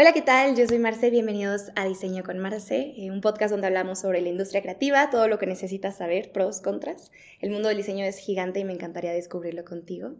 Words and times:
Hola, 0.00 0.14
¿qué 0.14 0.22
tal? 0.22 0.56
Yo 0.56 0.66
soy 0.66 0.78
Marce, 0.78 1.10
bienvenidos 1.10 1.72
a 1.76 1.84
Diseño 1.84 2.22
con 2.22 2.38
Marce, 2.38 2.94
eh, 2.96 3.10
un 3.10 3.20
podcast 3.20 3.50
donde 3.50 3.66
hablamos 3.66 3.98
sobre 3.98 4.22
la 4.22 4.30
industria 4.30 4.62
creativa, 4.62 5.10
todo 5.10 5.28
lo 5.28 5.38
que 5.38 5.44
necesitas 5.44 5.98
saber, 5.98 6.32
pros, 6.32 6.62
contras. 6.62 7.12
El 7.42 7.50
mundo 7.50 7.68
del 7.68 7.76
diseño 7.76 8.06
es 8.06 8.16
gigante 8.16 8.60
y 8.60 8.64
me 8.64 8.72
encantaría 8.72 9.12
descubrirlo 9.12 9.62
contigo. 9.66 10.12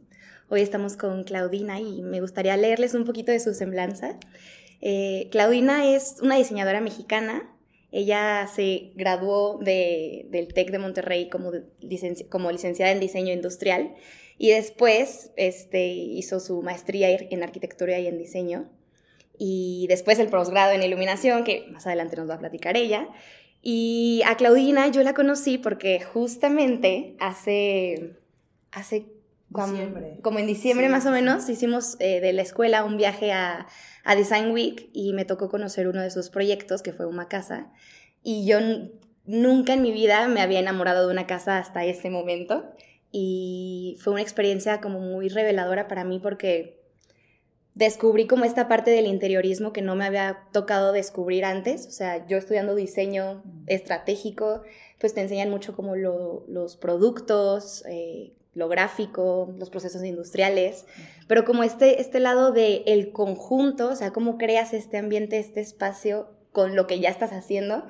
Hoy 0.51 0.61
estamos 0.61 0.99
con 0.99 1.25
Claudina 1.25 1.81
y 1.81 2.03
me 2.03 2.21
gustaría 2.21 2.59
leerles 2.59 2.93
un 2.93 3.07
poquito 3.07 3.33
de 3.33 3.41
su 3.41 3.55
semblanza. 3.55 4.19
Eh, 4.83 5.29
Claudina 5.31 5.91
es 5.91 6.17
una 6.21 6.37
diseñadora 6.37 6.83
mexicana. 6.83 7.51
Ella 7.91 8.51
se 8.55 8.93
graduó 8.97 9.61
del 9.61 10.53
TEC 10.53 10.73
de 10.73 10.79
Monterrey 10.79 11.31
como, 11.31 11.53
como 12.29 12.53
licenciada 12.53 12.93
en 12.93 13.01
diseño 13.01 13.33
industrial 13.33 13.95
y 14.37 14.51
después 14.51 15.31
este, 15.37 15.87
hizo 15.87 16.39
su 16.39 16.61
maestría 16.61 17.09
en 17.09 17.43
arquitectura 17.43 17.99
y 17.99 18.09
en 18.09 18.19
diseño 18.19 18.69
y 19.43 19.87
después 19.89 20.19
el 20.19 20.29
posgrado 20.29 20.73
en 20.73 20.83
iluminación, 20.83 21.45
que 21.45 21.67
más 21.73 21.87
adelante 21.87 22.15
nos 22.15 22.29
va 22.29 22.35
a 22.35 22.39
platicar 22.39 22.77
ella. 22.77 23.09
Y 23.63 24.21
a 24.27 24.37
Claudina 24.37 24.89
yo 24.89 25.03
la 25.03 25.15
conocí 25.15 25.57
porque 25.57 25.99
justamente 25.99 27.17
hace, 27.21 28.19
hace 28.71 29.07
como, 29.51 30.39
en 30.39 30.47
diciembre 30.47 30.91
más 30.91 31.07
o 31.07 31.11
menos, 31.11 31.49
hicimos 31.49 31.97
eh, 32.01 32.21
de 32.21 32.35
la 32.35 32.43
escuela 32.43 32.85
un 32.85 32.99
viaje 32.99 33.33
a, 33.33 33.67
a, 34.05 34.15
Design 34.15 34.51
Week 34.51 34.91
y 34.93 35.15
me 35.15 35.25
tocó 35.25 35.49
conocer 35.49 35.89
uno 35.89 36.03
de 36.03 36.11
sus 36.11 36.29
proyectos, 36.29 36.83
que 36.83 36.93
fue 36.93 37.07
una 37.07 37.27
casa. 37.27 37.73
Y 38.23 38.45
yo 38.45 38.59
nunca 39.25 39.73
en 39.73 39.81
mi 39.81 39.91
vida 39.91 40.29
me 40.29 40.43
había 40.43 40.61
enamorado 40.61 41.07
de 41.07 41.15
una 41.15 41.27
casa 41.27 41.57
hasta 41.57 41.87
ese 41.87 42.11
momento. 42.11 42.75
Y 43.11 43.97
fue 44.01 44.13
una 44.13 44.23
experiencia 44.23 44.83
como 44.83 45.01
muy 45.01 45.31
reveladora 45.31 45.89
para 45.89 46.05
mí 46.05 46.19
porque 46.19 46.80
descubrí 47.75 48.27
como 48.27 48.45
esta 48.45 48.69
parte 48.69 48.91
del 48.91 49.07
interiorismo 49.07 49.73
que 49.73 49.83
no 49.83 49.95
me 49.95 50.05
había 50.05 50.45
tocado 50.53 50.93
descubrir 50.93 51.45
antes. 51.45 51.87
O 51.87 51.91
sea, 51.91 52.27
yo 52.27 52.37
estudiando 52.37 52.75
diseño 52.75 53.43
estratégico, 53.67 54.63
pues 54.99 55.15
te 55.15 55.21
enseñan 55.21 55.51
mucho 55.51 55.75
como 55.75 55.97
los 55.97 56.77
productos, 56.77 57.85
eh, 57.89 58.33
lo 58.55 58.69
gráfico, 58.69 59.55
los 59.59 59.71
procesos 59.71 60.05
industriales, 60.05 60.85
pero 61.29 61.45
como 61.45 61.63
este, 61.63 62.01
este 62.01 62.19
lado 62.19 62.51
del 62.51 62.83
el 62.87 63.13
conjunto, 63.13 63.91
o 63.91 63.97
sea, 63.97 64.11
cómo 64.13 64.39
creas 64.39 64.75
este 64.75 64.99
ambiente, 64.99 65.39
este 65.39 65.61
espacio 65.61 66.29
con 66.51 66.75
lo 66.75 66.89
que 66.89 66.99
ya 66.99 67.11
estás 67.11 67.33
haciendo, 67.33 67.87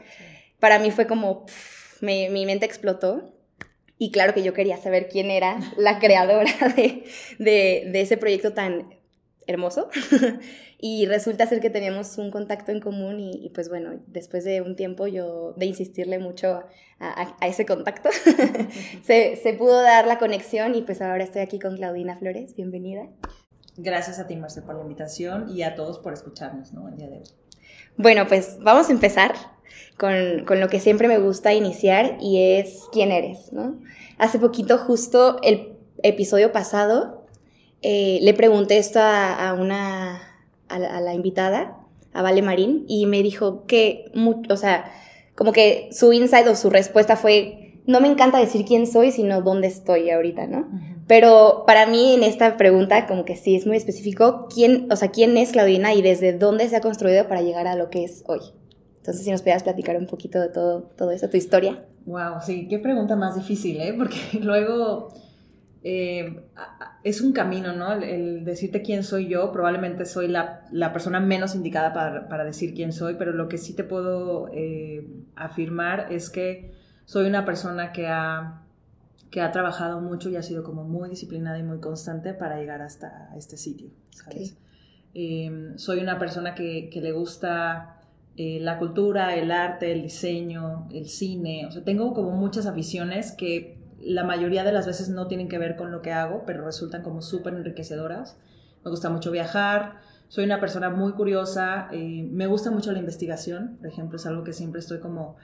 para 0.58 0.78
mí 0.78 0.90
fue 0.90 1.06
como, 1.06 1.46
mi 2.02 2.46
mente 2.46 2.66
explotó. 2.66 3.34
Y 3.96 4.12
claro 4.12 4.32
que 4.32 4.42
yo 4.42 4.54
quería 4.54 4.78
saber 4.78 5.08
quién 5.10 5.30
era 5.30 5.58
la 5.76 5.98
creadora 6.00 6.52
de, 6.76 7.04
de 7.38 8.00
ese 8.00 8.16
proyecto 8.16 8.52
tan 8.52 8.99
hermoso. 9.46 9.88
y 10.78 11.06
resulta 11.06 11.46
ser 11.46 11.60
que 11.60 11.70
teníamos 11.70 12.18
un 12.18 12.30
contacto 12.30 12.72
en 12.72 12.80
común 12.80 13.20
y, 13.20 13.50
pues 13.50 13.68
bueno, 13.68 14.00
después 14.06 14.44
de 14.44 14.62
un 14.62 14.76
tiempo 14.76 15.06
yo 15.06 15.54
de 15.56 15.66
insistirle 15.66 16.18
mucho 16.18 16.62
a, 16.98 17.46
ese 17.46 17.64
contacto, 17.64 18.10
se, 19.04 19.36
se, 19.36 19.54
pudo 19.54 19.82
dar 19.82 20.06
la 20.06 20.18
conexión 20.18 20.74
y 20.74 20.82
pues 20.82 21.00
ahora 21.00 21.24
estoy 21.24 21.40
aquí 21.42 21.58
con 21.58 21.76
Claudina 21.76 22.18
Flores. 22.18 22.54
Bienvenida. 22.54 23.08
Gracias 23.76 24.18
a 24.18 24.26
ti, 24.26 24.36
Marce, 24.36 24.60
por 24.60 24.74
la 24.74 24.82
invitación 24.82 25.48
y 25.48 25.62
a 25.62 25.74
todos 25.74 25.98
por 25.98 26.12
escucharnos 26.12 26.72
¿no? 26.72 26.88
el 26.88 26.96
día 26.96 27.08
de 27.08 27.18
hoy. 27.18 27.24
Bueno, 27.96 28.26
pues 28.28 28.58
vamos 28.60 28.88
a 28.88 28.92
empezar 28.92 29.34
con, 29.96 30.44
con, 30.44 30.60
lo 30.60 30.68
que 30.68 30.80
siempre 30.80 31.08
me 31.08 31.18
gusta 31.18 31.54
iniciar 31.54 32.18
y 32.20 32.58
es 32.58 32.84
quién 32.92 33.10
eres, 33.10 33.52
¿no? 33.52 33.80
Hace 34.18 34.38
poquito, 34.38 34.76
justo 34.78 35.38
el 35.42 35.76
episodio 36.02 36.52
pasado, 36.52 37.19
eh, 37.82 38.18
le 38.22 38.34
pregunté 38.34 38.78
esto 38.78 39.00
a, 39.00 39.54
una, 39.58 40.20
a 40.68 40.78
la, 40.78 41.14
invitada, 41.14 41.78
a 42.12 42.22
Vale 42.22 42.42
Marín, 42.42 42.84
y 42.88 43.06
me 43.06 43.22
dijo 43.22 43.66
que, 43.66 44.12
o 44.48 44.56
sea, 44.56 44.92
como 45.34 45.52
que 45.52 45.88
su 45.92 46.12
insight 46.12 46.46
o 46.46 46.54
su 46.54 46.70
respuesta 46.70 47.16
fue, 47.16 47.80
no 47.86 48.00
me 48.00 48.08
encanta 48.08 48.38
decir 48.38 48.64
quién 48.64 48.86
soy, 48.86 49.12
sino 49.12 49.42
dónde 49.42 49.68
estoy 49.68 50.10
ahorita, 50.10 50.46
¿no? 50.46 50.68
Pero 51.06 51.64
para 51.66 51.86
mí 51.86 52.14
en 52.14 52.22
esta 52.22 52.56
pregunta, 52.56 53.06
como 53.06 53.24
que 53.24 53.36
sí 53.36 53.56
es 53.56 53.66
muy 53.66 53.76
específico, 53.76 54.46
¿quién, 54.54 54.86
o 54.92 54.96
sea, 54.96 55.10
quién 55.10 55.36
es 55.36 55.50
Claudina 55.50 55.94
y 55.94 56.02
desde 56.02 56.32
dónde 56.32 56.68
se 56.68 56.76
ha 56.76 56.80
construido 56.80 57.26
para 57.26 57.42
llegar 57.42 57.66
a 57.66 57.74
lo 57.74 57.90
que 57.90 58.04
es 58.04 58.22
hoy? 58.26 58.40
Entonces, 58.98 59.24
si 59.24 59.30
nos 59.30 59.40
pudieras 59.40 59.62
platicar 59.62 59.96
un 59.96 60.06
poquito 60.06 60.38
de 60.40 60.50
todo, 60.50 60.82
todo 60.96 61.10
eso, 61.10 61.28
tu 61.30 61.38
historia. 61.38 61.84
Wow, 62.04 62.42
sí, 62.44 62.68
qué 62.68 62.78
pregunta 62.78 63.16
más 63.16 63.34
difícil, 63.34 63.80
¿eh? 63.80 63.94
Porque 63.96 64.18
luego 64.40 65.08
eh, 65.82 66.42
es 67.04 67.22
un 67.22 67.32
camino, 67.32 67.72
¿no? 67.72 67.92
El, 67.92 68.44
decirte 68.44 68.82
quién 68.82 69.02
soy 69.02 69.28
yo, 69.28 69.50
probablemente 69.50 70.04
soy 70.04 70.28
la, 70.28 70.92
persona 70.92 71.20
menos 71.20 71.54
indicada 71.54 71.92
para, 72.28 72.44
decir 72.44 72.74
quién 72.74 72.92
soy, 72.92 73.14
pero 73.14 73.32
lo 73.32 73.48
que 73.48 73.56
sí 73.56 73.74
te 73.74 73.84
puedo 73.84 74.50
eh, 74.52 75.06
afirmar 75.36 76.12
es 76.12 76.28
que 76.28 76.72
soy 77.06 77.26
una 77.26 77.44
persona 77.44 77.92
que 77.92 78.08
ha, 78.08 78.62
que 79.30 79.40
ha 79.40 79.50
trabajado 79.52 80.00
mucho 80.00 80.28
y 80.28 80.36
ha 80.36 80.42
sido 80.42 80.62
como 80.62 80.84
muy 80.84 81.08
disciplinada 81.08 81.58
y 81.58 81.62
muy 81.62 81.80
constante 81.80 82.34
para 82.34 82.58
llegar 82.58 82.82
hasta 82.82 83.30
este 83.36 83.56
sitio, 83.56 83.88
em, 85.14 85.76
soy 85.78 86.00
una 86.00 86.18
persona 86.18 86.54
que, 86.54 86.90
le 86.94 87.12
gusta... 87.12 87.96
Eh, 88.36 88.58
la 88.60 88.78
cultura, 88.78 89.34
el 89.34 89.50
arte, 89.50 89.92
el 89.92 90.02
diseño, 90.02 90.88
el 90.92 91.08
cine, 91.08 91.66
o 91.66 91.70
sea, 91.72 91.82
tengo 91.82 92.14
como 92.14 92.30
muchas 92.30 92.64
aficiones 92.64 93.32
que 93.32 93.79
la 94.00 94.24
mayoría 94.24 94.64
de 94.64 94.72
las 94.72 94.86
veces 94.86 95.08
no 95.08 95.26
tienen 95.26 95.48
que 95.48 95.58
ver 95.58 95.76
con 95.76 95.90
lo 95.92 96.02
que 96.02 96.12
hago, 96.12 96.44
pero 96.46 96.64
resultan 96.64 97.02
como 97.02 97.22
súper 97.22 97.54
enriquecedoras. 97.54 98.38
Me 98.84 98.90
gusta 98.90 99.10
mucho 99.10 99.30
viajar, 99.30 100.00
soy 100.28 100.44
una 100.44 100.60
persona 100.60 100.90
muy 100.90 101.12
curiosa, 101.12 101.88
eh, 101.92 102.28
me 102.30 102.46
gusta 102.46 102.70
mucho 102.70 102.92
la 102.92 102.98
investigación, 102.98 103.76
por 103.78 103.88
ejemplo, 103.88 104.16
es 104.16 104.26
algo 104.26 104.44
que 104.44 104.52
siempre 104.52 104.80
estoy 104.80 105.00
como 105.00 105.36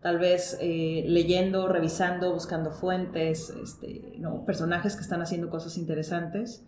tal 0.00 0.18
vez 0.18 0.58
eh, 0.60 1.02
leyendo, 1.08 1.66
revisando, 1.66 2.32
buscando 2.34 2.70
fuentes, 2.70 3.48
este, 3.48 4.20
personajes 4.44 4.96
que 4.96 5.00
están 5.00 5.22
haciendo 5.22 5.48
cosas 5.48 5.78
interesantes. 5.78 6.62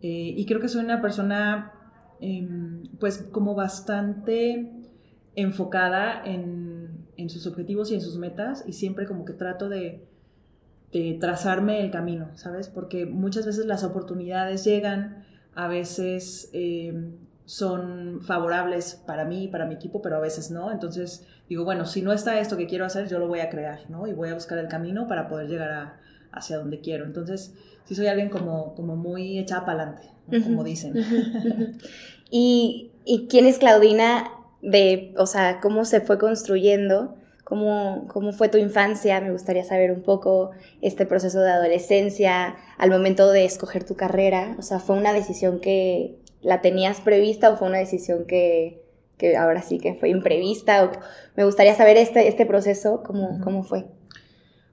Eh, 0.00 0.34
y 0.36 0.44
creo 0.46 0.58
que 0.58 0.68
soy 0.68 0.84
una 0.84 1.00
persona 1.00 1.72
em, 2.20 2.82
pues 2.98 3.18
como 3.18 3.54
bastante 3.54 4.72
enfocada 5.36 6.24
en, 6.24 7.06
en 7.16 7.30
sus 7.30 7.46
objetivos 7.46 7.92
y 7.92 7.94
en 7.94 8.00
sus 8.00 8.18
metas 8.18 8.64
y 8.66 8.72
siempre 8.72 9.06
como 9.06 9.24
que 9.24 9.32
trato 9.32 9.68
de 9.68 10.04
de 10.92 11.16
trazarme 11.20 11.80
el 11.80 11.90
camino, 11.90 12.28
¿sabes? 12.34 12.68
Porque 12.68 13.06
muchas 13.06 13.46
veces 13.46 13.66
las 13.66 13.82
oportunidades 13.82 14.64
llegan, 14.64 15.24
a 15.54 15.66
veces 15.66 16.50
eh, 16.52 17.12
son 17.46 18.20
favorables 18.20 19.02
para 19.06 19.24
mí, 19.24 19.48
para 19.48 19.66
mi 19.66 19.74
equipo, 19.74 20.02
pero 20.02 20.16
a 20.16 20.20
veces 20.20 20.50
no. 20.50 20.70
Entonces 20.70 21.26
digo, 21.48 21.64
bueno, 21.64 21.86
si 21.86 22.02
no 22.02 22.12
está 22.12 22.38
esto 22.38 22.56
que 22.56 22.66
quiero 22.66 22.84
hacer, 22.84 23.08
yo 23.08 23.18
lo 23.18 23.26
voy 23.26 23.40
a 23.40 23.48
crear, 23.48 23.90
¿no? 23.90 24.06
Y 24.06 24.12
voy 24.12 24.28
a 24.28 24.34
buscar 24.34 24.58
el 24.58 24.68
camino 24.68 25.08
para 25.08 25.28
poder 25.28 25.48
llegar 25.48 25.94
hacia 26.30 26.58
donde 26.58 26.80
quiero. 26.80 27.04
Entonces, 27.04 27.54
sí 27.84 27.94
soy 27.94 28.06
alguien 28.06 28.28
como, 28.28 28.74
como 28.74 28.96
muy 28.96 29.38
echada 29.38 29.64
para 29.64 29.82
adelante, 29.82 30.10
como 30.44 30.62
dicen. 30.62 30.94
¿Y, 32.30 32.92
¿Y 33.04 33.26
quién 33.28 33.46
es 33.46 33.58
Claudina 33.58 34.30
de, 34.60 35.14
o 35.16 35.26
sea, 35.26 35.60
cómo 35.60 35.84
se 35.84 36.00
fue 36.00 36.18
construyendo? 36.18 37.16
¿Cómo, 37.52 38.06
¿Cómo 38.08 38.32
fue 38.32 38.48
tu 38.48 38.56
infancia? 38.56 39.20
Me 39.20 39.30
gustaría 39.30 39.62
saber 39.62 39.92
un 39.92 40.00
poco 40.00 40.52
este 40.80 41.04
proceso 41.04 41.38
de 41.42 41.50
adolescencia, 41.50 42.56
al 42.78 42.88
momento 42.88 43.30
de 43.30 43.44
escoger 43.44 43.84
tu 43.84 43.94
carrera. 43.94 44.56
O 44.58 44.62
sea, 44.62 44.78
¿fue 44.78 44.96
una 44.96 45.12
decisión 45.12 45.60
que 45.60 46.16
la 46.40 46.62
tenías 46.62 47.02
prevista 47.02 47.50
o 47.50 47.58
fue 47.58 47.68
una 47.68 47.76
decisión 47.76 48.24
que, 48.24 48.80
que 49.18 49.36
ahora 49.36 49.60
sí 49.60 49.78
que 49.78 49.92
fue 49.92 50.08
imprevista? 50.08 50.82
O, 50.82 50.92
me 51.36 51.44
gustaría 51.44 51.74
saber 51.74 51.98
este, 51.98 52.26
este 52.26 52.46
proceso, 52.46 53.02
¿cómo, 53.02 53.38
cómo 53.44 53.64
fue? 53.64 53.84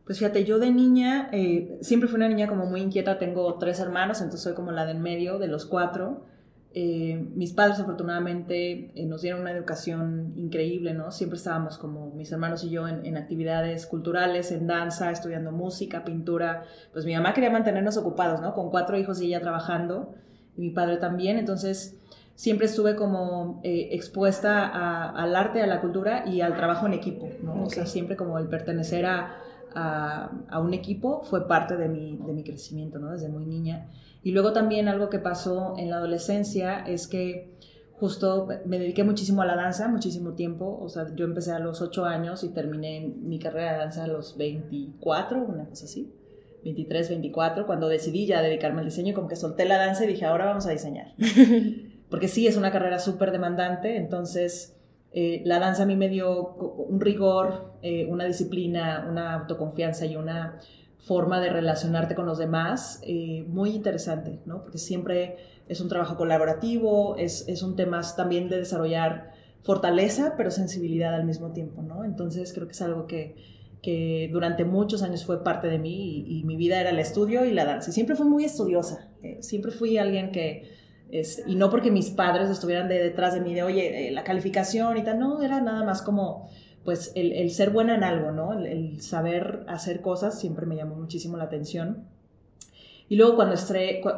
Pues 0.06 0.20
fíjate, 0.20 0.46
yo 0.46 0.58
de 0.58 0.72
niña, 0.72 1.28
eh, 1.34 1.80
siempre 1.82 2.08
fui 2.08 2.16
una 2.16 2.30
niña 2.30 2.48
como 2.48 2.66
muy 2.66 2.80
inquieta, 2.80 3.20
tengo 3.20 3.56
tres 3.56 3.82
hermanos, 3.82 4.22
entonces 4.22 4.42
soy 4.42 4.54
como 4.54 4.72
la 4.72 4.86
del 4.86 5.00
medio 5.00 5.38
de 5.38 5.50
los 5.50 5.66
cuatro. 5.66 6.24
Eh, 6.72 7.28
mis 7.34 7.52
padres 7.52 7.80
afortunadamente 7.80 8.92
eh, 8.94 9.06
nos 9.08 9.24
dieron 9.24 9.42
una 9.42 9.52
educación 9.52 10.34
increíble, 10.36 10.94
¿no? 10.94 11.12
Siempre 11.12 11.38
estábamos 11.38 11.80
como 11.80 12.12
mis 12.12 12.32
hermanos 12.32 12.64
y 12.64 12.70
yo 12.70 12.88
en, 12.88 13.18
actividades 13.18 13.88
culturales, 13.88 14.52
en 14.52 14.68
danza, 14.68 15.10
estudiando 15.10 15.52
música, 15.52 16.04
pintura. 16.06 16.64
Pues 16.94 17.06
mi 17.06 17.16
mamá 17.16 17.34
quería 17.34 17.50
mantenernos 17.50 17.98
ocupados, 17.98 18.40
¿no? 18.42 18.54
Con 18.54 18.70
cuatro 18.70 18.98
hijos 18.98 19.20
y 19.20 19.28
ella 19.28 19.42
trabajando, 19.42 20.14
y 20.56 20.62
mi 20.62 20.70
padre 20.70 20.98
también. 20.98 21.40
Entonces 21.40 21.98
siempre 22.36 22.68
estuve 22.68 22.96
como 22.96 23.62
eh, 23.64 23.90
expuesta 23.92 25.10
al 25.10 25.36
arte, 25.36 25.64
a 25.64 25.68
la 25.68 25.82
cultura 25.82 26.24
y 26.28 26.42
al 26.42 26.56
trabajo 26.56 26.86
en 26.86 26.94
equipo, 26.94 27.30
¿no? 27.42 27.64
O 27.64 27.70
sea, 27.72 27.88
siempre 27.88 28.16
como 28.16 28.38
el 28.38 28.48
pertenecer 28.48 29.08
a, 29.08 29.38
a, 29.74 30.32
a, 30.50 30.60
un 30.60 30.76
equipo 30.76 31.22
fue 31.24 31.48
parte 31.48 31.78
de 31.78 31.90
mi, 31.90 32.16
de 32.18 32.32
mi 32.32 32.44
crecimiento, 32.44 33.00
¿no? 33.00 33.12
Desde 33.12 33.28
muy 33.28 33.48
niña. 33.48 33.88
Y 34.24 34.32
luego 34.32 34.54
también 34.54 34.88
algo 34.88 35.10
que 35.10 35.20
pasó 35.20 35.76
en 35.78 35.90
la 35.90 35.98
adolescencia 35.98 36.80
es 36.80 37.08
que 37.08 37.58
justo 37.94 38.48
me 38.66 38.80
dediqué 38.80 39.04
muchísimo 39.04 39.42
a 39.42 39.46
la 39.46 39.56
danza, 39.56 39.88
muchísimo 39.88 40.34
tiempo. 40.34 40.80
O 40.82 40.90
sea, 40.90 41.08
yo 41.16 41.26
empecé 41.26 41.52
a 41.52 41.60
los 41.60 41.82
8 41.82 42.06
años 42.06 42.44
y 42.44 42.50
terminé 42.50 43.14
mi 43.22 43.40
carrera 43.40 43.74
de 43.74 43.78
danza 43.80 44.04
a 44.04 44.08
los 44.08 44.38
24, 44.38 45.44
una 45.44 45.66
cosa 45.66 45.86
así. 45.86 46.14
23, 46.64 47.10
24, 47.10 47.66
cuando 47.66 47.88
decidí 47.88 48.26
ya 48.26 48.42
dedicarme 48.42 48.80
al 48.80 48.86
diseño, 48.86 49.14
como 49.14 49.30
que 49.30 49.38
solté 49.38 49.66
la 49.66 49.78
danza 49.78 50.04
y 50.04 50.08
dije, 50.08 50.26
ahora 50.26 50.46
vamos 50.46 50.66
a 50.66 50.72
diseñar. 50.72 51.14
porque 52.10 52.28
sí 52.28 52.48
es 52.48 52.58
una 52.58 52.72
carrera 52.72 53.00
súper 53.00 53.32
demandante, 53.32 53.96
entonces 53.96 54.76
eh, 55.12 55.42
la 55.46 55.60
danza 55.60 55.84
a 55.84 55.86
mí 55.86 55.96
me 55.96 56.10
dio 56.10 56.56
un 56.56 57.00
rigor, 57.00 57.74
eh, 57.82 58.06
una 58.08 58.26
disciplina, 58.26 59.08
una 59.10 59.36
autoconfianza 59.36 60.06
y 60.06 60.16
una 60.16 60.60
forma 61.00 61.40
de 61.40 61.50
relacionarte 61.50 62.14
con 62.14 62.26
los 62.26 62.38
demás 62.38 63.00
eh, 63.04 63.46
muy 63.48 63.72
interesante, 63.72 64.40
¿no? 64.46 64.62
Porque 64.62 64.78
siempre 64.78 65.38
es 65.68 65.82
un 65.82 65.88
trabajo 65.88 66.18
colaborativo, 66.18 67.16
es, 67.18 67.48
es, 67.48 67.64
un 67.64 67.76
tema 67.76 68.02
también 68.16 68.50
de 68.50 68.58
desarrollar 68.58 69.32
fortaleza, 69.62 70.36
pero 70.38 70.52
sensibilidad 70.52 71.16
al 71.16 71.26
mismo 71.26 71.52
tiempo, 71.52 71.82
¿no? 71.82 72.04
Entonces 72.04 72.54
creo 72.54 72.68
que 72.68 72.74
es 72.74 72.82
algo 72.82 73.08
que, 73.08 73.36
que 73.82 74.30
durante 74.32 74.66
muchos 74.66 75.02
años 75.02 75.26
fue 75.26 75.44
parte 75.44 75.68
de 75.68 75.80
mí 75.80 76.26
y, 76.28 76.44
mi 76.44 76.58
vida 76.58 76.82
era 76.82 76.90
el 76.90 77.00
estudio 77.00 77.46
y 77.46 77.54
la 77.54 77.66
danza. 77.66 77.90
Y 77.92 77.94
siempre 77.94 78.16
fui 78.16 78.28
muy 78.28 78.44
estudiosa, 78.44 79.10
siempre 79.40 79.72
fui 79.72 79.98
alguien 79.98 80.32
que 80.32 80.80
y 81.48 81.56
no 81.56 81.70
porque 81.72 81.90
mis 81.90 82.12
padres 82.12 82.50
estuvieran 82.50 82.88
de, 82.88 83.00
detrás 83.00 83.34
de 83.34 83.42
mí 83.42 83.54
de, 83.56 83.64
oye, 83.64 84.08
eh, 84.08 84.12
la 84.12 84.24
calificación 84.24 84.96
y 84.98 85.04
tal, 85.04 85.18
no, 85.18 85.42
era 85.42 85.60
nada 85.60 85.84
más 85.84 86.02
como, 86.02 86.50
pues, 86.90 87.12
el, 87.14 87.34
el 87.34 87.52
ser 87.52 87.70
buena 87.70 87.94
en 87.94 88.04
algo, 88.04 88.32
¿no? 88.32 88.52
El, 88.52 89.00
saber 89.00 89.64
hacer 89.68 90.02
cosas 90.02 90.40
siempre 90.40 90.66
me 90.66 90.76
llamó 90.76 90.96
muchísimo 90.96 91.38
la 91.38 91.44
atención. 91.44 92.08
Y 93.08 93.16
luego 93.16 93.36
cuando, 93.36 93.56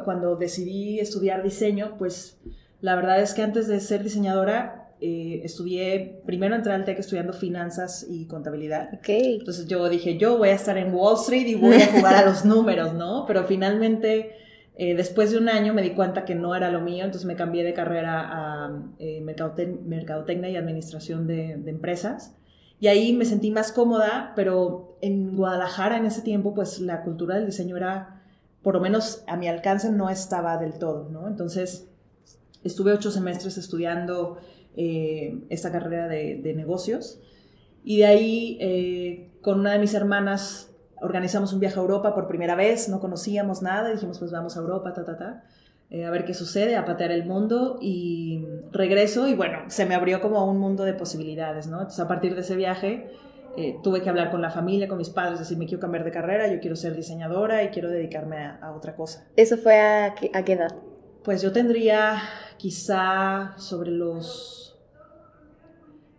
cuando 0.06 0.36
decidí 0.36 0.98
estudiar 0.98 1.42
diseño, 1.42 1.96
pues, 1.98 2.38
la 2.80 2.96
verdad 2.96 3.20
es 3.20 3.34
que 3.34 3.42
antes 3.42 3.68
de 3.68 3.78
ser 3.78 4.02
diseñadora, 4.02 4.88
eh, 5.02 5.42
estudié, 5.44 6.22
primero 6.24 6.54
entré 6.54 6.72
al 6.72 6.86
TEC 6.86 7.00
estudiando 7.00 7.34
finanzas 7.34 8.06
y 8.08 8.24
contabilidad. 8.24 8.88
Okay. 8.94 9.34
Entonces 9.34 9.66
yo 9.66 9.86
dije, 9.90 10.16
yo 10.16 10.38
voy 10.38 10.48
a 10.48 10.54
estar 10.54 10.78
en 10.78 10.94
Wall 10.94 11.16
Street 11.16 11.46
y 11.46 11.56
voy 11.56 11.76
a 11.76 11.88
jugar 11.88 12.14
a 12.14 12.24
los 12.24 12.44
números, 12.46 12.94
¿no? 12.94 13.26
Pero 13.26 13.44
finalmente 13.44 14.30
eh, 14.76 14.94
después 14.94 15.30
de 15.30 15.38
un 15.38 15.50
año 15.50 15.74
me 15.74 15.82
di 15.82 15.90
cuenta 15.90 16.24
que 16.24 16.34
no 16.34 16.54
era 16.54 16.70
lo 16.70 16.80
mío, 16.80 17.04
entonces 17.04 17.26
me 17.26 17.36
cambié 17.36 17.64
de 17.64 17.74
carrera 17.74 18.20
a 18.30 18.82
eh, 18.98 19.20
mercadotecnia 19.20 20.48
y 20.48 20.56
administración 20.56 21.26
de, 21.26 21.52
empresas. 21.66 22.34
Y 22.82 22.88
ahí 22.88 23.12
me 23.12 23.24
sentí 23.24 23.52
más 23.52 23.70
cómoda, 23.70 24.32
pero 24.34 24.98
en 25.02 25.36
Guadalajara 25.36 25.98
en 25.98 26.04
ese 26.04 26.20
tiempo, 26.20 26.52
pues 26.52 26.80
la 26.80 27.04
cultura 27.04 27.36
del 27.36 27.46
diseño 27.46 27.76
era, 27.76 28.24
por 28.60 28.74
lo 28.74 28.80
menos 28.80 29.22
a 29.28 29.36
mi 29.36 29.46
alcance, 29.46 29.92
no 29.92 30.10
estaba 30.10 30.58
del 30.58 30.80
todo, 30.80 31.08
¿no? 31.08 31.28
Entonces 31.28 31.86
estuve 32.64 32.92
ocho 32.92 33.12
semestres 33.12 33.56
estudiando 33.56 34.38
eh, 34.76 35.44
esta 35.48 35.70
carrera 35.70 36.08
de, 36.08 36.54
negocios. 36.56 37.20
Y 37.84 37.98
de 37.98 38.06
ahí, 38.06 39.30
con 39.42 39.60
una 39.60 39.74
de 39.74 39.78
mis 39.78 39.94
hermanas, 39.94 40.68
organizamos 41.00 41.52
un 41.52 41.60
viaje 41.60 41.78
a 41.78 41.82
Europa 41.82 42.16
por 42.16 42.26
primera 42.26 42.56
vez, 42.56 42.88
no 42.88 42.98
conocíamos 42.98 43.62
nada, 43.62 43.92
dijimos 43.92 44.18
pues 44.18 44.32
vamos 44.32 44.56
a 44.56 44.60
Europa, 44.60 44.92
ta, 44.92 45.04
ta, 45.04 45.16
ta, 45.16 45.44
eh, 45.92 46.06
a 46.06 46.10
ver 46.10 46.24
qué 46.24 46.32
sucede, 46.32 46.74
a 46.76 46.86
patear 46.86 47.12
el 47.12 47.26
mundo 47.26 47.76
y 47.78 48.46
regreso 48.70 49.28
y 49.28 49.34
bueno, 49.34 49.58
se 49.68 49.84
me 49.84 49.94
abrió 49.94 50.22
como 50.22 50.44
un 50.46 50.56
mundo 50.56 50.84
de 50.84 50.94
posibilidades, 50.94 51.66
¿no? 51.66 51.76
Entonces 51.76 52.00
a 52.00 52.08
partir 52.08 52.34
de 52.34 52.40
ese 52.40 52.56
viaje 52.56 53.12
eh, 53.58 53.76
tuve 53.82 54.00
que 54.00 54.08
hablar 54.08 54.30
con 54.30 54.40
la 54.40 54.50
familia, 54.50 54.88
con 54.88 54.96
mis 54.96 55.10
padres, 55.10 55.38
decir, 55.38 55.58
me 55.58 55.66
quiero 55.66 55.80
cambiar 55.82 56.02
de 56.04 56.10
carrera, 56.10 56.50
yo 56.50 56.60
quiero 56.60 56.76
ser 56.76 56.96
diseñadora 56.96 57.62
y 57.62 57.68
quiero 57.68 57.90
dedicarme 57.90 58.38
a, 58.38 58.72
otra 58.74 58.96
cosa. 58.96 59.26
¿Eso 59.36 59.58
fue 59.58 59.78
a 59.78 60.14
qué, 60.14 60.30
a 60.32 60.42
qué 60.42 60.54
edad? 60.54 60.74
Pues 61.24 61.42
yo 61.42 61.52
tendría 61.52 62.22
quizá 62.56 63.52
sobre 63.58 63.90
los 63.90 64.80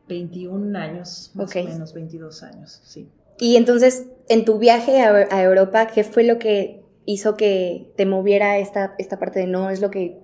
21 0.08 0.78
años, 0.78 1.32
más 1.34 1.56
o 1.56 1.64
menos 1.64 1.94
22 1.96 2.44
años, 2.44 2.80
sí. 2.84 3.10
Y 3.40 3.56
entonces, 3.56 4.06
en 4.30 4.46
tu 4.46 4.60
viaje 4.60 5.02
a, 5.02 5.44
Europa, 5.44 5.88
¿qué 5.88 6.04
fue 6.04 6.24
lo 6.24 6.38
que 6.38 6.83
hizo 7.06 7.36
que 7.36 7.92
te 7.96 8.06
moviera 8.06 8.58
esta, 8.58 8.96
esta 8.98 9.20
parte 9.20 9.40
de 9.40 9.48
no 9.48 9.70
es 9.70 9.82
lo 9.82 9.92
que 9.92 10.20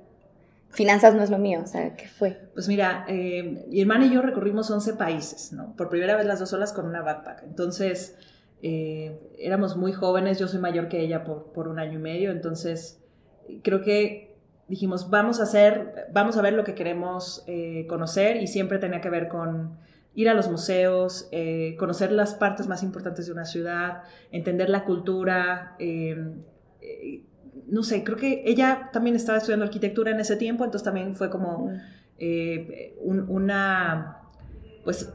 finanzas 0.71 1.15
no 1.15 1.23
es 1.23 1.29
lo 1.29 1.39
mío, 1.39 1.61
o 1.63 1.67
sea, 1.67 1.95
¿qué 1.95 2.07
fue? 2.07 2.37
Pues 2.53 2.67
mira, 2.67 3.05
eh, 3.07 3.65
mi 3.67 3.81
hermana 3.81 4.05
y 4.05 4.13
yo 4.13 4.21
recorrimos 4.21 4.69
11 4.69 4.93
países, 4.93 5.51
¿no? 5.51 5.75
Por 5.75 5.89
primera 5.89 6.15
vez 6.15 6.25
las 6.25 6.39
dos 6.39 6.49
solas 6.49 6.73
con 6.73 6.85
una 6.85 7.01
backpack. 7.01 7.43
Entonces, 7.43 8.15
eh, 8.61 9.19
éramos 9.39 9.77
muy 9.77 9.93
jóvenes, 9.93 10.37
yo 10.37 10.47
soy 10.47 10.59
mayor 10.59 10.87
que 10.87 11.01
ella 11.01 11.23
por, 11.23 11.51
por, 11.53 11.67
un 11.67 11.79
año 11.79 11.97
y 11.97 12.01
medio, 12.01 12.31
entonces 12.31 13.01
creo 13.63 13.81
que 13.81 14.35
dijimos, 14.67 15.09
vamos 15.09 15.39
a 15.39 15.43
hacer, 15.43 16.07
vamos 16.13 16.37
a 16.37 16.41
ver 16.41 16.53
lo 16.53 16.63
que 16.63 16.75
queremos 16.75 17.43
eh, 17.47 17.87
conocer 17.87 18.37
y 18.37 18.47
siempre 18.47 18.77
tenía 18.77 19.01
que 19.01 19.09
ver 19.09 19.27
con 19.27 19.77
ir 20.13 20.29
a 20.29 20.33
los 20.33 20.49
museos, 20.49 21.27
eh, 21.31 21.75
conocer 21.79 22.11
las 22.11 22.35
partes 22.35 22.67
más 22.67 22.83
importantes 22.83 23.25
de 23.25 23.31
una 23.31 23.45
ciudad, 23.45 24.03
entender 24.31 24.69
la 24.69 24.85
cultura. 24.85 25.75
Eh, 26.81 26.87
eh, 26.87 27.23
no 27.67 27.83
sé, 27.83 28.03
creo 28.03 28.17
que 28.17 28.43
ella 28.45 28.89
también 28.91 29.15
estaba 29.15 29.37
estudiando 29.37 29.65
arquitectura 29.65 30.11
en 30.11 30.19
ese 30.19 30.35
tiempo, 30.35 30.65
entonces 30.65 30.83
también 30.83 31.15
fue 31.15 31.29
como 31.29 31.71
una, 32.99 34.17
pues, 34.83 35.13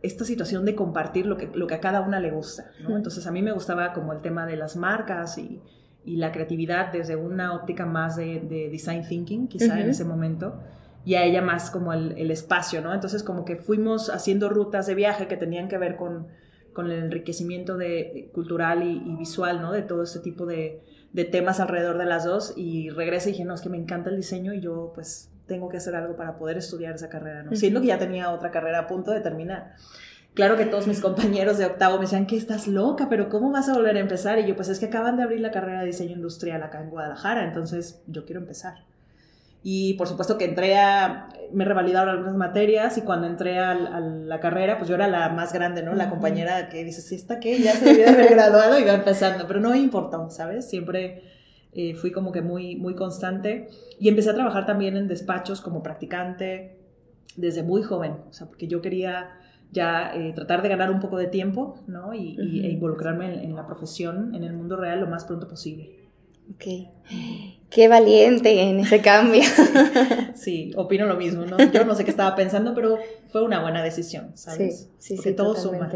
esta 0.00 0.24
situación 0.24 0.64
de 0.64 0.74
compartir 0.74 1.26
lo 1.26 1.36
que, 1.36 1.50
lo 1.52 1.66
que 1.66 1.74
a 1.74 1.80
cada 1.80 2.00
una 2.00 2.20
le 2.20 2.30
gusta. 2.30 2.70
Entonces 2.88 3.26
a 3.26 3.32
mí 3.32 3.42
me 3.42 3.52
gustaba 3.52 3.92
como 3.92 4.12
el 4.12 4.20
tema 4.20 4.46
de 4.46 4.56
las 4.56 4.76
marcas 4.76 5.38
y, 5.38 5.60
la 6.04 6.32
creatividad 6.32 6.92
desde 6.92 7.14
una 7.14 7.54
óptica 7.54 7.86
más 7.86 8.16
de, 8.16 8.68
design 8.70 9.06
thinking, 9.06 9.46
quizá 9.48 9.80
en 9.80 9.90
ese 9.90 10.04
momento 10.04 10.60
y 11.04 11.14
a 11.14 11.24
ella 11.24 11.42
más 11.42 11.70
como 11.70 11.92
el, 11.92 12.30
espacio, 12.30 12.80
¿no? 12.80 12.94
Entonces 12.94 13.22
como 13.22 13.44
que 13.44 13.56
fuimos 13.56 14.10
haciendo 14.10 14.48
rutas 14.48 14.86
de 14.86 14.94
viaje 14.94 15.26
que 15.26 15.36
tenían 15.36 15.68
que 15.68 15.78
ver 15.78 15.96
con, 15.96 16.28
con 16.72 16.90
el 16.90 17.04
enriquecimiento 17.04 17.76
de, 17.76 18.30
cultural 18.32 18.82
y, 18.82 19.16
visual, 19.16 19.60
¿no? 19.60 19.72
De 19.72 19.82
todo 19.82 20.02
este 20.02 20.20
tipo 20.20 20.46
de, 20.46 20.82
de, 21.12 21.24
temas 21.24 21.60
alrededor 21.60 21.98
de 21.98 22.06
las 22.06 22.24
dos 22.24 22.54
y 22.56 22.90
regresé 22.90 23.30
y 23.30 23.32
dije, 23.32 23.44
no, 23.44 23.54
es 23.54 23.60
que 23.60 23.68
me 23.68 23.78
encanta 23.78 24.10
el 24.10 24.16
diseño 24.16 24.52
y 24.52 24.60
yo 24.60 24.92
pues 24.94 25.30
tengo 25.46 25.68
que 25.68 25.76
hacer 25.76 25.94
algo 25.94 26.16
para 26.16 26.38
poder 26.38 26.56
estudiar 26.56 26.94
esa 26.94 27.08
carrera, 27.08 27.42
¿no? 27.42 27.54
Siendo 27.54 27.80
que 27.80 27.88
ya 27.88 27.98
tenía 27.98 28.30
otra 28.30 28.50
carrera 28.50 28.80
a 28.80 28.86
punto 28.86 29.10
de 29.10 29.20
terminar. 29.20 29.74
Claro 30.34 30.56
que 30.56 30.64
todos 30.64 30.86
mis 30.86 31.00
compañeros 31.00 31.58
de 31.58 31.66
octavo 31.66 31.96
me 31.96 32.02
decían 32.04 32.26
que 32.26 32.36
estás 32.36 32.66
loca, 32.66 33.08
pero 33.10 33.28
¿cómo 33.28 33.50
vas 33.50 33.68
a 33.68 33.74
volver 33.74 33.96
a 33.96 34.00
empezar? 34.00 34.38
Y 34.38 34.46
yo, 34.46 34.56
pues 34.56 34.68
es 34.68 34.78
que 34.78 34.86
acaban 34.86 35.16
de 35.18 35.24
abrir 35.24 35.40
la 35.40 35.50
carrera 35.50 35.80
de 35.80 35.86
diseño 35.86 36.12
industrial 36.12 36.62
acá 36.62 36.80
en 36.80 36.88
Guadalajara, 36.88 37.44
entonces 37.44 38.02
yo 38.06 38.24
quiero 38.24 38.40
empezar. 38.40 38.86
Y 39.62 39.94
por 39.94 40.08
supuesto 40.08 40.38
que 40.38 40.44
entré 40.44 40.76
a, 40.76 41.28
me 41.52 41.64
revalidaron 41.64 42.10
algunas 42.10 42.34
materias 42.34 42.98
y 42.98 43.02
cuando 43.02 43.26
entré 43.26 43.58
a, 43.58 43.74
la 43.74 44.40
carrera, 44.40 44.78
pues 44.78 44.88
yo 44.88 44.96
era 44.96 45.06
la 45.06 45.28
más 45.28 45.52
grande, 45.52 45.82
¿no? 45.82 45.94
La 45.94 46.10
compañera 46.10 46.68
que 46.68 46.84
dice, 46.84 47.00
¿sí 47.00 47.14
está 47.14 47.38
qué? 47.38 47.60
Ya 47.60 47.72
se 47.72 47.84
debía 47.84 48.10
haber 48.10 48.30
graduado 48.30 48.78
y 48.78 48.84
va 48.84 48.94
empezando, 48.94 49.46
pero 49.46 49.60
no 49.60 49.70
me 49.70 49.78
importó, 49.78 50.30
¿sabes? 50.30 50.68
Siempre 50.68 51.22
eh, 51.72 51.94
fui 51.94 52.10
como 52.10 52.32
que 52.32 52.42
muy, 52.42 52.76
muy 52.76 52.94
constante 52.94 53.68
y 54.00 54.08
empecé 54.08 54.30
a 54.30 54.34
trabajar 54.34 54.66
también 54.66 54.96
en 54.96 55.06
despachos 55.06 55.60
como 55.60 55.82
practicante 55.82 56.78
desde 57.36 57.62
muy 57.62 57.82
joven, 57.82 58.16
o 58.28 58.32
sea, 58.32 58.46
porque 58.48 58.66
yo 58.66 58.82
quería 58.82 59.30
ya 59.70 60.12
eh, 60.14 60.32
tratar 60.34 60.60
de 60.62 60.68
ganar 60.68 60.90
un 60.90 61.00
poco 61.00 61.16
de 61.16 61.28
tiempo, 61.28 61.78
¿no? 61.86 62.12
Y, 62.12 62.36
e 62.62 62.70
involucrarme 62.70 63.32
en, 63.32 63.40
en 63.40 63.56
la 63.56 63.66
profesión, 63.66 64.34
en 64.34 64.44
el 64.44 64.52
mundo 64.52 64.76
real 64.76 65.00
lo 65.00 65.06
más 65.06 65.24
pronto 65.24 65.48
posible. 65.48 66.01
Ok. 66.50 66.88
Qué 67.70 67.88
valiente 67.88 68.60
en 68.60 68.80
ese 68.80 69.00
cambio. 69.00 69.42
Sí, 70.34 70.72
opino 70.76 71.06
lo 71.06 71.16
mismo, 71.16 71.46
¿no? 71.46 71.56
Yo 71.72 71.84
no 71.84 71.94
sé 71.94 72.04
qué 72.04 72.10
estaba 72.10 72.34
pensando, 72.34 72.74
pero 72.74 72.98
fue 73.28 73.42
una 73.42 73.62
buena 73.62 73.82
decisión, 73.82 74.32
¿sabes? 74.34 74.88
Sí, 74.98 75.16
sí, 75.16 75.22
sí. 75.22 75.32
todo 75.34 75.54
suma. 75.56 75.90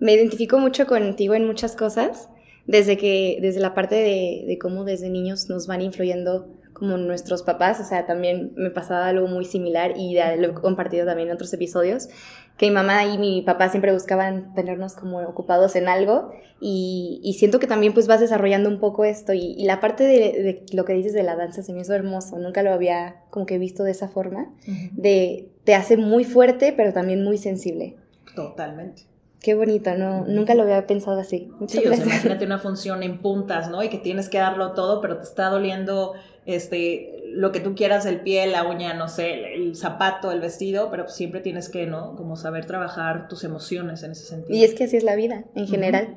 Me 0.00 0.12
identifico 0.12 0.58
mucho 0.58 0.86
contigo 0.86 1.34
en 1.34 1.46
muchas 1.46 1.76
cosas, 1.76 2.28
desde 2.66 2.96
que, 2.96 3.38
desde 3.40 3.60
la 3.60 3.74
parte 3.74 3.94
de, 3.94 4.44
de 4.46 4.58
cómo 4.58 4.84
desde 4.84 5.08
niños 5.08 5.48
nos 5.48 5.66
van 5.66 5.80
influyendo 5.80 6.48
como 6.78 6.96
nuestros 6.96 7.42
papás, 7.42 7.80
o 7.80 7.84
sea, 7.84 8.06
también 8.06 8.52
me 8.56 8.70
pasaba 8.70 9.08
algo 9.08 9.26
muy 9.26 9.44
similar 9.44 9.94
y 9.96 10.14
lo 10.14 10.48
he 10.48 10.54
compartido 10.54 11.06
también 11.06 11.28
en 11.28 11.34
otros 11.34 11.52
episodios, 11.52 12.08
que 12.56 12.66
mi 12.66 12.72
mamá 12.72 13.04
y 13.06 13.18
mi 13.18 13.42
papá 13.42 13.68
siempre 13.68 13.92
buscaban 13.92 14.52
tenernos 14.54 14.94
como 14.94 15.20
ocupados 15.20 15.76
en 15.76 15.88
algo 15.88 16.32
y, 16.60 17.36
siento 17.38 17.60
que 17.60 17.66
también 17.68 17.94
pues 17.94 18.08
vas 18.08 18.20
desarrollando 18.20 18.68
un 18.68 18.80
poco 18.80 19.04
esto 19.04 19.32
y, 19.32 19.64
la 19.64 19.80
parte 19.80 20.04
de, 20.04 20.64
lo 20.72 20.84
que 20.84 20.94
dices 20.94 21.12
de 21.12 21.22
la 21.22 21.36
danza 21.36 21.62
se 21.62 21.72
me 21.72 21.80
hizo 21.80 21.94
hermoso, 21.94 22.38
nunca 22.38 22.62
lo 22.62 22.72
había 22.72 23.22
como 23.30 23.46
que 23.46 23.58
visto 23.58 23.84
de 23.84 23.92
esa 23.92 24.08
forma, 24.08 24.52
de 24.92 25.50
te 25.64 25.74
hace 25.74 25.96
muy 25.96 26.24
fuerte 26.24 26.72
pero 26.76 26.92
también 26.92 27.24
muy 27.24 27.38
sensible. 27.38 27.96
Totalmente. 28.34 29.02
Qué 29.40 29.54
bonito, 29.54 29.94
no, 29.94 30.24
nunca 30.26 30.54
lo 30.54 30.64
había 30.64 30.84
pensado 30.88 31.20
así. 31.20 31.48
sí, 31.68 31.78
o 31.78 31.94
sea, 31.94 32.04
imagínate 32.04 32.44
una 32.44 32.58
función 32.58 33.04
en 33.04 33.18
puntas, 33.22 33.70
¿no? 33.70 33.84
Y 33.84 33.88
que 33.88 33.98
tienes 33.98 34.28
que 34.28 34.38
darlo 34.38 34.72
todo, 34.72 35.00
pero 35.00 35.16
te 35.16 35.22
está 35.22 35.48
doliendo 35.48 36.14
este, 36.48 37.24
lo 37.26 37.52
que 37.52 37.60
tú 37.60 37.74
quieras, 37.74 38.06
el 38.06 38.22
pie, 38.22 38.46
la 38.46 38.66
uña, 38.66 38.94
no 38.94 39.08
sé, 39.08 39.52
el, 39.54 39.76
zapato, 39.76 40.32
el 40.32 40.40
vestido, 40.40 40.90
pero 40.90 41.06
siempre 41.06 41.42
tienes 41.42 41.68
que, 41.68 41.84
¿no? 41.84 42.16
Como 42.16 42.36
saber 42.36 42.64
trabajar 42.64 43.28
tus 43.28 43.44
emociones 43.44 44.02
en 44.02 44.12
ese 44.12 44.24
sentido. 44.24 44.58
Y 44.58 44.64
es 44.64 44.72
que 44.72 44.84
así 44.84 44.96
es 44.96 45.04
la 45.04 45.14
vida, 45.14 45.44
en 45.54 45.68
general. 45.68 46.16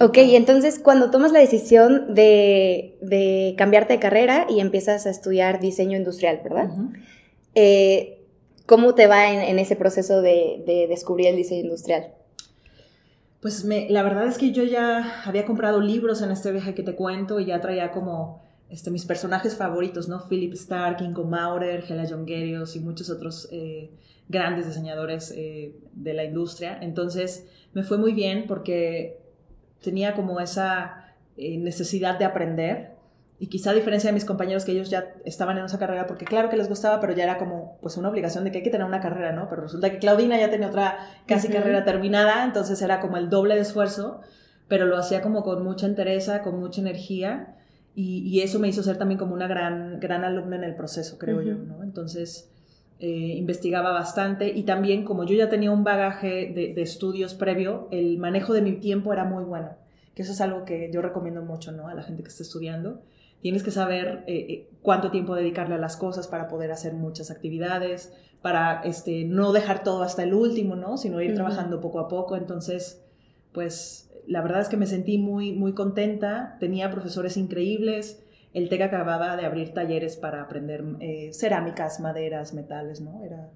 Ok, 0.00 0.16
entonces 0.16 0.78
cuando 0.78 1.10
tomas 1.10 1.30
la 1.30 1.40
decisión 1.40 2.14
de, 2.14 3.54
cambiarte 3.58 3.92
de 3.92 3.98
carrera 3.98 4.46
y 4.48 4.60
empiezas 4.60 5.04
a 5.04 5.10
estudiar 5.10 5.60
diseño 5.60 5.98
industrial, 5.98 6.40
¿verdad? 6.42 6.70
Eh, 7.54 8.22
¿Cómo 8.64 8.94
te 8.94 9.06
va 9.08 9.30
en, 9.30 9.58
ese 9.58 9.76
proceso 9.76 10.22
de, 10.22 10.64
de 10.66 10.86
descubrir 10.88 11.28
el 11.28 11.36
diseño 11.36 11.64
industrial? 11.64 12.14
Pues 13.42 13.62
me, 13.66 13.90
la 13.90 14.02
verdad 14.02 14.26
es 14.26 14.38
que 14.38 14.52
yo 14.52 14.64
ya 14.64 15.22
había 15.26 15.44
comprado 15.44 15.82
libros 15.82 16.22
en 16.22 16.30
este 16.30 16.50
viaje 16.50 16.74
que 16.74 16.82
te 16.82 16.94
cuento 16.94 17.40
y 17.40 17.44
ya 17.44 17.60
traía 17.60 17.90
como 17.90 18.42
este, 18.70 18.90
mis 18.90 19.04
personajes 19.04 19.56
favoritos, 19.56 20.08
¿no? 20.08 20.26
Philip 20.28 20.54
Stark, 20.54 21.00
Ingo 21.02 21.24
Maurer, 21.24 21.84
Hela 21.88 22.08
Jongerius 22.08 22.76
y 22.76 22.80
muchos 22.80 23.10
otros 23.10 23.48
eh, 23.52 23.90
grandes 24.28 24.66
diseñadores 24.66 25.32
eh, 25.36 25.76
de 25.92 26.14
la 26.14 26.24
industria. 26.24 26.78
Entonces 26.80 27.46
me 27.72 27.82
fue 27.82 27.98
muy 27.98 28.12
bien 28.12 28.46
porque 28.46 29.20
tenía 29.82 30.14
como 30.14 30.40
esa 30.40 31.14
eh, 31.36 31.58
necesidad 31.58 32.18
de 32.18 32.24
aprender 32.24 32.94
y 33.38 33.48
quizá 33.48 33.70
a 33.70 33.74
diferencia 33.74 34.08
de 34.08 34.14
mis 34.14 34.24
compañeros 34.24 34.64
que 34.64 34.72
ellos 34.72 34.88
ya 34.88 35.12
estaban 35.24 35.58
en 35.58 35.64
esa 35.64 35.78
carrera 35.78 36.06
porque 36.06 36.24
claro 36.24 36.48
que 36.48 36.56
les 36.56 36.68
gustaba, 36.68 37.00
pero 37.00 37.12
ya 37.12 37.24
era 37.24 37.36
como 37.36 37.78
pues 37.82 37.96
una 37.96 38.08
obligación 38.08 38.44
de 38.44 38.50
que 38.50 38.58
hay 38.58 38.64
que 38.64 38.70
tener 38.70 38.86
una 38.86 39.00
carrera, 39.00 39.32
¿no? 39.32 39.48
Pero 39.48 39.62
resulta 39.62 39.90
que 39.90 39.98
Claudina 39.98 40.38
ya 40.38 40.50
tenía 40.50 40.68
otra 40.68 40.98
casi 41.26 41.48
carrera 41.48 41.84
terminada, 41.84 42.44
entonces 42.44 42.80
era 42.80 43.00
como 43.00 43.16
el 43.18 43.28
doble 43.28 43.56
de 43.56 43.60
esfuerzo, 43.60 44.20
pero 44.68 44.86
lo 44.86 44.96
hacía 44.96 45.20
como 45.20 45.42
con 45.42 45.62
mucha 45.62 45.86
entereza, 45.86 46.42
con 46.42 46.58
mucha 46.58 46.80
energía 46.80 47.56
y, 47.96 48.40
eso 48.40 48.58
me 48.58 48.68
hizo 48.68 48.82
ser 48.82 48.98
también 48.98 49.18
como 49.18 49.34
una 49.34 49.46
gran, 49.46 50.00
gran 50.00 50.24
alumna 50.24 50.56
en 50.56 50.64
el 50.64 50.74
proceso, 50.74 51.16
creo 51.18 51.42
yo, 51.42 51.54
¿no? 51.54 51.82
Entonces 51.84 52.50
eh, 52.98 53.08
investigaba 53.08 53.92
bastante 53.92 54.48
y 54.48 54.64
también 54.64 55.04
como 55.04 55.24
yo 55.24 55.36
ya 55.36 55.48
tenía 55.48 55.70
un 55.70 55.84
bagaje 55.84 56.52
de, 56.54 56.74
de 56.74 56.82
estudios 56.82 57.34
previo, 57.34 57.88
el 57.92 58.18
manejo 58.18 58.52
de 58.52 58.62
mi 58.62 58.72
tiempo 58.72 59.12
era 59.12 59.24
muy 59.24 59.44
bueno 59.44 59.84
que 60.14 60.22
eso 60.22 60.32
es 60.32 60.40
algo 60.40 60.64
que 60.64 60.90
yo 60.92 61.02
recomiendo 61.02 61.42
mucho 61.42 61.72
¿no? 61.72 61.88
a 61.88 61.94
la 61.94 62.02
gente 62.02 62.22
que 62.22 62.28
está 62.28 62.42
estudiando. 62.42 63.02
Tienes 63.40 63.62
que 63.62 63.70
saber 63.70 64.24
eh, 64.26 64.46
eh, 64.48 64.68
cuánto 64.80 65.10
tiempo 65.10 65.34
dedicarle 65.34 65.74
a 65.74 65.78
las 65.78 65.96
cosas 65.96 66.28
para 66.28 66.48
poder 66.48 66.70
hacer 66.70 66.94
muchas 66.94 67.30
actividades, 67.30 68.12
para 68.40 68.82
este, 68.82 69.24
no 69.24 69.52
dejar 69.52 69.82
todo 69.82 70.02
hasta 70.02 70.22
el 70.22 70.34
último, 70.34 70.76
¿no? 70.76 70.96
sino 70.96 71.20
ir 71.20 71.34
trabajando 71.34 71.80
poco 71.80 71.98
a 71.98 72.08
poco. 72.08 72.36
Entonces, 72.36 73.03
pues 73.54 74.10
la 74.26 74.42
verdad 74.42 74.60
es 74.60 74.68
que 74.68 74.76
me 74.76 74.86
sentí 74.86 75.16
muy, 75.16 75.52
muy 75.52 75.72
contenta, 75.72 76.56
tenía 76.60 76.90
profesores 76.90 77.36
increíbles, 77.36 78.22
el 78.52 78.68
TEC 78.68 78.82
acababa 78.82 79.36
de 79.36 79.46
abrir 79.46 79.72
talleres 79.74 80.16
para 80.16 80.42
aprender 80.42 80.84
eh, 81.00 81.30
cerámicas, 81.32 81.98
maderas, 82.00 82.54
metales, 82.54 83.00
¿no? 83.00 83.22
Era, 83.24 83.50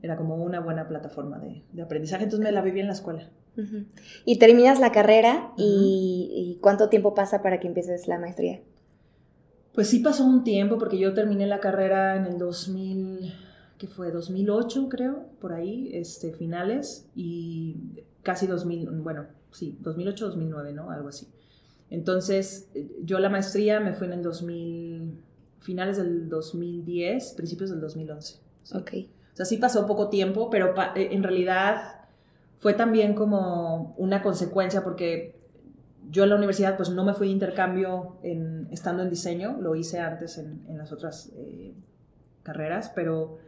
era 0.00 0.16
como 0.16 0.36
una 0.36 0.60
buena 0.60 0.88
plataforma 0.88 1.38
de, 1.38 1.64
de, 1.72 1.82
aprendizaje, 1.82 2.24
entonces 2.24 2.44
me 2.44 2.52
la 2.52 2.62
viví 2.62 2.80
en 2.80 2.86
la 2.86 2.94
escuela. 2.94 3.28
Y 4.24 4.38
terminas 4.38 4.78
la 4.78 4.92
carrera 4.92 5.52
y, 5.56 6.58
¿cuánto 6.62 6.88
tiempo 6.88 7.14
pasa 7.14 7.42
para 7.42 7.58
que 7.58 7.66
empieces 7.66 8.06
la 8.06 8.16
maestría? 8.16 8.60
Pues 9.74 9.88
sí 9.88 9.98
pasó 9.98 10.24
un 10.24 10.44
tiempo 10.44 10.78
porque 10.78 10.96
yo 10.96 11.12
terminé 11.12 11.44
la 11.46 11.58
carrera 11.58 12.14
en 12.14 12.26
el 12.26 12.38
2000, 12.38 13.34
¿qué 13.76 13.88
fue? 13.88 14.12
2008 14.12 14.88
creo, 14.88 15.26
por 15.40 15.52
ahí, 15.52 15.90
este, 15.92 16.32
finales 16.32 17.08
y 17.16 18.04
casi 18.22 18.46
2000, 18.46 18.90
bueno, 19.02 19.26
sí, 19.52 19.78
2008-2009, 19.82 20.74
¿no? 20.74 20.90
Algo 20.90 21.08
así. 21.08 21.28
Entonces, 21.90 22.68
yo 23.02 23.18
la 23.18 23.28
maestría 23.28 23.80
me 23.80 23.92
fue 23.94 24.06
en 24.06 24.14
el 24.14 24.22
2000, 24.22 25.20
finales 25.58 25.96
del 25.96 26.28
2010, 26.28 27.32
principios 27.32 27.70
del 27.70 27.80
2011. 27.80 28.40
Ok. 28.74 28.90
O 29.32 29.36
sea, 29.36 29.46
sí 29.46 29.56
pasó 29.56 29.86
poco 29.86 30.08
tiempo, 30.08 30.50
pero 30.50 30.74
en 30.94 31.22
realidad 31.22 31.98
fue 32.58 32.74
también 32.74 33.14
como 33.14 33.94
una 33.96 34.22
consecuencia 34.22 34.82
porque 34.82 35.38
yo 36.10 36.24
en 36.24 36.30
la 36.30 36.36
universidad 36.36 36.76
pues 36.76 36.90
no 36.90 37.04
me 37.04 37.14
fui 37.14 37.28
de 37.28 37.34
intercambio 37.34 38.16
en, 38.22 38.68
estando 38.70 39.02
en 39.02 39.10
diseño, 39.10 39.58
lo 39.60 39.74
hice 39.74 40.00
antes 40.00 40.38
en, 40.38 40.64
las 40.76 40.92
otras 40.92 41.30
eh, 41.36 41.74
carreras, 42.42 42.90
pero 42.94 43.38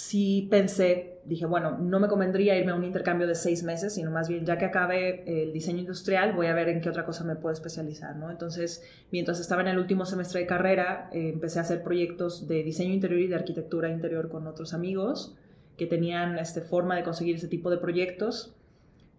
sí 0.00 0.48
pensé, 0.50 1.20
dije, 1.24 1.44
bueno, 1.44 1.76
no 1.76 2.00
me 2.00 2.08
convendría 2.08 2.56
irme 2.56 2.72
a 2.72 2.74
un 2.74 2.84
intercambio 2.84 3.26
de 3.26 3.34
seis 3.34 3.62
meses, 3.62 3.94
sino 3.94 4.10
más 4.10 4.30
bien 4.30 4.46
ya 4.46 4.56
que 4.56 4.64
acabe 4.64 5.42
el 5.42 5.52
diseño 5.52 5.80
industrial, 5.80 6.32
voy 6.32 6.46
a 6.46 6.54
ver 6.54 6.70
en 6.70 6.80
qué 6.80 6.88
otra 6.88 7.04
cosa 7.04 7.22
me 7.22 7.36
puedo 7.36 7.52
especializar, 7.52 8.16
¿no? 8.16 8.30
Entonces, 8.30 8.82
mientras 9.12 9.40
estaba 9.40 9.60
en 9.60 9.68
el 9.68 9.78
último 9.78 10.06
semestre 10.06 10.40
de 10.40 10.46
carrera, 10.46 11.10
eh, 11.12 11.28
empecé 11.28 11.58
a 11.58 11.62
hacer 11.62 11.82
proyectos 11.82 12.48
de 12.48 12.62
diseño 12.62 12.94
interior 12.94 13.20
y 13.20 13.26
de 13.26 13.34
arquitectura 13.34 13.90
interior 13.90 14.30
con 14.30 14.46
otros 14.46 14.72
amigos 14.72 15.36
que 15.76 15.86
tenían 15.86 16.38
este, 16.38 16.62
forma 16.62 16.96
de 16.96 17.02
conseguir 17.02 17.36
ese 17.36 17.48
tipo 17.48 17.68
de 17.70 17.76
proyectos. 17.76 18.54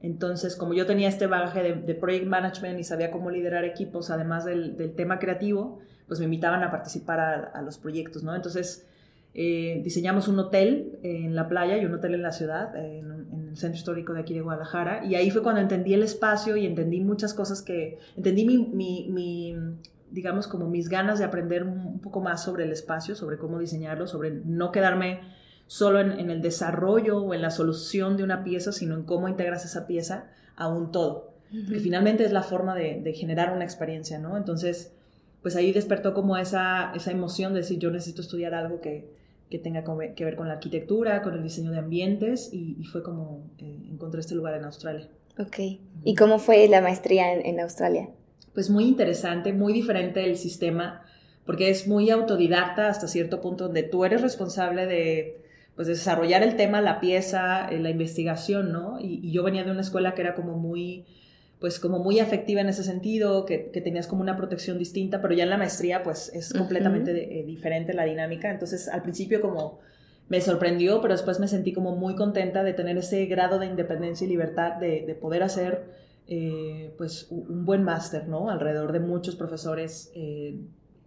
Entonces, 0.02 0.56
como 0.56 0.74
yo 0.74 0.88
tenía 0.88 1.10
este 1.10 1.28
bagaje 1.28 1.62
de, 1.62 1.96
project 1.96 2.26
management 2.26 2.80
y 2.80 2.84
sabía 2.84 3.12
cómo 3.12 3.30
liderar 3.30 3.66
equipos, 3.66 4.10
además 4.10 4.46
del, 4.46 4.94
tema 4.96 5.20
creativo, 5.20 5.80
pues 6.08 6.20
me 6.20 6.26
invitaban 6.26 6.64
a 6.64 6.72
participar 6.72 7.20
a, 7.54 7.62
los 7.62 7.78
proyectos, 7.78 8.24
¿no? 8.24 8.36
Entonces, 8.36 8.88
eh, 9.34 9.82
diseñamos 9.84 10.28
un 10.28 10.40
hotel 10.40 11.00
en 11.04 11.36
la 11.36 11.48
playa 11.48 11.78
y 11.78 11.86
un 11.86 11.94
hotel 11.94 12.16
en 12.16 12.22
la 12.22 12.32
ciudad, 12.32 12.76
en, 12.76 13.22
el 13.52 13.58
centro 13.58 13.78
histórico 13.78 14.14
de 14.14 14.22
aquí 14.22 14.34
de 14.34 14.42
Guadalajara, 14.42 15.04
y 15.06 15.16
ahí 15.16 15.30
fue 15.30 15.44
cuando 15.44 15.60
entendí 15.60 15.94
el 15.94 16.04
espacio 16.04 16.56
y 16.56 16.66
entendí 16.66 17.02
muchas 17.02 17.34
cosas 17.34 17.62
que, 17.62 18.00
entendí 18.16 18.46
mi, 18.46 19.10
mi 19.10 19.56
digamos, 20.12 20.48
como 20.48 20.70
mis 20.70 20.90
ganas 20.90 21.20
de 21.20 21.26
aprender 21.26 21.64
un 21.64 22.00
poco 22.00 22.20
más 22.22 22.44
sobre 22.44 22.66
el 22.66 22.72
espacio, 22.72 23.16
sobre 23.16 23.38
cómo 23.38 23.60
diseñarlo, 23.60 24.08
sobre 24.08 24.32
no 24.32 24.72
quedarme 24.72 25.22
solo 25.68 26.02
en, 26.02 26.30
el 26.30 26.42
desarrollo 26.42 27.20
o 27.20 27.34
en 27.34 27.42
la 27.42 27.50
solución 27.50 28.18
de 28.18 28.24
una 28.24 28.44
pieza, 28.44 28.74
sino 28.74 28.96
en 28.96 29.04
cómo 29.04 29.30
integras 29.30 29.64
esa 29.64 29.88
pieza 29.88 30.26
a 30.56 30.68
un 30.68 30.92
todo. 30.92 31.32
Que 31.50 31.80
finalmente 31.80 32.24
es 32.24 32.32
la 32.32 32.44
forma 32.44 32.76
de, 32.76 33.14
generar 33.14 33.54
una 33.54 33.66
experiencia, 33.66 34.20
¿no? 34.20 34.38
Entonces, 34.38 34.94
pues 35.42 35.56
ahí 35.56 35.74
despertó 35.74 36.14
como 36.14 36.38
esa, 36.38 36.94
esa 36.94 37.12
emoción 37.12 37.54
de 37.54 37.60
decir, 37.60 37.78
yo 37.80 37.92
necesito 37.92 38.22
estudiar 38.22 38.54
algo 38.54 38.80
que, 38.80 39.10
que 39.52 39.60
tenga 39.60 39.84
que 40.16 40.26
ver 40.26 40.36
con 40.36 40.48
la 40.48 40.56
arquitectura, 40.56 41.22
con 41.22 41.36
el 41.36 41.44
diseño 41.44 41.70
de 41.70 41.78
ambientes, 41.78 42.50
y, 42.52 42.84
fue 42.86 43.04
como 43.04 43.52
eh, 43.60 43.90
encontré 43.92 44.22
este 44.22 44.34
lugar 44.34 44.56
en 44.56 44.64
Australia. 44.64 45.08
Ok. 45.38 45.60
¿Y 46.04 46.16
cómo 46.16 46.40
fue 46.40 46.68
la 46.68 46.82
maestría 46.82 47.34
en, 47.34 47.46
en 47.46 47.60
Australia? 47.60 48.10
Pues 48.54 48.70
muy 48.70 48.86
interesante, 48.86 49.54
muy 49.54 49.74
diferente 49.74 50.24
el 50.24 50.38
sistema, 50.38 51.04
porque 51.46 51.70
es 51.70 51.88
muy 51.88 52.10
autodidacta 52.10 52.88
hasta 52.88 53.08
cierto 53.08 53.42
punto, 53.42 53.66
donde 53.66 53.84
tú 53.84 54.06
eres 54.06 54.22
responsable 54.22 54.88
de 54.88 55.42
pues 55.76 55.88
desarrollar 55.88 56.44
el 56.44 56.56
tema, 56.56 56.82
la 56.82 57.00
pieza, 57.00 57.68
eh, 57.70 57.80
la 57.80 57.90
investigación, 57.90 58.72
¿no? 58.72 59.00
Y, 59.00 59.32
yo 59.32 59.44
venía 59.44 59.64
de 59.64 59.72
una 59.72 59.82
escuela 59.82 60.14
que 60.14 60.22
era 60.22 60.36
como 60.36 60.58
muy, 60.58 61.06
pues 61.62 61.80
como 61.80 62.00
muy 62.00 62.20
afectiva 62.20 62.60
en 62.60 62.70
ese 62.70 62.84
sentido, 62.84 63.46
que, 63.46 63.60
tenías 63.60 64.08
como 64.08 64.22
una 64.22 64.36
protección 64.36 64.80
distinta, 64.80 65.22
pero 65.22 65.36
ya 65.36 65.44
en 65.44 65.52
la 65.52 65.58
maestría 65.58 66.02
pues 66.02 66.32
es 66.34 66.52
completamente 66.54 67.40
eh, 67.40 67.46
diferente 67.46 67.94
la 67.94 68.04
dinámica. 68.04 68.50
Entonces 68.50 68.90
al 68.90 69.04
principio 69.04 69.42
como 69.42 69.80
me 70.28 70.42
sorprendió, 70.42 71.02
pero 71.02 71.14
después 71.14 71.40
me 71.40 71.48
sentí 71.48 71.72
como 71.72 71.96
muy 71.96 72.16
contenta 72.16 72.64
de 72.64 72.74
tener 72.74 72.98
ese 72.98 73.28
grado 73.28 73.60
de 73.60 73.68
independencia 73.68 74.26
y 74.26 74.30
libertad 74.32 74.78
de, 74.78 75.16
poder 75.22 75.44
hacer 75.44 75.86
eh, 76.28 76.96
pues 76.98 77.28
un 77.30 77.64
buen 77.64 77.84
máster, 77.84 78.28
¿no? 78.28 78.50
Alrededor 78.50 78.92
de 78.92 79.00
muchos 79.00 79.36
profesores 79.36 80.12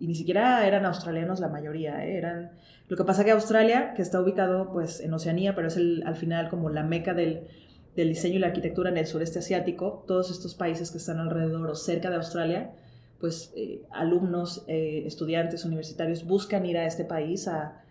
y 0.05 0.07
ni 0.07 0.15
siquiera 0.15 0.67
eran 0.67 0.85
australianos 0.87 1.41
la 1.41 1.49
mayoría, 1.49 2.05
¿eh? 2.05 2.17
eran... 2.17 2.53
Lo 2.89 2.97
que 2.97 3.05
pasa 3.05 3.25
que 3.25 3.31
Australia, 3.31 3.95
que 3.95 4.03
está 4.03 4.21
ubicado 4.21 4.71
pues 4.71 5.01
en 5.01 5.15
Oceanía, 5.15 5.55
pero 5.55 5.69
es 5.69 5.77
el, 5.77 6.03
al 6.07 6.17
final 6.17 6.51
como 6.51 6.69
la 6.69 6.83
meca 6.83 7.15
del, 7.15 7.49
del 7.97 8.09
diseño 8.09 8.37
y 8.37 8.39
la 8.39 8.49
arquitectura 8.49 8.91
en 8.91 8.97
el 8.97 9.07
sureste 9.07 9.39
asiático, 9.39 10.05
todos 10.07 10.31
estos 10.31 10.55
países 10.55 10.91
que 10.91 10.99
están 10.99 11.19
alrededor 11.19 11.71
o 11.71 11.75
cerca 11.75 12.11
de 12.11 12.17
Australia, 12.17 12.73
pues 13.21 13.53
eh, 13.57 13.83
alumnos, 13.91 14.65
eh, 14.67 15.05
estudiantes 15.07 15.65
universitarios 15.65 16.25
buscan 16.25 16.67
ir 16.67 16.77
a 16.77 16.87
este 16.87 17.05
país 17.05 17.49
a, 17.49 17.85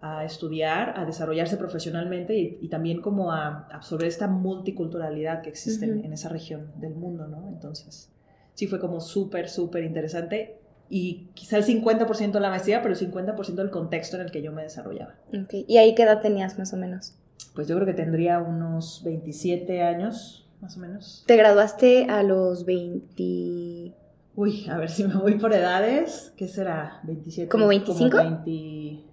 a 0.00 0.24
estudiar, 0.24 0.94
a 0.98 1.04
desarrollarse 1.04 1.56
profesionalmente 1.56 2.36
y, 2.60 2.68
también 2.68 3.02
como 3.02 3.32
a 3.32 3.68
absorber 3.70 4.08
esta 4.08 4.26
multiculturalidad 4.26 5.42
que 5.42 5.50
existe 5.50 5.84
en, 5.84 6.04
en, 6.04 6.12
esa 6.12 6.30
región 6.30 6.72
del 6.76 6.94
mundo, 6.94 7.28
¿no? 7.28 7.48
Entonces, 7.48 8.10
sí 8.54 8.66
fue 8.66 8.80
como 8.80 9.00
súper, 9.00 9.48
súper 9.48 9.84
interesante 9.84 10.58
y 10.88 11.28
quizá 11.34 11.56
el 11.56 11.64
50% 11.64 12.32
de 12.32 12.40
la 12.40 12.50
maestría, 12.50 12.82
pero 12.82 12.94
el 12.94 13.00
50% 13.00 13.54
del 13.54 13.70
contexto 13.70 14.16
en 14.16 14.22
el 14.22 14.32
que 14.32 14.42
yo 14.42 14.52
me 14.52 14.62
desarrollaba. 14.62 15.14
Okay. 15.44 15.64
¿Y 15.68 15.76
ahí 15.76 15.94
qué 15.94 16.02
edad 16.02 16.20
tenías 16.20 16.58
más 16.58 16.72
o 16.72 16.76
menos? 16.76 17.14
Pues 17.54 17.68
yo 17.68 17.74
creo 17.76 17.86
que 17.86 17.94
tendría 17.94 18.38
unos 18.38 19.02
27 19.04 19.82
años, 19.82 20.48
más 20.60 20.76
o 20.76 20.80
menos. 20.80 21.24
¿Te 21.26 21.36
graduaste 21.36 22.06
a 22.08 22.22
los 22.22 22.64
20...? 22.64 23.94
Uy, 24.36 24.66
a 24.70 24.78
ver 24.78 24.90
si 24.90 25.04
me 25.04 25.14
voy 25.16 25.34
por 25.38 25.52
edades, 25.52 26.32
¿qué 26.36 26.48
será? 26.48 27.00
27. 27.04 27.48
¿Como 27.48 27.66
25? 27.66 28.16
Como 28.16 28.42
20... 28.44 29.04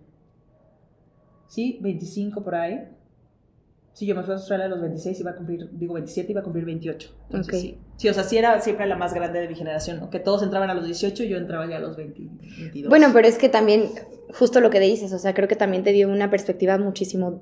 Sí, 1.48 1.80
25 1.82 2.44
por 2.44 2.56
ahí. 2.56 2.88
Sí, 3.98 4.06
yo 4.06 4.14
me 4.14 4.22
fui 4.22 4.34
a 4.34 4.36
Australia 4.36 4.68
a 4.68 4.70
los 4.70 4.80
26, 4.80 5.22
iba 5.22 5.32
a 5.32 5.36
cumplir, 5.36 5.72
digo 5.72 5.96
27, 5.96 6.32
iba 6.32 6.42
a 6.42 6.44
cumplir 6.44 6.66
28. 6.66 7.10
sí. 7.50 7.80
sí. 7.98 8.10
o 8.10 8.14
sea, 8.14 8.24
sí 8.24 8.38
era 8.38 8.62
siempre 8.62 8.86
la 8.86 8.96
más 8.96 9.12
grande 9.16 9.40
de 9.40 9.48
mi 9.48 9.56
generación, 9.56 10.08
que 10.12 10.20
todos 10.20 10.44
entraban 10.44 10.70
a 10.70 10.76
los 10.76 10.86
18 10.86 11.24
y 11.24 11.30
yo 11.30 11.38
entraba 11.38 11.68
ya 11.68 11.78
a 11.78 11.80
los 11.80 11.98
22. 11.98 12.90
Bueno, 12.90 13.08
pero 13.12 13.28
es 13.28 13.40
que 13.40 13.50
también, 13.50 13.90
justo 14.38 14.62
lo 14.62 14.70
que 14.70 14.80
dices, 14.80 15.12
o 15.14 15.18
sea, 15.18 15.34
creo 15.34 15.48
que 15.48 15.56
también 15.56 15.84
te 15.84 15.94
dio 15.94 16.10
una 16.10 16.30
perspectiva 16.30 16.78
muchísimo, 16.78 17.42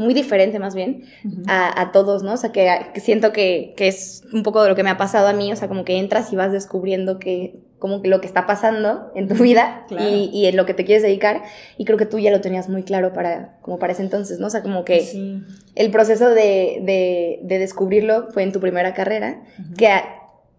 muy 0.00 0.14
diferente 0.14 0.58
más 0.58 0.74
bien, 0.74 1.04
a, 1.46 1.90
todos, 1.92 2.22
¿no? 2.22 2.32
O 2.32 2.36
sea, 2.36 2.50
que, 2.52 3.00
siento 3.00 3.32
que, 3.32 3.74
que 3.76 3.88
es 3.88 4.24
un 4.32 4.42
poco 4.42 4.62
de 4.62 4.68
lo 4.68 4.74
que 4.74 4.82
me 4.82 4.90
ha 4.90 4.96
pasado 4.96 5.28
a 5.28 5.32
mí, 5.32 5.52
o 5.52 5.56
sea, 5.56 5.68
como 5.68 5.84
que 5.84 5.98
entras 5.98 6.32
y 6.32 6.36
vas 6.36 6.52
descubriendo 6.52 7.18
que 7.18 7.60
como 7.80 8.00
lo 8.04 8.20
que 8.20 8.26
está 8.26 8.46
pasando 8.46 9.10
en 9.14 9.26
tu 9.26 9.34
vida 9.42 9.86
y, 9.90 10.46
en 10.46 10.56
lo 10.56 10.66
que 10.66 10.74
te 10.74 10.84
quieres 10.84 11.02
dedicar. 11.02 11.42
Y 11.78 11.86
creo 11.86 11.98
que 11.98 12.06
tú 12.06 12.18
ya 12.18 12.30
lo 12.30 12.40
tenías 12.40 12.68
muy 12.68 12.82
claro 12.84 13.12
para, 13.12 13.58
como 13.62 13.78
para 13.78 13.94
ese 13.94 14.02
entonces, 14.02 14.38
¿no? 14.38 14.48
O 14.48 14.50
sea, 14.50 14.62
como 14.62 14.84
que 14.84 15.40
el 15.74 15.90
proceso 15.90 16.28
de, 16.28 17.40
de, 17.42 17.58
descubrirlo 17.58 18.28
fue 18.32 18.42
en 18.42 18.52
tu 18.52 18.60
primera 18.60 18.94
carrera, 18.94 19.42
que 19.76 19.88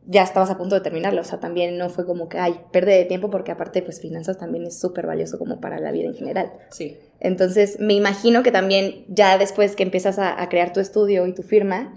ya 0.05 0.24
estabas 0.24 0.50
a 0.50 0.58
punto 0.58 0.75
de 0.75 0.81
terminarlo, 0.81 1.22
o 1.22 1.24
sea, 1.24 1.39
también 1.39 1.77
no 1.77 1.89
fue 1.89 2.05
como 2.05 2.27
que, 2.27 2.39
ay, 2.39 2.60
pérdida 2.72 2.96
de 2.96 3.05
tiempo, 3.05 3.29
porque 3.29 3.51
aparte, 3.51 3.81
pues 3.81 4.01
finanzas 4.01 4.38
también 4.38 4.65
es 4.65 4.79
súper 4.79 5.05
valioso 5.05 5.38
como 5.38 5.62
para 5.62 5.79
la 5.79 5.91
vida 5.91 6.08
en 6.08 6.15
general. 6.15 6.51
Sí. 6.70 6.98
Entonces, 7.20 7.79
me 7.79 7.93
imagino 7.93 8.41
que 8.41 8.51
también 8.51 9.05
ya 9.08 9.38
después 9.38 9.75
que 9.75 9.84
empiezas 9.84 10.17
a, 10.17 10.48
crear 10.50 10.74
tu 10.74 10.79
estudio 10.79 11.27
y 11.27 11.34
tu 11.34 11.43
firma, 11.43 11.93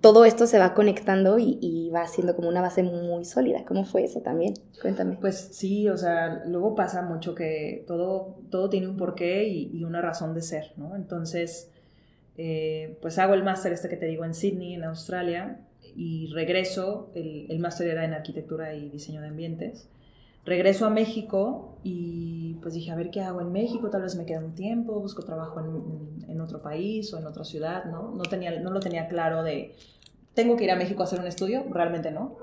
todo 0.00 0.24
esto 0.24 0.46
se 0.46 0.60
va 0.60 0.72
conectando 0.74 1.38
y, 1.40 1.90
va 1.92 2.06
siendo 2.06 2.36
como 2.36 2.48
una 2.48 2.60
base 2.60 2.84
muy 2.84 3.24
sólida. 3.24 3.64
¿Cómo 3.66 3.84
fue 3.84 4.04
eso 4.04 4.20
también? 4.20 4.54
Cuéntame. 4.80 5.16
Pues 5.20 5.48
sí, 5.52 5.88
o 5.88 5.96
sea, 5.96 6.44
luego 6.46 6.76
pasa 6.76 7.02
mucho 7.02 7.34
que 7.34 7.84
todo, 7.88 8.36
todo 8.50 8.70
tiene 8.70 8.86
un 8.86 8.96
porqué 8.96 9.48
y, 9.48 9.82
una 9.82 10.00
razón 10.00 10.32
de 10.34 10.42
ser, 10.42 10.74
¿no? 10.76 10.94
Entonces, 10.94 11.72
eh, 12.36 12.96
pues 13.02 13.18
hago 13.18 13.34
el 13.34 13.42
máster 13.42 13.72
este 13.72 13.88
que 13.88 13.96
te 13.96 14.06
digo 14.06 14.24
en 14.24 14.34
Sydney, 14.34 14.74
en 14.74 14.84
Australia, 14.84 15.58
y 15.98 16.28
regreso, 16.28 17.10
el, 17.16 17.46
el 17.50 17.58
máster 17.58 17.88
era 17.88 18.04
en 18.04 18.14
arquitectura 18.14 18.72
y 18.72 18.88
diseño 18.88 19.20
de 19.20 19.26
ambientes. 19.26 19.88
Regreso 20.44 20.86
a 20.86 20.90
México 20.90 21.76
y 21.82 22.54
pues 22.62 22.74
dije, 22.74 22.92
a 22.92 22.94
ver 22.94 23.10
qué 23.10 23.20
hago 23.20 23.40
en 23.40 23.50
México, 23.50 23.90
tal 23.90 24.02
vez 24.02 24.14
me 24.14 24.24
queda 24.24 24.38
un 24.38 24.54
tiempo, 24.54 25.00
busco 25.00 25.24
trabajo 25.24 25.58
en, 25.58 26.30
en, 26.30 26.40
otro 26.40 26.62
país 26.62 27.12
o 27.12 27.18
en 27.18 27.26
otra 27.26 27.42
ciudad, 27.42 27.86
¿no? 27.86 28.14
No, 28.14 28.22
tenía, 28.22 28.60
no 28.60 28.70
lo 28.70 28.78
tenía 28.78 29.08
claro 29.08 29.42
de, 29.42 29.74
tengo 30.34 30.56
que 30.56 30.64
ir 30.64 30.70
a 30.70 30.76
México 30.76 31.02
a 31.02 31.04
hacer 31.06 31.18
un 31.18 31.26
estudio, 31.26 31.64
realmente 31.68 32.12
no. 32.12 32.36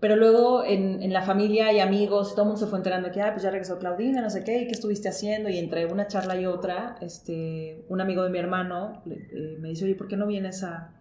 Pero 0.00 0.16
luego 0.16 0.62
en, 0.62 1.02
en, 1.02 1.14
la 1.14 1.22
familia 1.22 1.72
y 1.72 1.80
amigos, 1.80 2.32
todo 2.34 2.42
el 2.42 2.48
mundo 2.48 2.60
se 2.60 2.66
fue 2.66 2.78
enterando 2.78 3.08
de 3.08 3.14
que, 3.14 3.22
ah, 3.22 3.30
pues 3.32 3.42
ya 3.42 3.50
regresó 3.50 3.78
Claudina, 3.78 4.20
no 4.20 4.28
sé 4.28 4.44
qué, 4.44 4.60
¿y 4.60 4.66
qué 4.66 4.72
estuviste 4.72 5.08
haciendo? 5.08 5.48
Y 5.48 5.56
entre 5.56 5.86
una 5.86 6.08
charla 6.08 6.38
y 6.38 6.44
otra, 6.44 6.96
este, 7.00 7.86
un 7.88 8.02
amigo 8.02 8.22
de 8.22 8.28
mi 8.28 8.38
hermano 8.38 9.02
eh, 9.06 9.56
me 9.58 9.70
dice, 9.70 9.86
oye, 9.86 9.94
¿por 9.94 10.08
qué 10.08 10.18
no 10.18 10.26
vienes 10.26 10.62
a, 10.62 10.99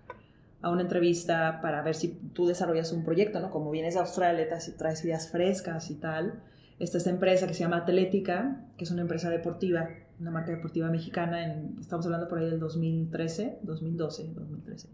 a 0.62 0.70
una 0.70 0.82
entrevista 0.82 1.60
para 1.62 1.82
ver 1.82 1.96
si 1.96 2.10
tú 2.34 2.46
desarrollas 2.46 2.92
un 2.92 3.04
proyecto, 3.04 3.40
¿no? 3.40 3.50
Como 3.50 3.72
vienes 3.72 3.94
de 3.94 4.02
Australia 4.02 4.46
y 4.46 4.72
traes 4.78 5.06
ideas 5.06 5.30
frescas 5.30 5.90
y 5.90 5.96
tal. 5.96 6.42
Está 6.80 6.98
esta 6.98 7.10
empresa 7.10 7.48
que 7.48 7.54
se 7.54 7.62
llama 7.62 7.78
Atlética, 7.78 8.66
que 8.78 8.86
es 8.86 8.92
una 8.92 9.02
empresa 9.02 9.30
deportiva, 9.30 9.90
una 10.20 10.32
marca 10.32 10.52
deportiva 10.52 10.90
mexicana, 10.90 11.46
en, 11.46 11.78
estamos 11.80 12.06
hablando 12.06 12.28
por 12.28 12.40
ahí 12.40 12.50
del 12.50 12.60
2013, 12.60 13.60
2012, 13.64 14.32
2013. 14.34 14.90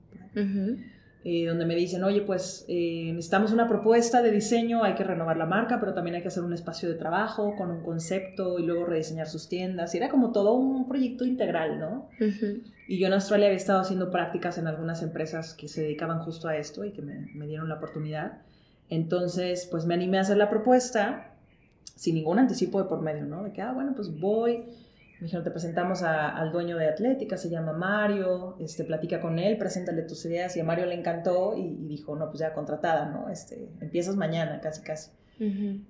Eh, 1.27 1.47
donde 1.47 1.65
me 1.65 1.73
dicen, 1.73 2.03
oye, 2.03 2.21
pues 2.21 2.65
eh, 2.67 3.09
necesitamos 3.11 3.51
una 3.51 3.67
propuesta 3.67 4.21
de 4.21 4.29
diseño, 4.29 4.83
hay 4.83 4.93
que 4.93 5.03
renovar 5.03 5.37
la 5.37 5.47
marca, 5.47 5.79
pero 5.79 5.91
también 5.91 6.15
hay 6.15 6.21
que 6.21 6.27
hacer 6.27 6.43
un 6.43 6.53
espacio 6.53 6.87
de 6.87 6.93
trabajo 6.93 7.55
con 7.55 7.71
un 7.71 7.81
concepto 7.81 8.59
y 8.59 8.63
luego 8.63 8.85
rediseñar 8.85 9.25
sus 9.25 9.49
tiendas. 9.49 9.95
Y 9.95 9.97
era 9.97 10.09
como 10.09 10.31
todo 10.31 10.53
un 10.53 10.87
proyecto 10.87 11.25
integral, 11.25 11.79
¿no? 11.79 12.09
Y 12.87 12.99
yo 12.99 13.07
en 13.07 13.13
Australia 13.13 13.47
había 13.47 13.57
estado 13.57 13.79
haciendo 13.79 14.11
prácticas 14.11 14.59
en 14.59 14.67
algunas 14.67 15.01
empresas 15.01 15.55
que 15.55 15.67
se 15.67 15.81
dedicaban 15.81 16.19
justo 16.19 16.47
a 16.47 16.57
esto 16.57 16.85
y 16.85 16.91
que 16.91 17.01
me, 17.01 17.27
me 17.33 17.47
dieron 17.47 17.69
la 17.69 17.77
oportunidad. 17.77 18.43
Entonces, 18.91 19.67
pues 19.71 19.87
me 19.87 19.95
animé 19.95 20.19
a 20.19 20.21
hacer 20.21 20.37
la 20.37 20.51
propuesta 20.51 21.33
sin 21.95 22.13
ningún 22.13 22.37
anticipo 22.37 22.83
de 22.83 22.87
por 22.87 23.01
medio, 23.01 23.25
¿no? 23.25 23.43
De 23.43 23.51
que, 23.51 23.63
ah, 23.63 23.71
bueno, 23.73 23.93
pues 23.95 24.15
voy 24.19 24.65
dijeron, 25.21 25.43
te 25.43 25.51
presentamos 25.51 26.03
al 26.03 26.51
dueño 26.51 26.77
de 26.77 26.87
Atlética, 26.87 27.37
se 27.37 27.49
llama 27.49 27.73
Mario, 27.73 28.57
este, 28.59 28.83
platica 28.83 29.21
con 29.21 29.39
él, 29.39 29.57
preséntale 29.57 30.03
tus 30.03 30.25
ideas 30.25 30.55
y 30.57 30.59
a 30.59 30.63
Mario 30.63 30.85
le 30.85 30.95
encantó 30.95 31.55
y, 31.57 31.87
dijo, 31.87 32.15
no, 32.15 32.27
pues 32.27 32.39
ya 32.39 32.53
contratada, 32.53 33.05
¿no? 33.05 33.29
Este, 33.29 33.69
empiezas 33.81 34.15
mañana, 34.15 34.59
casi, 34.61 34.81
casi. 34.81 35.11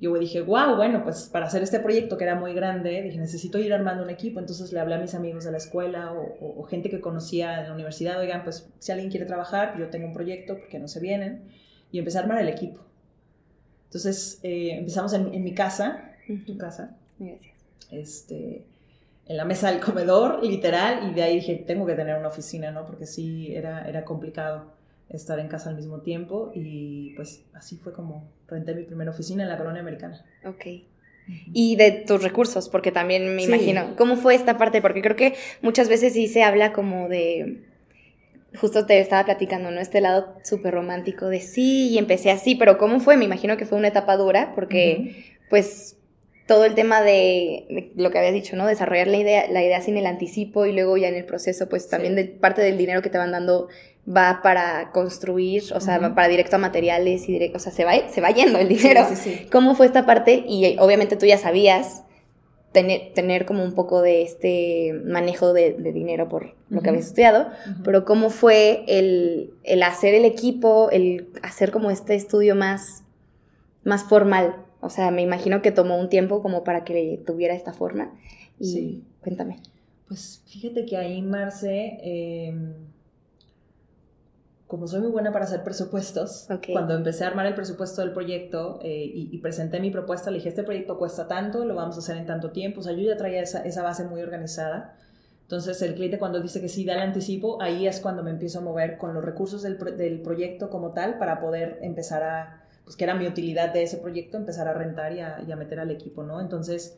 Yo 0.02 0.18
dije, 0.18 0.42
wow, 0.42 0.76
bueno, 0.76 1.04
pues 1.04 1.30
para 1.32 1.46
hacer 1.46 1.62
este 1.62 1.80
proyecto 1.80 2.18
que 2.18 2.24
era 2.24 2.34
muy 2.34 2.56
grande, 2.56 3.04
dije, 3.04 3.20
necesito 3.20 3.60
ir 3.60 3.74
armando 3.74 4.04
un 4.04 4.10
equipo, 4.10 4.40
entonces 4.40 4.74
le 4.74 4.80
hablé 4.80 4.96
a 4.96 4.98
mis 4.98 5.14
amigos 5.14 5.44
de 5.44 5.52
la 5.52 5.58
escuela 5.58 6.14
o, 6.14 6.64
gente 6.64 6.90
que 6.90 7.00
conocía 7.00 7.60
en 7.60 7.68
la 7.68 7.74
universidad, 7.74 8.20
oigan, 8.20 8.44
pues 8.44 8.68
si 8.80 8.92
alguien 8.92 9.12
quiere 9.12 9.28
trabajar, 9.28 9.78
yo 9.78 9.90
tengo 9.90 10.08
un 10.08 10.14
proyecto, 10.14 10.58
porque 10.58 10.80
no 10.80 10.88
se 10.88 11.00
vienen, 11.00 11.44
y 11.92 12.00
empecé 12.00 12.18
a 12.18 12.22
armar 12.22 12.42
el 12.42 12.50
equipo. 12.50 12.82
Entonces 13.86 14.40
eh, 14.42 14.78
empezamos 14.80 15.14
en, 15.14 15.32
en, 15.32 15.44
mi 15.44 15.54
casa, 15.54 16.12
tu 16.48 16.58
casa. 16.58 16.98
Gracias. 17.20 17.54
Este, 17.92 18.66
en 19.28 19.38
la 19.38 19.46
mesa 19.46 19.72
del 19.72 19.82
comedor, 19.82 20.44
literal, 20.44 21.10
y 21.10 21.14
de 21.14 21.24
ahí 21.24 21.36
dije, 21.36 21.56
tengo 21.56 21.86
que 21.86 21.94
tener 21.94 22.18
una 22.18 22.28
oficina, 22.28 22.72
¿no? 22.72 22.86
Porque 22.86 23.08
sí, 23.08 23.54
era, 23.56 23.88
era 23.88 24.06
complicado 24.06 24.74
estar 25.10 25.40
en 25.40 25.48
casa 25.48 25.70
al 25.70 25.76
mismo 25.76 26.02
tiempo 26.02 26.52
y 26.54 27.14
pues 27.16 27.44
así 27.54 27.78
fue 27.78 27.94
como 27.94 28.28
renté 28.48 28.74
mi 28.74 28.84
primera 28.84 29.12
oficina 29.12 29.44
en 29.44 29.50
la 29.50 29.58
colonia 29.58 29.82
americana. 29.82 30.24
Ok. 30.46 30.66
Y 31.54 31.76
de 31.76 31.92
tus 31.92 32.22
recursos, 32.22 32.70
porque 32.70 32.92
también 32.92 33.36
me 33.36 33.44
imagino, 33.44 33.96
¿cómo 33.98 34.16
fue 34.16 34.36
esta 34.36 34.60
parte? 34.60 34.82
Porque 34.82 35.02
creo 35.02 35.16
que 35.16 35.34
muchas 35.62 35.90
veces 35.90 36.14
sí 36.14 36.28
se 36.28 36.44
habla 36.44 36.72
como 36.72 37.10
de, 37.10 37.64
justo 38.56 38.86
te 38.86 39.00
estaba 39.00 39.26
platicando, 39.26 39.72
¿no? 39.72 39.82
Este 39.82 40.02
lado 40.02 40.36
súper 40.44 40.76
romántico 40.76 41.28
de 41.28 41.40
sí, 41.40 41.90
y 41.90 41.98
empecé 41.98 42.30
así, 42.30 42.54
pero 42.54 42.78
¿cómo 42.78 43.00
fue? 43.00 43.18
Me 43.18 43.26
imagino 43.26 43.58
que 43.58 43.66
fue 43.66 43.78
una 43.78 43.88
etapa 43.88 44.18
dura, 44.18 44.54
porque 44.54 45.40
pues 45.50 45.98
todo 46.48 46.66
el 46.66 46.76
tema 46.76 47.02
de, 47.02 47.92
lo 47.96 48.12
que 48.12 48.20
habías 48.20 48.34
dicho, 48.34 48.56
¿no? 48.56 48.68
Desarrollar 48.68 49.08
la 49.08 49.18
idea, 49.18 49.48
la 49.50 49.64
idea 49.64 49.82
sin 49.82 49.98
el 49.98 50.06
anticipo 50.06 50.66
y 50.66 50.74
luego 50.74 50.96
ya 50.98 51.08
en 51.08 51.16
el 51.16 51.26
proceso, 51.26 51.68
pues 51.68 51.90
también 51.90 52.16
de 52.16 52.26
parte 52.26 52.62
del 52.62 52.78
dinero 52.78 53.02
que 53.02 53.10
te 53.10 53.18
van 53.18 53.32
dando 53.32 53.68
va 54.08 54.42
para 54.44 54.92
construir, 54.92 55.64
o 55.74 55.80
sea, 55.80 55.98
va 55.98 56.14
para 56.14 56.28
directo 56.28 56.58
a 56.58 56.60
materiales 56.60 57.28
y 57.28 57.32
directo, 57.32 57.58
o 57.58 57.60
sea, 57.60 57.72
se 57.72 57.84
va, 57.84 57.94
se 58.10 58.22
va 58.22 58.30
yendo 58.30 58.60
el 58.60 58.68
dinero. 58.68 59.08
Sí, 59.10 59.16
sí, 59.16 59.48
¿Cómo 59.52 59.74
fue 59.74 59.88
esta 59.88 60.06
parte? 60.06 60.44
Y 60.48 60.78
obviamente 60.78 61.16
tú 61.16 61.26
ya 61.26 61.40
sabías 61.40 62.04
tener, 62.72 63.14
tener 63.16 63.46
como 63.48 63.64
un 63.64 63.74
poco 63.74 64.04
de 64.04 64.22
este 64.22 64.94
manejo 65.06 65.54
de, 65.54 65.74
dinero 65.74 66.30
por 66.30 66.54
lo 66.70 66.82
que 66.82 66.90
habías 66.90 67.08
estudiado, 67.08 67.48
pero 67.84 68.06
¿cómo 68.06 68.30
fue 68.30 68.84
el, 68.88 69.54
el 69.64 69.82
hacer 69.82 70.14
el 70.14 70.26
equipo, 70.26 70.90
el 70.92 71.30
hacer 71.42 71.72
como 71.72 71.90
este 71.90 72.14
estudio 72.14 72.56
más, 72.56 73.04
más 73.84 74.04
formal? 74.04 74.65
O 74.86 74.90
sea, 74.90 75.12
me 75.12 75.22
imagino 75.22 75.62
que 75.62 75.72
tomó 75.72 76.00
un 76.00 76.10
tiempo 76.10 76.42
como 76.42 76.64
para 76.64 76.84
que 76.84 77.22
tuviera 77.26 77.54
esta 77.56 77.74
forma. 77.74 78.14
Y 78.60 78.66
sí. 78.66 79.04
cuéntame. 79.22 79.60
Pues 80.08 80.44
fíjate 80.46 80.86
que 80.86 80.98
ahí, 80.98 81.22
Marce, 81.22 81.98
em, 82.04 82.74
como 84.68 84.88
soy 84.88 85.02
muy 85.02 85.12
buena 85.12 85.32
para 85.32 85.46
hacer 85.46 85.64
presupuestos, 85.64 86.48
cuando 86.72 86.96
empecé 86.96 87.24
a 87.24 87.28
armar 87.28 87.46
el 87.48 87.56
presupuesto 87.56 88.02
del 88.02 88.12
proyecto 88.12 88.80
eh, 88.84 89.12
y, 89.14 89.38
presenté 89.40 89.80
mi 89.80 89.90
propuesta, 89.90 90.30
le 90.30 90.38
dije, 90.38 90.50
este 90.50 90.64
proyecto 90.64 90.98
cuesta 90.98 91.28
tanto, 91.28 91.66
lo 91.66 91.76
vamos 91.76 91.96
a 91.96 92.00
hacer 92.00 92.18
en 92.18 92.26
tanto 92.26 92.52
tiempo. 92.52 92.82
O 92.82 92.84
sea, 92.84 92.94
yo 92.94 93.02
ya 93.02 93.18
traía 93.18 93.42
esa, 93.42 93.64
esa 93.64 93.82
base 93.82 94.04
muy 94.06 94.22
organizada. 94.22 94.96
Entonces, 95.42 95.82
el 95.82 95.94
cliente 95.96 96.18
cuando 96.18 96.40
dice 96.42 96.62
que 96.62 96.70
sí, 96.70 96.86
da 96.86 96.94
el 96.94 97.02
anticipo, 97.02 97.62
ahí 97.62 97.88
es 97.88 98.00
cuando 98.00 98.24
me 98.24 98.32
empiezo 98.32 98.60
a 98.60 98.62
mover 98.62 98.98
con 98.98 99.14
los 99.14 99.24
recursos 99.24 99.62
del, 99.62 99.78
del 99.98 100.22
proyecto 100.22 100.70
como 100.70 100.92
tal 100.92 101.18
para 101.18 101.40
poder 101.40 101.80
empezar 101.82 102.24
a 102.24 102.65
pues 102.86 102.96
que 102.96 103.04
era 103.04 103.16
mi 103.16 103.28
utilidad 103.28 103.74
de 103.74 103.84
ese 103.84 103.98
proyecto, 103.98 104.38
empezar 104.38 104.68
a 104.68 104.74
rentar 104.74 105.12
y 105.12 105.20
a, 105.20 105.56
meter 105.56 105.80
al 105.80 105.92
equipo, 105.92 106.24
¿no? 106.24 106.40
Entonces 106.40 106.98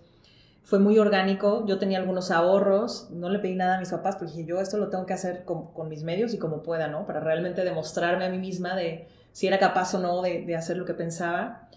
fue 0.61 0.79
muy 0.79 0.99
orgánico, 0.99 1.65
yo 1.65 1.79
tenía 1.79 1.97
algunos 1.97 2.29
ahorros, 2.29 3.09
no 3.11 3.29
le 3.29 3.39
pedí 3.39 3.55
nada 3.55 3.77
a 3.77 3.79
mis 3.79 3.89
papás, 3.89 4.17
porque 4.17 4.33
dije, 4.33 4.45
yo 4.45 4.59
esto 4.59 4.77
lo 4.77 4.89
tengo 4.89 5.05
que 5.05 5.13
hacer 5.13 5.45
con, 5.45 5.71
con 5.71 5.87
mis 5.87 6.03
medios 6.03 6.33
y 6.33 6.37
como 6.37 6.61
pueda, 6.61 6.89
¿no? 6.89 7.07
Para 7.07 7.21
realmente 7.21 7.63
demostrarme 7.63 8.25
a 8.25 8.29
mí 8.29 8.37
misma 8.37 8.75
de 8.75 9.07
si 9.31 9.47
era 9.47 9.59
capaz 9.59 9.93
o 9.95 9.99
no 9.99 10.21
de, 10.21 10.45
de 10.45 10.55
hacer 10.57 10.75
lo 10.77 10.83
que 10.83 10.93
pensaba. 10.93 11.69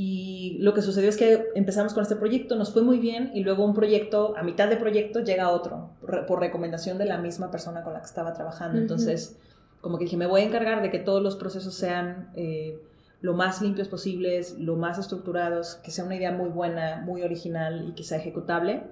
Y 0.00 0.56
lo 0.60 0.72
que 0.72 0.80
sucedió 0.80 1.08
es 1.10 1.16
que 1.16 1.48
empezamos 1.56 1.92
con 1.92 2.04
este 2.04 2.16
proyecto, 2.16 2.54
nos 2.54 2.72
fue 2.72 2.82
muy 2.82 2.98
bien 2.98 3.32
y 3.34 3.42
luego 3.42 3.64
un 3.64 3.74
proyecto, 3.74 4.34
a 4.36 4.44
mitad 4.44 4.68
de 4.68 4.76
proyecto 4.76 5.20
llega 5.20 5.50
otro, 5.50 5.90
por 6.26 6.40
recomendación 6.40 6.96
de 6.96 7.04
la 7.04 7.18
misma 7.18 7.50
persona 7.50 7.82
con 7.82 7.92
la 7.92 8.00
que 8.00 8.06
estaba 8.06 8.32
trabajando. 8.32 8.78
Entonces, 8.78 9.36
como 9.80 9.98
que 9.98 10.04
dije, 10.04 10.16
me 10.16 10.26
voy 10.26 10.42
a 10.42 10.44
encargar 10.44 10.82
de 10.82 10.90
que 10.90 11.00
todos 11.00 11.22
los 11.22 11.36
procesos 11.36 11.74
sean 11.74 12.30
eh, 12.36 12.80
lo 13.20 13.34
más 13.34 13.60
limpios 13.60 13.88
posibles, 13.88 14.56
lo 14.58 14.76
más 14.76 14.98
estructurados, 14.98 15.76
que 15.76 15.90
sea 15.90 16.04
una 16.04 16.16
idea 16.16 16.32
muy 16.32 16.50
buena, 16.50 17.02
muy 17.04 17.22
original 17.22 17.86
y 17.88 17.92
que 17.92 18.04
sea 18.04 18.18
ejecutable. 18.18 18.82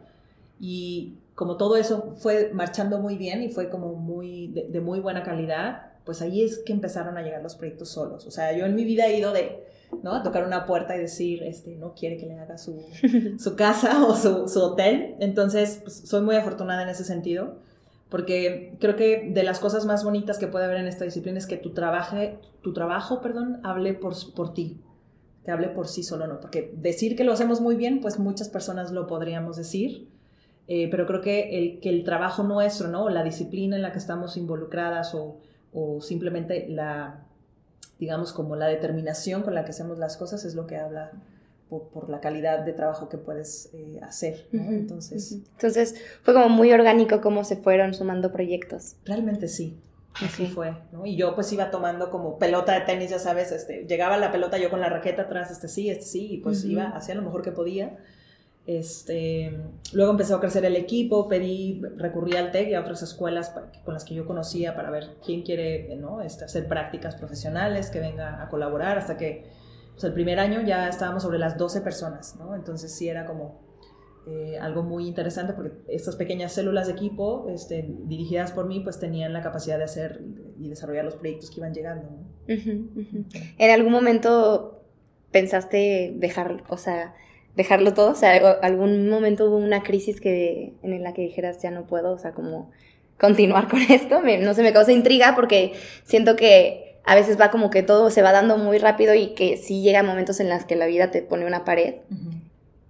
Y 0.58 1.18
como 1.34 1.56
todo 1.56 1.76
eso 1.76 2.14
fue 2.16 2.50
marchando 2.52 2.98
muy 2.98 3.16
bien 3.16 3.42
y 3.42 3.50
fue 3.50 3.68
como 3.68 3.94
muy 3.94 4.48
de, 4.48 4.80
muy 4.80 5.00
buena 5.00 5.22
calidad, 5.22 5.92
pues 6.04 6.22
ahí 6.22 6.42
es 6.42 6.58
que 6.58 6.72
empezaron 6.72 7.16
a 7.16 7.22
llegar 7.22 7.42
los 7.42 7.54
proyectos 7.54 7.90
solos. 7.90 8.26
O 8.26 8.30
sea, 8.30 8.56
yo 8.56 8.64
en 8.64 8.74
mi 8.74 8.84
vida 8.84 9.06
he 9.06 9.18
ido 9.18 9.32
de, 9.32 9.64
¿no? 10.02 10.14
A 10.14 10.22
tocar 10.22 10.44
una 10.44 10.66
puerta 10.66 10.96
y 10.96 11.00
decir, 11.00 11.42
este, 11.42 11.76
no 11.76 11.94
quiere 11.94 12.16
que 12.16 12.26
le 12.26 12.38
haga 12.38 12.58
su, 12.58 12.82
su 13.38 13.54
casa 13.54 14.04
o 14.06 14.16
su, 14.16 14.48
su 14.48 14.60
hotel. 14.60 15.16
Entonces, 15.20 15.80
pues, 15.82 16.02
soy 16.04 16.22
muy 16.22 16.36
afortunada 16.36 16.82
en 16.82 16.88
ese 16.88 17.04
sentido 17.04 17.65
porque 18.16 18.78
creo 18.80 18.96
que 18.96 19.28
de 19.30 19.42
las 19.42 19.60
cosas 19.60 19.84
más 19.84 20.02
bonitas 20.02 20.38
que 20.38 20.46
puede 20.46 20.64
haber 20.64 20.78
en 20.78 20.86
esta 20.86 21.04
disciplina 21.04 21.36
es 21.36 21.46
que 21.46 21.58
tu, 21.58 21.74
trabaje, 21.74 22.38
tu 22.62 22.72
trabajo 22.72 23.20
perdón, 23.20 23.60
hable 23.62 23.92
por, 23.92 24.14
por 24.32 24.54
ti, 24.54 24.80
que 25.44 25.50
hable 25.50 25.68
por 25.68 25.86
sí 25.86 26.02
solo, 26.02 26.26
¿no? 26.26 26.40
Porque 26.40 26.72
decir 26.78 27.14
que 27.14 27.24
lo 27.24 27.34
hacemos 27.34 27.60
muy 27.60 27.76
bien, 27.76 28.00
pues 28.00 28.18
muchas 28.18 28.48
personas 28.48 28.90
lo 28.90 29.06
podríamos 29.06 29.58
decir, 29.58 30.08
eh, 30.66 30.88
pero 30.90 31.04
creo 31.04 31.20
que 31.20 31.58
el, 31.58 31.78
que 31.80 31.90
el 31.90 32.04
trabajo 32.04 32.42
nuestro, 32.42 32.88
¿no? 32.88 33.10
La 33.10 33.22
disciplina 33.22 33.76
en 33.76 33.82
la 33.82 33.92
que 33.92 33.98
estamos 33.98 34.38
involucradas 34.38 35.14
o, 35.14 35.36
o 35.74 36.00
simplemente 36.00 36.70
la, 36.70 37.26
digamos, 37.98 38.32
como 38.32 38.56
la 38.56 38.66
determinación 38.66 39.42
con 39.42 39.54
la 39.54 39.66
que 39.66 39.72
hacemos 39.72 39.98
las 39.98 40.16
cosas 40.16 40.46
es 40.46 40.54
lo 40.54 40.66
que 40.66 40.78
habla 40.78 41.12
por, 41.68 42.08
la 42.08 42.20
calidad 42.20 42.60
de 42.60 42.72
trabajo 42.72 43.08
que 43.08 43.18
puedes 43.18 43.70
eh, 43.72 43.98
hacer. 44.02 44.46
Entonces, 44.52 45.32
Entonces, 45.32 45.96
fue 46.22 46.34
como 46.34 46.48
muy 46.48 46.72
orgánico 46.72 47.20
cómo 47.20 47.44
se 47.44 47.56
fueron 47.56 47.94
sumando 47.94 48.32
proyectos. 48.32 48.96
Realmente 49.04 49.48
sí. 49.48 49.78
Así 50.24 50.46
fue, 50.46 50.74
¿no? 50.92 51.04
Y 51.04 51.16
yo 51.16 51.34
pues 51.34 51.52
iba 51.52 51.70
tomando 51.70 52.10
como 52.10 52.38
pelota 52.38 52.72
de 52.72 52.80
tenis, 52.86 53.10
ya 53.10 53.18
sabes, 53.18 53.52
este, 53.52 53.84
llegaba 53.86 54.16
la 54.16 54.32
pelota 54.32 54.56
yo 54.56 54.70
con 54.70 54.80
la 54.80 54.88
raqueta 54.88 55.22
atrás, 55.22 55.50
este 55.50 55.68
sí, 55.68 55.90
este 55.90 56.06
sí, 56.06 56.26
y 56.32 56.38
pues 56.38 56.64
iba, 56.64 56.84
hacía 56.88 57.14
lo 57.14 57.20
mejor 57.20 57.42
que 57.42 57.52
podía. 57.52 57.98
Este, 58.66 59.56
luego 59.92 60.10
empezó 60.10 60.36
a 60.36 60.40
crecer 60.40 60.64
el 60.64 60.74
equipo, 60.74 61.28
pedí, 61.28 61.82
recurrí 61.96 62.36
al 62.36 62.50
TEC 62.50 62.70
y 62.70 62.74
a 62.74 62.80
otras 62.80 63.02
escuelas 63.02 63.54
con 63.84 63.94
las 63.94 64.04
que 64.04 64.14
yo 64.14 64.26
conocía 64.26 64.74
para 64.74 64.90
ver 64.90 65.18
quién 65.24 65.42
quiere 65.42 65.94
¿no? 65.96 66.20
este, 66.22 66.46
hacer 66.46 66.66
prácticas 66.66 67.14
profesionales, 67.14 67.90
que 67.90 68.00
venga 68.00 68.42
a 68.42 68.48
colaborar, 68.48 68.98
hasta 68.98 69.16
que 69.18 69.44
pues, 69.96 70.04
el 70.04 70.12
primer 70.12 70.38
año 70.38 70.60
ya 70.60 70.88
estábamos 70.90 71.22
sobre 71.22 71.38
las 71.38 71.56
12 71.56 71.80
personas, 71.80 72.36
¿no? 72.36 72.54
Entonces 72.54 72.94
sí 72.94 73.08
era 73.08 73.24
como 73.24 73.62
eh, 74.26 74.58
algo 74.60 74.82
muy 74.82 75.06
interesante 75.06 75.54
porque 75.54 75.72
estas 75.88 76.16
pequeñas 76.16 76.52
células 76.52 76.86
de 76.86 76.92
equipo 76.92 77.46
este, 77.48 77.88
dirigidas 78.04 78.52
por 78.52 78.66
mí 78.66 78.80
pues 78.80 79.00
tenían 79.00 79.32
la 79.32 79.40
capacidad 79.40 79.78
de 79.78 79.84
hacer 79.84 80.20
y 80.58 80.68
desarrollar 80.68 81.06
los 81.06 81.14
proyectos 81.16 81.50
que 81.50 81.60
iban 81.60 81.72
llegando. 81.72 82.10
¿En 82.46 83.70
algún 83.70 83.90
momento 83.92 84.82
pensaste 85.30 86.12
dejar, 86.16 86.62
o 86.68 86.76
sea, 86.76 87.14
dejarlo 87.54 87.94
todo? 87.94 88.10
O 88.10 88.14
sea, 88.14 88.34
¿algún 88.62 89.08
momento 89.08 89.46
hubo 89.46 89.56
una 89.56 89.82
crisis 89.82 90.20
que, 90.20 90.74
en 90.82 91.02
la 91.02 91.14
que 91.14 91.22
dijeras 91.22 91.62
ya 91.62 91.70
no 91.70 91.86
puedo? 91.86 92.12
O 92.12 92.18
sea, 92.18 92.32
como 92.32 92.70
continuar 93.18 93.66
con 93.68 93.80
esto. 93.80 94.20
no 94.20 94.52
sé, 94.52 94.62
me 94.62 94.74
causa 94.74 94.92
intriga 94.92 95.34
porque 95.34 95.72
siento 96.04 96.36
que 96.36 96.85
a 97.06 97.14
veces 97.14 97.40
va 97.40 97.50
como 97.50 97.70
que 97.70 97.82
todo 97.82 98.10
se 98.10 98.20
va 98.20 98.32
dando 98.32 98.58
muy 98.58 98.78
rápido 98.78 99.14
y 99.14 99.28
que 99.28 99.56
sí 99.56 99.80
llega 99.80 100.02
momentos 100.02 100.40
en 100.40 100.48
los 100.48 100.64
que 100.64 100.74
la 100.74 100.86
vida 100.86 101.10
te 101.12 101.22
pone 101.22 101.46
una 101.46 101.64
pared. 101.64 101.94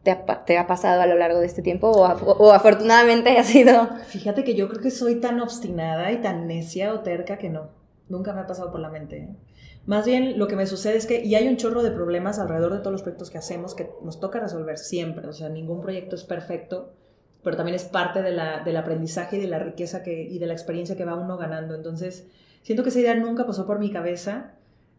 ¿Te, 0.03 0.11
ha, 0.11 0.45
¿Te 0.45 0.57
ha, 0.57 0.67
pasado 0.67 1.03
a 1.03 1.07
lo 1.07 1.17
largo 1.17 1.41
de 1.41 1.47
este 1.47 1.63
tiempo 1.63 1.89
o, 1.91 2.03
o, 2.05 2.53
afortunadamente 2.53 3.37
ha 3.39 3.45
sido? 3.45 3.89
Fíjate 4.07 4.45
que 4.45 4.55
yo 4.55 4.69
creo 4.69 4.81
que 4.81 4.91
soy 4.91 5.17
tan 5.17 5.41
obstinada 5.41 6.13
y 6.13 6.23
tan 6.23 6.47
necia 6.47 6.95
o 6.95 7.01
terca 7.01 7.39
que 7.39 7.51
no. 7.51 7.71
Nunca 8.09 8.33
me 8.33 8.41
ha 8.41 8.47
pasado 8.47 8.71
por 8.71 8.81
la 8.81 8.89
mente. 8.89 9.17
¿eh? 9.17 9.37
Más 9.85 10.07
bien 10.07 10.39
lo 10.39 10.49
que 10.49 10.57
me 10.57 10.67
sucede 10.67 10.97
es 10.97 11.07
que, 11.07 11.25
y 11.25 11.35
hay 11.35 11.47
un 11.49 11.57
chorro 11.57 11.83
de 11.83 11.91
problemas 11.91 12.39
alrededor 12.39 12.73
de 12.73 12.79
todos 12.79 12.93
los 12.93 13.03
proyectos 13.03 13.31
que 13.31 13.39
hacemos 13.39 13.75
que 13.75 13.91
nos 14.03 14.19
toca 14.19 14.41
resolver 14.41 14.79
siempre, 14.79 15.29
o 15.29 15.33
sea, 15.33 15.49
ningún 15.49 15.81
proyecto 15.81 16.17
es 16.17 16.25
perfecto, 16.25 16.95
pero 17.43 17.57
también 17.57 17.77
es 17.77 17.85
parte 17.85 18.23
de 18.23 18.33
la, 18.33 18.65
del 18.65 18.77
aprendizaje 18.77 19.37
y 19.37 19.41
de 19.41 19.49
la 19.49 19.59
riqueza 19.59 20.03
que, 20.03 20.23
y 20.23 20.39
de 20.39 20.47
la 20.47 20.55
experiencia 20.55 20.97
que 20.97 21.05
va 21.05 21.15
uno 21.17 21.37
ganando. 21.37 21.75
Entonces, 21.75 22.27
siento 22.67 22.83
que 22.83 22.89
esa 22.89 22.99
idea 22.99 23.15
nunca 23.15 23.47
pasó 23.47 23.65
por 23.65 23.79
mi 23.79 23.93
cabeza. 23.93 24.55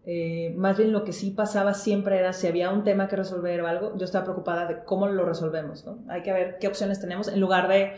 Eh, 0.05 0.53
más 0.55 0.77
bien 0.77 0.93
lo 0.93 1.03
que 1.03 1.11
sí 1.11 1.31
pasaba 1.31 1.73
siempre 1.73 2.17
era 2.17 2.31
si 2.31 2.47
había 2.47 2.71
un 2.71 2.85
tema 2.85 3.09
que 3.09 3.17
resolver 3.17 3.59
o 3.59 3.67
algo, 3.67 3.97
yo 3.97 4.05
estaba 4.05 4.23
preocupada 4.23 4.65
de 4.65 4.83
cómo 4.85 5.07
lo 5.07 5.25
resolvemos, 5.25 5.85
¿no? 5.85 5.99
Hay 6.07 6.23
que 6.23 6.31
ver 6.31 6.59
qué 6.59 6.67
opciones 6.69 7.01
tenemos 7.01 7.27
en 7.27 7.41
lugar 7.41 7.67
de 7.67 7.91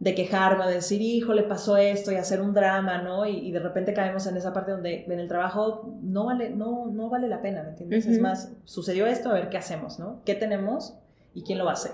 de 0.00 0.14
quejarme, 0.14 0.66
de 0.66 0.76
decir, 0.76 1.02
hijo, 1.02 1.34
le 1.34 1.42
pasó 1.42 1.76
esto 1.76 2.10
y 2.10 2.14
hacer 2.14 2.40
un 2.40 2.54
drama, 2.54 3.02
¿no? 3.02 3.26
Y, 3.26 3.52
de 3.52 3.60
repente 3.60 3.92
caemos 3.92 4.26
en 4.26 4.36
esa 4.38 4.54
parte 4.54 4.70
donde 4.70 5.04
en 5.04 5.20
el 5.20 5.28
trabajo 5.28 5.94
no 6.00 6.24
vale, 6.24 6.48
no, 6.48 6.86
no 6.86 7.10
vale 7.10 7.28
la 7.28 7.42
pena, 7.42 7.62
¿me 7.62 7.70
entiendes? 7.70 8.06
Es 8.06 8.18
más, 8.18 8.50
sucedió 8.64 9.06
esto, 9.06 9.28
a 9.28 9.34
ver 9.34 9.50
qué 9.50 9.58
hacemos, 9.58 9.98
¿no? 9.98 10.22
¿Qué 10.24 10.34
tenemos 10.34 10.94
y 11.34 11.42
quién 11.42 11.58
lo 11.58 11.66
va 11.66 11.72
a 11.72 11.74
hacer? 11.74 11.92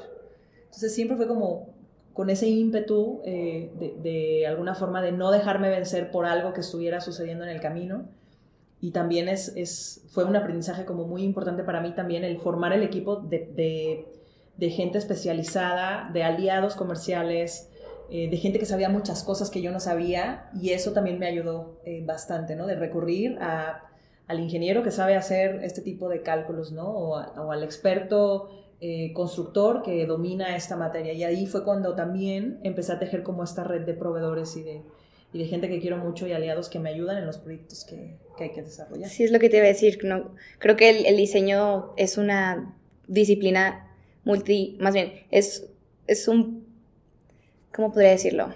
Entonces 0.67 0.95
siempre 0.95 1.17
fue 1.17 1.27
como 1.27 1.75
con 2.17 2.31
ese 2.31 2.49
ímpetu 2.49 3.21
eh, 3.27 3.71
de, 4.03 4.47
alguna 4.47 4.75
forma 4.75 5.03
de 5.03 5.13
no 5.13 5.31
dejarme 5.31 5.69
vencer 5.69 6.11
por 6.11 6.25
algo 6.25 6.55
que 6.55 6.63
estuviera 6.63 7.03
sucediendo 7.03 7.45
en 7.45 7.51
el 7.51 7.61
camino. 7.61 8.09
Y 8.81 8.93
también 8.93 9.29
es, 9.29 10.03
fue 10.09 10.25
un 10.25 10.35
aprendizaje 10.35 10.87
como 10.87 11.07
muy 11.07 11.23
importante 11.23 11.63
para 11.63 11.83
mí 11.83 11.95
también 11.95 12.25
el 12.25 12.39
formar 12.39 12.73
el 12.73 12.83
equipo 12.83 13.17
de, 13.17 14.07
gente 14.59 14.97
especializada, 14.97 16.09
de 16.15 16.23
aliados 16.23 16.75
comerciales, 16.75 17.71
eh, 18.09 18.31
de 18.31 18.37
gente 18.39 18.59
que 18.59 18.67
sabía 18.67 18.89
muchas 18.89 19.23
cosas 19.23 19.51
que 19.51 19.61
yo 19.61 19.71
no 19.71 19.81
sabía 19.81 20.49
y 20.55 20.71
eso 20.71 20.93
también 20.93 21.19
me 21.19 21.27
ayudó 21.27 21.81
eh, 21.85 22.03
bastante, 22.07 22.57
¿no? 22.57 22.67
De 22.67 22.77
recurrir 22.77 23.37
al 23.41 24.41
ingeniero 24.41 24.83
que 24.83 24.91
sabe 24.91 25.17
hacer 25.17 25.63
este 25.63 25.83
tipo 25.83 26.09
de 26.09 26.23
cálculos, 26.23 26.73
¿no? 26.73 26.89
O, 26.89 27.53
al 27.53 27.63
experto 27.63 28.49
eh, 28.81 29.13
constructor 29.13 29.83
que 29.83 30.07
domina 30.07 30.57
esta 30.57 30.77
materia. 30.77 31.13
Y 31.13 31.25
ahí 31.25 31.47
fue 31.47 31.65
cuando 31.65 31.95
también 31.95 32.59
empecé 32.63 32.93
a 32.93 32.99
tejer 32.99 33.23
como 33.23 33.43
esta 33.45 33.65
red 33.65 33.83
de 33.83 33.95
proveedores 33.95 34.57
y 34.57 34.63
de, 34.63 34.83
gente 35.47 35.69
que 35.69 35.81
quiero 35.81 35.99
mucho 35.99 36.27
y 36.27 36.33
aliados 36.33 36.71
que 36.71 36.79
me 36.79 36.89
ayudan 36.89 37.19
en 37.19 37.27
los 37.27 37.37
proyectos 37.37 37.85
que, 37.85 38.17
hay 38.39 38.53
que 38.53 38.63
desarrollar. 38.63 39.11
Sí, 39.11 39.23
es 39.23 39.31
lo 39.31 39.39
que 39.39 39.51
te 39.51 39.59
iba 39.59 39.67
a 39.67 39.69
decir. 39.69 39.99
Creo 40.59 40.77
que 40.77 40.89
el, 40.89 41.05
el 41.05 41.17
diseño 41.17 41.93
es 41.99 42.17
una 42.17 42.75
disciplina 43.07 43.95
multi, 44.25 44.79
más 44.81 44.95
bien, 44.95 45.13
es, 45.31 45.69
es 46.07 46.27
un 46.27 46.67
¿cómo 47.77 47.93
podría 47.93 48.11
decirlo? 48.11 48.49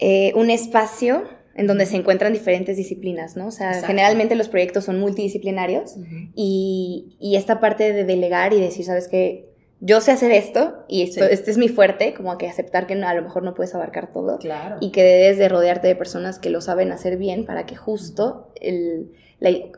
Eh, 0.00 0.32
un 0.34 0.50
espacio 0.50 1.28
en 1.54 1.66
donde 1.66 1.86
se 1.86 1.96
encuentran 1.96 2.32
diferentes 2.32 2.76
disciplinas, 2.76 3.36
¿no? 3.36 3.48
O 3.48 3.50
sea, 3.50 3.82
generalmente 3.82 4.34
los 4.34 4.48
proyectos 4.48 4.84
son 4.84 5.00
multidisciplinarios 5.00 5.96
y, 6.34 7.16
esta 7.36 7.60
parte 7.60 7.92
de 7.92 8.04
delegar 8.04 8.52
y 8.52 8.60
decir, 8.60 8.84
¿sabes 8.84 9.08
qué? 9.08 9.48
Yo 9.80 10.00
sé 10.02 10.12
hacer 10.12 10.30
esto 10.30 10.84
y 10.88 11.02
esto, 11.02 11.24
este 11.24 11.50
es 11.50 11.56
mi 11.56 11.68
fuerte, 11.68 12.12
como 12.12 12.36
que 12.36 12.48
aceptar 12.48 12.86
que 12.86 12.94
a 12.94 13.14
lo 13.14 13.22
mejor 13.22 13.42
no 13.42 13.54
puedes 13.54 13.74
abarcar 13.74 14.12
todo. 14.12 14.38
Claro. 14.38 14.76
Y 14.80 14.90
que 14.90 15.02
debes 15.02 15.38
de 15.38 15.48
rodearte 15.48 15.88
de 15.88 15.96
personas 15.96 16.38
que 16.38 16.50
lo 16.50 16.60
saben 16.60 16.92
hacer 16.92 17.16
bien 17.16 17.46
para 17.46 17.64
que 17.64 17.76
justo 17.76 18.52
el, 18.60 19.12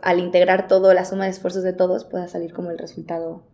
al 0.02 0.18
integrar 0.18 0.66
todo, 0.66 0.92
la 0.92 1.04
suma 1.04 1.24
de 1.24 1.30
esfuerzos 1.30 1.62
de 1.62 1.72
todos, 1.72 2.04
pueda 2.04 2.26
salir 2.26 2.52
como 2.52 2.70
el 2.70 2.78
resultado 2.78 3.44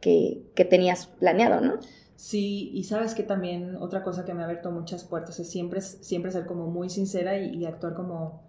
que, 0.00 0.42
que 0.54 0.64
tenías 0.64 1.06
planeado, 1.06 1.60
¿no? 1.60 1.78
Sí, 2.20 2.70
y 2.74 2.84
sabes 2.84 3.14
que 3.14 3.22
también 3.22 3.76
otra 3.76 4.02
cosa 4.02 4.26
que 4.26 4.34
me 4.34 4.42
ha 4.42 4.44
abierto 4.44 4.70
muchas 4.70 5.04
puertas 5.04 5.40
es 5.40 5.48
siempre, 5.48 5.80
siempre 5.80 6.30
ser 6.30 6.44
como 6.44 6.66
muy 6.66 6.90
sincera 6.90 7.38
y, 7.38 7.64
actuar 7.64 7.94
como, 7.94 8.42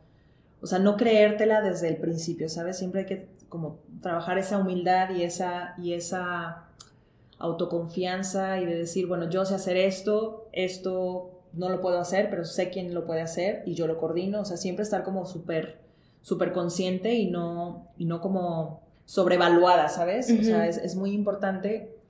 o 0.61 0.67
sea, 0.67 0.77
no 0.77 0.97
creértela 0.97 1.61
desde 1.61 1.87
el 1.87 1.95
principio, 1.95 2.49
¿sabes? 2.49 2.77
Siempre 2.77 3.01
hay 3.01 3.07
que 3.07 3.29
como 3.47 3.79
trabajar 4.01 4.37
esa 4.37 4.57
humildad 4.57 5.11
y 5.11 5.23
esa, 5.23 5.75
y 5.77 5.93
esa 5.93 6.65
autoconfianza 7.39 8.59
y 8.59 8.65
de 8.65 8.75
decir, 8.75 9.07
bueno, 9.07 9.29
yo 9.29 9.45
sé 9.45 9.55
hacer 9.55 9.77
esto, 9.77 10.49
esto 10.51 11.39
no 11.53 11.69
lo 11.69 11.79
puedo 11.79 11.97
hacer, 11.97 12.29
pero 12.29 12.43
sé 12.43 12.71
quién 12.71 12.93
lo 12.93 13.05
puede 13.05 13.21
hacer 13.21 13.63
y 13.65 13.73
yo 13.73 13.87
lo 13.87 13.97
coordino, 13.97 14.41
o 14.41 14.45
sea, 14.45 14.57
siempre 14.57 14.83
estar 14.83 15.03
como 15.03 15.25
súper, 15.25 15.79
súper 16.21 16.51
consciente 16.51 17.13
y 17.13 17.31
no, 17.31 17.87
y 17.97 18.03
no 18.03 18.19
como 18.19 18.81
sobrevaluada, 19.05 19.87
¿sabes? 19.87 20.29
O 20.29 20.43
sea, 20.43 20.67
es, 20.67 20.75
es 20.75 20.97
muy 20.97 21.13
importante 21.13 22.00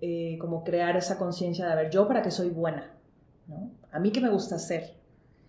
eh, 0.00 0.38
como 0.40 0.64
crear 0.64 0.96
esa 0.96 1.18
conciencia 1.18 1.66
de, 1.66 1.72
a 1.72 1.76
ver, 1.76 1.90
yo 1.90 2.06
para 2.06 2.22
qué 2.22 2.30
soy 2.30 2.50
buena, 2.50 2.94
¿no? 3.46 3.70
A 3.90 3.98
mí 3.98 4.12
qué 4.12 4.20
me 4.20 4.30
gusta 4.30 4.56
hacer 4.56 4.94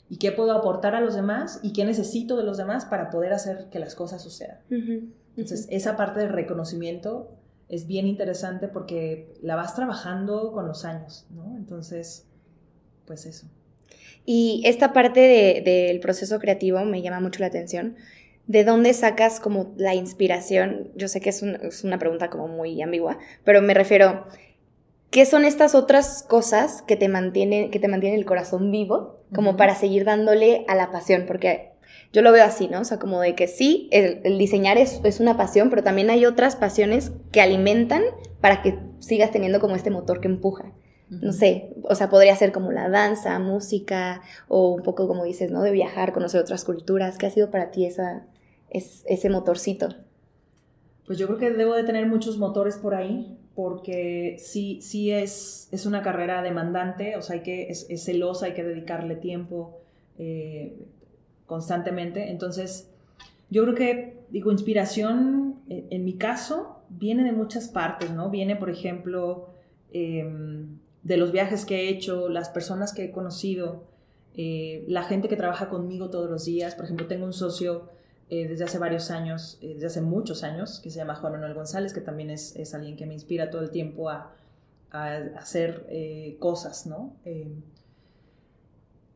y 0.09 0.17
qué 0.17 0.31
puedo 0.31 0.53
aportar 0.53 0.95
a 0.95 1.01
los 1.01 1.15
demás 1.15 1.59
y 1.61 1.73
qué 1.73 1.85
necesito 1.85 2.35
de 2.35 2.43
los 2.43 2.57
demás 2.57 2.85
para 2.85 3.09
poder 3.09 3.31
hacer 3.33 3.67
que 3.69 3.79
las 3.79 3.95
cosas 3.95 4.23
sucedan. 4.23 4.59
Entonces, 4.69 5.67
esa 5.69 5.95
parte 5.95 6.19
del 6.19 6.29
reconocimiento 6.29 7.31
es 7.69 7.85
bien 7.85 8.07
interesante 8.07 8.67
porque 8.67 9.31
la 9.41 9.55
vas 9.55 9.75
trabajando 9.75 10.51
con 10.51 10.67
los 10.67 10.83
años, 10.83 11.27
¿no? 11.29 11.55
Entonces, 11.55 12.25
pues 13.05 13.25
eso. 13.25 13.47
Y 14.25 14.63
esta 14.65 14.93
parte 14.93 15.61
del 15.63 15.99
proceso 15.99 16.39
creativo 16.39 16.83
me 16.85 17.01
llama 17.01 17.19
mucho 17.19 17.39
la 17.39 17.47
atención. 17.47 17.95
¿De 18.49 18.63
dónde 18.63 18.95
sacas 18.95 19.39
como 19.39 19.75
la 19.77 19.93
inspiración? 19.93 20.89
Yo 20.95 21.07
sé 21.07 21.21
que 21.21 21.29
es, 21.29 21.43
es, 21.43 21.83
una 21.83 21.99
pregunta 21.99 22.31
como 22.31 22.47
muy 22.47 22.81
ambigua, 22.81 23.19
pero 23.43 23.61
me 23.61 23.75
refiero, 23.75 24.25
¿qué 25.11 25.27
son 25.27 25.45
estas 25.45 25.75
otras 25.75 26.23
cosas 26.23 26.81
que 26.81 26.95
te 26.95 27.09
mantienen, 27.09 27.69
que 27.69 27.77
te 27.77 27.87
mantienen 27.87 28.17
el 28.17 28.25
corazón 28.25 28.71
vivo, 28.71 29.19
como 29.35 29.55
para 29.55 29.75
seguir 29.75 30.03
dándole 30.03 30.65
a 30.67 30.73
la 30.73 30.91
pasión? 30.91 31.25
Porque 31.27 31.73
yo 32.11 32.23
lo 32.23 32.31
veo 32.31 32.43
así, 32.43 32.67
¿no? 32.67 32.79
O 32.79 32.85
sea, 32.85 32.97
como 32.97 33.21
de 33.21 33.35
que 33.35 33.45
sí, 33.45 33.87
el, 33.91 34.39
diseñar 34.39 34.79
es, 34.79 34.99
es, 35.03 35.19
una 35.19 35.37
pasión, 35.37 35.69
pero 35.69 35.83
también 35.83 36.09
hay 36.09 36.25
otras 36.25 36.55
pasiones 36.55 37.11
que 37.31 37.41
alimentan 37.41 38.01
para 38.41 38.63
que 38.63 38.79
sigas 38.97 39.29
teniendo 39.29 39.59
como 39.59 39.75
este 39.75 39.91
motor 39.91 40.21
que 40.21 40.27
empuja. 40.27 40.73
No 41.11 41.33
sé, 41.33 41.69
o 41.83 41.93
sea, 41.93 42.09
podría 42.09 42.35
ser 42.35 42.51
como 42.51 42.71
la 42.71 42.89
danza, 42.89 43.37
música, 43.37 44.21
o 44.47 44.69
un 44.69 44.81
poco 44.81 45.07
como 45.07 45.23
dices, 45.23 45.51
¿no? 45.51 45.61
De 45.61 45.71
viajar, 45.71 46.13
conocer 46.13 46.41
otras 46.41 46.65
culturas. 46.65 47.19
¿Qué 47.19 47.27
ha 47.27 47.31
sido 47.31 47.51
para 47.51 47.71
ti 47.71 47.85
esa, 47.85 48.25
es 48.71 49.03
ese 49.07 49.29
motorcito? 49.29 49.89
Pues 51.05 51.17
yo 51.17 51.27
creo 51.27 51.39
que 51.39 51.51
debo 51.51 51.73
de 51.73 51.83
tener 51.83 52.05
muchos 52.07 52.37
motores 52.37 52.77
por 52.77 52.93
ahí, 52.93 53.37
porque 53.55 54.37
sí, 54.39 54.79
sí 54.81 55.11
es, 55.11 55.67
es 55.71 55.85
una 55.85 56.01
carrera 56.01 56.41
demandante, 56.41 57.17
o 57.17 57.21
sea, 57.21 57.35
hay 57.35 57.41
que, 57.41 57.69
es, 57.69 57.87
celosa, 58.03 58.45
hay 58.45 58.53
que 58.53 58.63
dedicarle 58.63 59.15
tiempo 59.15 59.79
eh, 60.17 60.87
constantemente. 61.45 62.29
Entonces, 62.29 62.89
yo 63.49 63.63
creo 63.63 63.75
que, 63.75 64.19
digo, 64.29 64.51
inspiración, 64.51 65.61
en, 65.67 66.05
mi 66.05 66.13
caso, 66.13 66.83
viene 66.89 67.23
de 67.23 67.31
muchas 67.31 67.67
partes, 67.67 68.11
¿no? 68.11 68.29
Viene, 68.29 68.55
por 68.55 68.69
ejemplo, 68.69 69.49
em, 69.91 70.77
de 71.03 71.17
los 71.17 71.31
viajes 71.31 71.65
que 71.65 71.81
he 71.81 71.89
hecho, 71.89 72.29
las 72.29 72.49
personas 72.49 72.93
que 72.93 73.05
he 73.05 73.11
conocido, 73.11 73.83
eh, 74.35 74.85
la 74.87 75.03
gente 75.03 75.27
que 75.27 75.35
trabaja 75.35 75.69
conmigo 75.69 76.09
todos 76.09 76.29
los 76.29 76.45
días. 76.45 76.75
Por 76.75 76.85
ejemplo, 76.85 77.07
tengo 77.07 77.25
un 77.25 77.33
socio 77.33 77.89
eh, 78.29 78.47
desde 78.47 78.65
hace 78.65 78.77
varios 78.77 79.11
años, 79.11 79.57
eh, 79.61 79.73
desde 79.73 79.87
hace 79.87 80.01
muchos 80.01 80.43
años, 80.43 80.79
que 80.83 80.89
se 80.89 80.97
llama 80.97 81.15
Juan 81.15 81.33
Manuel 81.33 81.53
González, 81.53 81.93
que 81.93 82.01
también 82.01 82.29
es, 82.29 82.55
es 82.55 82.73
alguien 82.73 82.95
que 82.95 83.05
me 83.05 83.13
inspira 83.13 83.49
todo 83.49 83.61
el 83.61 83.71
tiempo 83.71 84.09
a, 84.09 84.35
a 84.91 85.15
hacer 85.37 85.85
eh, 85.89 86.37
cosas, 86.39 86.85
¿no? 86.87 87.15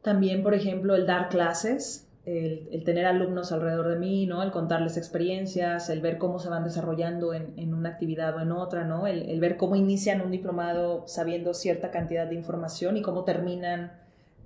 También, 0.02 0.43
por 0.43 0.54
ejemplo, 0.54 0.95
el 0.95 1.06
dar 1.06 1.30
clases, 1.30 2.10
el, 2.26 2.84
tener 2.86 3.06
alumnos 3.06 3.52
alrededor 3.52 3.89
de 3.89 3.99
mí, 3.99 4.26
¿no? 4.26 4.43
El 4.43 4.52
contarles 4.52 4.97
experiencias, 4.97 5.89
el 5.89 6.02
ver 6.02 6.17
cómo 6.17 6.39
se 6.39 6.49
van 6.49 6.63
desarrollando 6.63 7.34
en, 7.34 7.73
una 7.73 7.89
actividad 7.89 8.36
o 8.36 8.41
en 8.41 8.52
otra, 8.52 8.86
¿no? 8.86 9.08
El, 9.08 9.39
ver 9.39 9.58
cómo 9.58 9.76
inician 9.76 10.21
un 10.21 10.32
diplomado 10.32 11.08
sabiendo 11.08 11.54
cierta 11.54 11.91
cantidad 11.91 12.28
de 12.28 12.36
información 12.36 12.97
y 12.97 13.02
cómo 13.02 13.26
terminan 13.26 13.93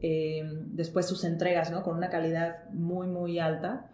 eh, 0.02 0.44
después 0.68 1.06
sus 1.06 1.24
entregas, 1.24 1.72
¿no? 1.72 1.84
Con 1.84 1.96
una 1.96 2.10
calidad 2.10 2.70
muy, 2.72 3.08
muy 3.08 3.40
alta. 3.40 3.92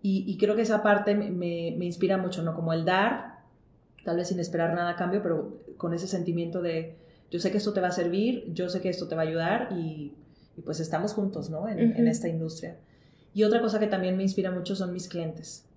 Y, 0.00 0.38
creo 0.38 0.54
que 0.54 0.62
esa 0.62 0.82
parte 0.82 1.14
me, 1.14 1.30
me, 1.30 1.84
inspira 1.84 2.16
mucho, 2.16 2.42
¿no? 2.42 2.54
Como 2.54 2.72
el 2.72 2.84
dar, 2.84 3.40
tal 4.04 4.16
vez 4.16 4.28
sin 4.28 4.38
esperar 4.38 4.72
nada 4.74 4.90
a 4.90 4.96
cambio, 4.96 5.22
pero 5.22 5.60
con 5.76 5.92
ese 5.92 6.06
sentimiento 6.06 6.62
de, 6.62 6.96
yo 7.30 7.40
sé 7.40 7.50
que 7.50 7.58
esto 7.58 7.72
te 7.72 7.80
va 7.80 7.88
a 7.88 7.92
servir, 7.92 8.44
yo 8.54 8.68
sé 8.68 8.80
que 8.80 8.88
esto 8.88 9.08
te 9.08 9.16
va 9.16 9.22
a 9.22 9.26
ayudar 9.26 9.68
y, 9.72 10.14
pues 10.64 10.80
estamos 10.80 11.12
juntos, 11.12 11.50
¿no? 11.50 11.68
En, 11.68 11.78
en 11.78 12.08
esta 12.08 12.28
industria. 12.28 12.76
Y 13.34 13.44
otra 13.44 13.60
cosa 13.60 13.78
que 13.78 13.86
también 13.86 14.16
me 14.16 14.22
inspira 14.22 14.50
mucho 14.50 14.74
son 14.74 14.92
mis 14.92 15.08
clientes. 15.08 15.68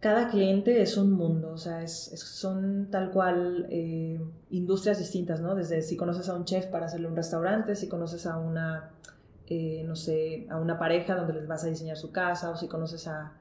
Cada 0.00 0.28
cliente 0.28 0.80
es 0.80 0.96
un 0.96 1.12
mundo, 1.12 1.52
o 1.52 1.58
sea, 1.58 1.82
es, 1.82 2.10
son 2.16 2.88
tal 2.90 3.10
cual 3.10 3.66
eh, 3.68 4.18
industrias 4.50 4.98
distintas, 4.98 5.42
¿no? 5.42 5.54
Desde 5.54 5.82
si 5.82 5.94
conoces 5.94 6.30
a 6.30 6.34
un 6.34 6.46
chef 6.46 6.66
para 6.66 6.86
hacerle 6.86 7.06
un 7.06 7.16
restaurante, 7.16 7.76
si 7.76 7.86
conoces 7.86 8.24
a 8.24 8.38
una, 8.38 8.92
eh, 9.50 9.84
no 9.86 9.96
sé, 9.96 10.46
a 10.48 10.58
una 10.58 10.78
pareja 10.78 11.14
donde 11.14 11.34
les 11.34 11.46
vas 11.46 11.64
a 11.64 11.68
diseñar 11.68 11.98
su 11.98 12.10
casa, 12.10 12.50
o 12.50 12.56
si 12.56 12.68
conoces 12.68 13.06
a, 13.06 13.34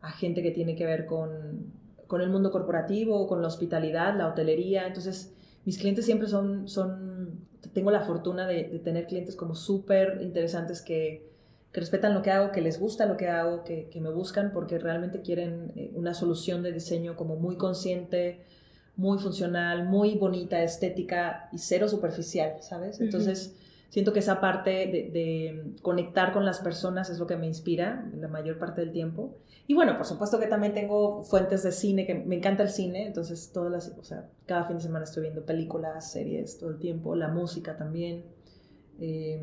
a 0.00 0.10
gente 0.12 0.42
que 0.42 0.52
tiene 0.52 0.76
que 0.76 0.86
ver 0.86 1.06
con, 1.06 1.72
con, 2.06 2.20
el 2.20 2.30
mundo 2.30 2.52
corporativo, 2.52 3.26
con 3.26 3.42
la 3.42 3.48
hospitalidad, 3.48 4.16
la 4.16 4.28
hotelería. 4.28 4.86
Entonces, 4.86 5.34
mis 5.64 5.78
clientes 5.78 6.04
siempre 6.04 6.28
son, 6.28 6.68
son 6.68 7.40
tengo 7.72 7.90
la 7.90 8.02
fortuna 8.02 8.46
de, 8.46 8.68
de 8.68 8.78
tener 8.78 9.06
clientes 9.06 9.34
como 9.34 9.56
súper 9.56 10.20
interesantes 10.22 10.80
que 10.80 11.34
que 11.74 11.80
respetan 11.80 12.14
lo 12.14 12.22
que 12.22 12.30
hago, 12.30 12.52
que 12.52 12.60
les 12.60 12.78
gusta 12.78 13.04
lo 13.04 13.16
que 13.16 13.26
hago, 13.26 13.64
que, 13.64 13.90
me 14.00 14.08
buscan 14.08 14.52
porque 14.52 14.78
realmente 14.78 15.22
quieren 15.22 15.72
eh, 15.74 15.90
una 15.94 16.14
solución 16.14 16.62
de 16.62 16.70
diseño 16.70 17.16
como 17.16 17.34
muy 17.34 17.56
consciente, 17.56 18.44
muy 18.96 19.18
funcional, 19.18 19.84
muy 19.84 20.14
bonita, 20.14 20.62
estética 20.62 21.48
y 21.52 21.58
cero 21.58 21.88
superficial, 21.88 22.58
¿sabes? 22.60 23.00
Entonces, 23.00 23.56
siento 23.94 24.12
que 24.12 24.18
esa 24.18 24.40
parte 24.40 24.70
de, 25.12 25.76
conectar 25.80 26.32
con 26.32 26.44
las 26.44 26.58
personas 26.58 27.10
es 27.10 27.20
lo 27.20 27.28
que 27.28 27.36
me 27.36 27.46
inspira 27.46 28.10
la 28.16 28.26
mayor 28.26 28.58
parte 28.58 28.80
del 28.80 28.90
tiempo. 28.90 29.36
Y 29.68 29.74
bueno, 29.74 29.96
por 29.96 30.04
supuesto 30.04 30.40
que 30.40 30.48
también 30.48 30.74
tengo 30.74 31.22
fuentes 31.22 31.62
de 31.62 31.70
cine, 31.70 32.04
que 32.04 32.16
me 32.16 32.34
encanta 32.34 32.64
el 32.64 32.70
cine, 32.70 33.06
entonces 33.06 33.52
todas 33.54 33.70
las, 33.70 33.96
o 33.96 34.02
sea, 34.02 34.28
cada 34.46 34.64
fin 34.64 34.78
de 34.78 34.82
semana 34.82 35.04
estoy 35.04 35.22
viendo 35.22 35.46
películas, 35.46 36.10
series 36.10 36.58
todo 36.58 36.70
el 36.70 36.80
tiempo, 36.80 37.14
la 37.14 37.28
música 37.28 37.76
también. 37.76 38.24
Eh, 38.98 39.40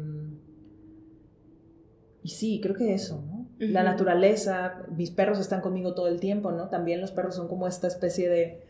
y 2.21 2.27
sí, 2.27 2.59
creo 2.61 2.75
que 2.75 2.93
eso, 2.93 3.23
¿no? 3.25 3.47
La 3.57 3.83
naturaleza, 3.83 4.83
mis 4.97 5.11
perros 5.11 5.39
están 5.39 5.61
conmigo 5.61 5.93
todo 5.93 6.09
el 6.09 6.19
tiempo, 6.19 6.51
¿no? 6.51 6.67
También 6.67 6.99
los 6.99 7.13
perros 7.13 7.35
son 7.35 7.47
como 7.47 7.67
esta 7.67 7.87
especie 7.87 8.27
de, 8.27 8.65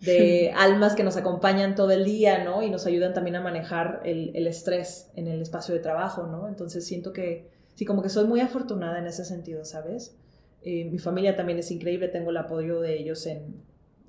de 0.00 0.52
almas 0.56 0.94
que 0.94 1.04
nos 1.04 1.16
acompañan 1.16 1.74
todo 1.74 1.90
el 1.90 2.04
día, 2.04 2.44
¿no? 2.44 2.62
Y 2.62 2.70
nos 2.70 2.86
ayudan 2.86 3.14
también 3.14 3.36
a 3.36 3.40
manejar 3.40 4.00
el, 4.04 4.32
el, 4.34 4.46
estrés 4.46 5.10
en 5.14 5.28
el 5.28 5.42
espacio 5.42 5.74
de 5.74 5.80
trabajo, 5.80 6.26
¿no? 6.26 6.48
Entonces 6.48 6.86
siento 6.86 7.12
que, 7.12 7.50
sí, 7.74 7.84
como 7.84 8.02
que 8.02 8.08
soy 8.08 8.26
muy 8.26 8.40
afortunada 8.40 8.98
en 8.98 9.06
ese 9.06 9.24
sentido, 9.24 9.64
¿sabes? 9.64 10.16
Eh, 10.62 10.84
mi 10.90 10.98
familia 10.98 11.36
también 11.36 11.58
es 11.58 11.70
increíble, 11.70 12.08
tengo 12.08 12.30
el 12.30 12.36
apoyo 12.36 12.80
de 12.80 12.98
ellos 12.98 13.26
en, 13.26 13.62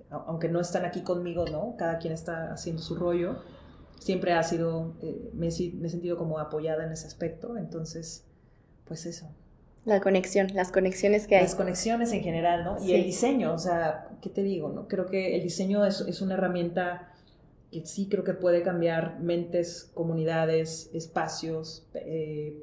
aunque 0.09 0.49
no 0.49 0.59
están 0.59 0.85
aquí 0.85 1.01
conmigo, 1.01 1.45
¿no? 1.45 1.75
Cada 1.77 1.99
quien 1.99 2.13
está 2.13 2.51
haciendo 2.51 2.81
su 2.81 2.95
rollo. 2.95 3.37
Siempre 3.99 4.33
ha 4.33 4.43
sido, 4.43 4.95
eh, 5.01 5.29
me, 5.33 5.49
me 5.49 5.87
he 5.87 5.89
sentido 5.89 6.17
como 6.17 6.39
apoyada 6.39 6.85
en 6.85 6.91
ese 6.91 7.05
aspecto, 7.05 7.57
entonces 7.57 8.25
pues 8.85 9.05
eso. 9.05 9.27
La 9.85 10.01
conexión, 10.01 10.47
las 10.53 10.71
conexiones 10.71 11.27
que 11.27 11.37
hay. 11.37 11.43
Las 11.43 11.55
conexiones 11.55 12.11
en 12.11 12.21
general, 12.21 12.63
¿no? 12.63 12.77
Y 12.83 12.93
el 12.93 13.03
diseño, 13.03 13.53
o 13.53 13.57
sea, 13.57 14.09
¿qué 14.21 14.29
te 14.29 14.43
digo? 14.43 14.69
no 14.69 14.87
Creo 14.87 15.05
que 15.05 15.35
el 15.35 15.43
diseño 15.43 15.85
es, 15.85 16.01
es 16.01 16.21
una 16.21 16.33
herramienta 16.35 17.13
que 17.71 17.85
sí 17.85 18.07
creo 18.09 18.23
que 18.23 18.33
puede 18.33 18.63
cambiar 18.63 19.19
mentes, 19.19 19.91
comunidades, 19.93 20.89
espacios, 20.93 21.87
eh, 21.93 22.55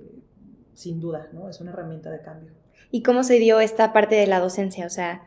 sin 0.75 1.01
duda, 1.01 1.29
¿no? 1.33 1.49
Es 1.49 1.61
una 1.61 1.71
herramienta 1.71 2.11
de 2.11 2.21
cambio. 2.21 2.53
¿Y 2.91 3.03
cómo 3.03 3.25
se 3.25 3.39
dio 3.39 3.61
esta 3.61 3.93
parte 3.93 4.15
de 4.17 4.27
la 4.27 4.41
docencia? 4.41 4.87
O 4.87 4.91
sea, 4.91 5.27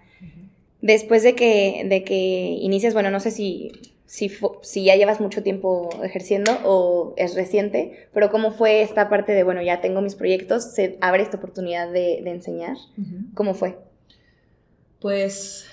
después 0.81 1.23
de 1.23 1.35
que, 1.35 1.85
de 1.89 2.03
que 2.03 2.57
inicias, 2.61 2.93
bueno, 2.93 3.09
no 3.09 3.19
sé 3.19 3.31
si 3.31 3.71
si, 4.09 4.31
si 4.63 4.85
ya 4.85 4.95
llevas 4.95 5.21
mucho 5.21 5.43
tiempo 5.43 5.91
ejerciendo 6.03 6.51
o 6.65 7.13
es 7.15 7.35
reciente, 7.35 8.09
pero 8.11 8.31
cómo 8.31 8.49
fue 8.49 8.81
esta 8.81 9.07
parte 9.07 9.33
de, 9.33 9.43
bueno, 9.43 9.61
ya 9.61 9.81
tengo 9.81 10.01
mis 10.01 10.15
proyectos, 10.15 10.73
se 10.73 10.97
abre 10.99 11.21
esta 11.21 11.37
oportunidad 11.37 11.91
de, 11.91 12.17
enseñar. 12.27 12.75
¿Cómo 13.35 13.53
fue? 13.53 13.77
Pues 14.99 15.67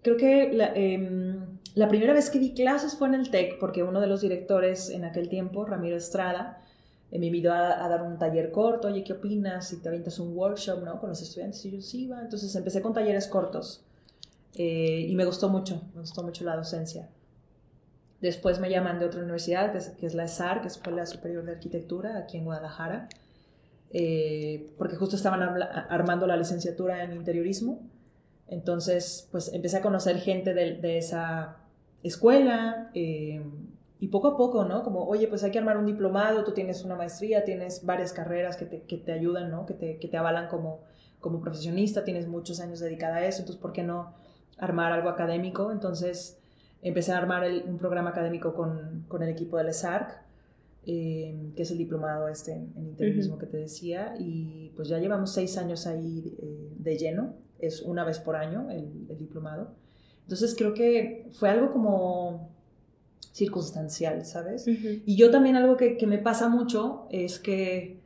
creo 0.00 0.16
que 0.16 0.44
em, 0.76 1.58
la, 1.74 1.88
primera 1.88 2.14
vez 2.14 2.30
que 2.30 2.38
di 2.38 2.54
clases 2.54 2.96
fue 2.96 3.08
en 3.08 3.16
el 3.16 3.30
TEC, 3.30 3.58
porque 3.58 3.82
uno 3.82 4.00
de 4.00 4.06
los 4.06 4.22
directores 4.22 4.88
en 4.88 5.04
aquel 5.04 5.28
tiempo, 5.28 5.66
Ramiro 5.66 5.98
Estrada, 5.98 6.62
eh, 7.10 7.18
me 7.18 7.26
invitó 7.26 7.52
a, 7.52 7.86
dar 7.86 8.02
un 8.02 8.18
taller 8.18 8.50
corto, 8.50 8.88
oye, 8.88 9.04
¿qué 9.04 9.12
opinas? 9.12 9.68
Si 9.68 9.82
te 9.82 9.90
avientas 9.90 10.18
un 10.20 10.34
workshop, 10.34 10.82
¿no? 10.84 10.98
Con 10.98 11.10
los 11.10 11.20
estudiantes, 11.20 11.62
y 11.66 11.72
yo 11.72 11.82
sí 11.82 12.04
iba. 12.04 12.18
Entonces 12.22 12.56
empecé 12.56 12.80
con 12.80 12.94
talleres 12.94 13.26
cortos. 13.26 13.84
Eh, 14.54 15.06
y 15.08 15.14
me 15.14 15.24
gustó 15.24 15.48
mucho, 15.48 15.82
me 15.94 16.00
gustó 16.00 16.22
mucho 16.22 16.44
la 16.44 16.56
docencia. 16.56 17.08
Después 18.20 18.60
me 18.60 18.68
llaman 18.68 18.98
de 18.98 19.06
otra 19.06 19.22
universidad, 19.22 19.72
que 19.96 20.06
es, 20.06 20.14
la 20.14 20.24
ESAR, 20.24 20.60
que 20.60 20.68
es 20.68 20.74
Escuela 20.74 21.06
Superior 21.06 21.44
de 21.44 21.52
Arquitectura, 21.52 22.18
aquí 22.18 22.36
en 22.36 22.44
Guadalajara, 22.44 23.08
eh, 23.92 24.74
porque 24.76 24.96
justo 24.96 25.16
estaban 25.16 25.42
armando 25.42 26.26
la 26.26 26.36
licenciatura 26.36 27.02
en 27.02 27.12
interiorismo. 27.12 27.80
Entonces, 28.46 29.28
pues 29.30 29.52
empecé 29.54 29.78
a 29.78 29.80
conocer 29.80 30.18
gente 30.18 30.52
de, 30.52 30.98
esa 30.98 31.56
escuela 32.02 32.90
eh, 32.94 33.42
y 34.00 34.08
poco 34.08 34.28
a 34.28 34.36
poco, 34.36 34.64
¿no? 34.64 34.82
Como, 34.82 35.04
oye, 35.04 35.28
pues 35.28 35.42
hay 35.44 35.50
que 35.50 35.58
armar 35.58 35.78
un 35.78 35.86
diplomado, 35.86 36.44
tú 36.44 36.52
tienes 36.52 36.84
una 36.84 36.96
maestría, 36.96 37.44
tienes 37.44 37.86
varias 37.86 38.12
carreras 38.12 38.56
que 38.56 38.66
te, 38.66 38.82
que 38.82 38.98
te 38.98 39.12
ayudan, 39.12 39.50
¿no? 39.50 39.64
Que 39.64 39.74
te, 39.74 39.98
que 39.98 40.08
te 40.08 40.16
avalan 40.18 40.48
como, 40.48 40.80
como 41.20 41.40
profesionista, 41.40 42.04
tienes 42.04 42.26
muchos 42.26 42.60
años 42.60 42.80
dedicada 42.80 43.16
a 43.16 43.26
eso, 43.26 43.40
entonces, 43.40 43.62
¿por 43.62 43.72
qué 43.72 43.82
no? 43.82 44.14
Armar 44.60 44.92
algo 44.92 45.08
académico, 45.08 45.72
entonces 45.72 46.38
empecé 46.82 47.12
a 47.12 47.18
armar 47.18 47.50
un 47.66 47.78
programa 47.78 48.10
académico 48.10 48.54
con, 48.54 49.04
con, 49.08 49.22
el 49.22 49.28
equipo 49.28 49.56
del 49.56 49.68
ESARC, 49.68 50.22
eh, 50.86 51.52
que 51.56 51.62
es 51.62 51.70
el 51.70 51.78
diplomado 51.78 52.28
este 52.28 52.52
en, 52.52 52.86
interiorismo 52.86 53.38
que 53.38 53.46
te 53.46 53.56
decía, 53.56 54.14
y 54.18 54.72
pues 54.76 54.88
ya 54.88 54.98
llevamos 54.98 55.32
seis 55.32 55.56
años 55.58 55.86
ahí 55.86 56.36
eh, 56.40 56.72
de 56.78 56.96
lleno, 56.96 57.34
es 57.58 57.82
una 57.82 58.04
vez 58.04 58.18
por 58.18 58.36
año 58.36 58.70
el, 58.70 59.06
diplomado. 59.18 59.72
Entonces 60.22 60.54
creo 60.56 60.74
que 60.74 61.28
fue 61.32 61.50
algo 61.50 61.72
como 61.72 62.50
circunstancial, 63.32 64.24
¿sabes? 64.24 64.66
Y 64.66 65.16
yo 65.16 65.30
también 65.30 65.56
algo 65.56 65.76
que, 65.76 65.96
que 65.96 66.06
me 66.06 66.18
pasa 66.18 66.48
mucho 66.48 67.06
es 67.10 67.38
que 67.38 68.00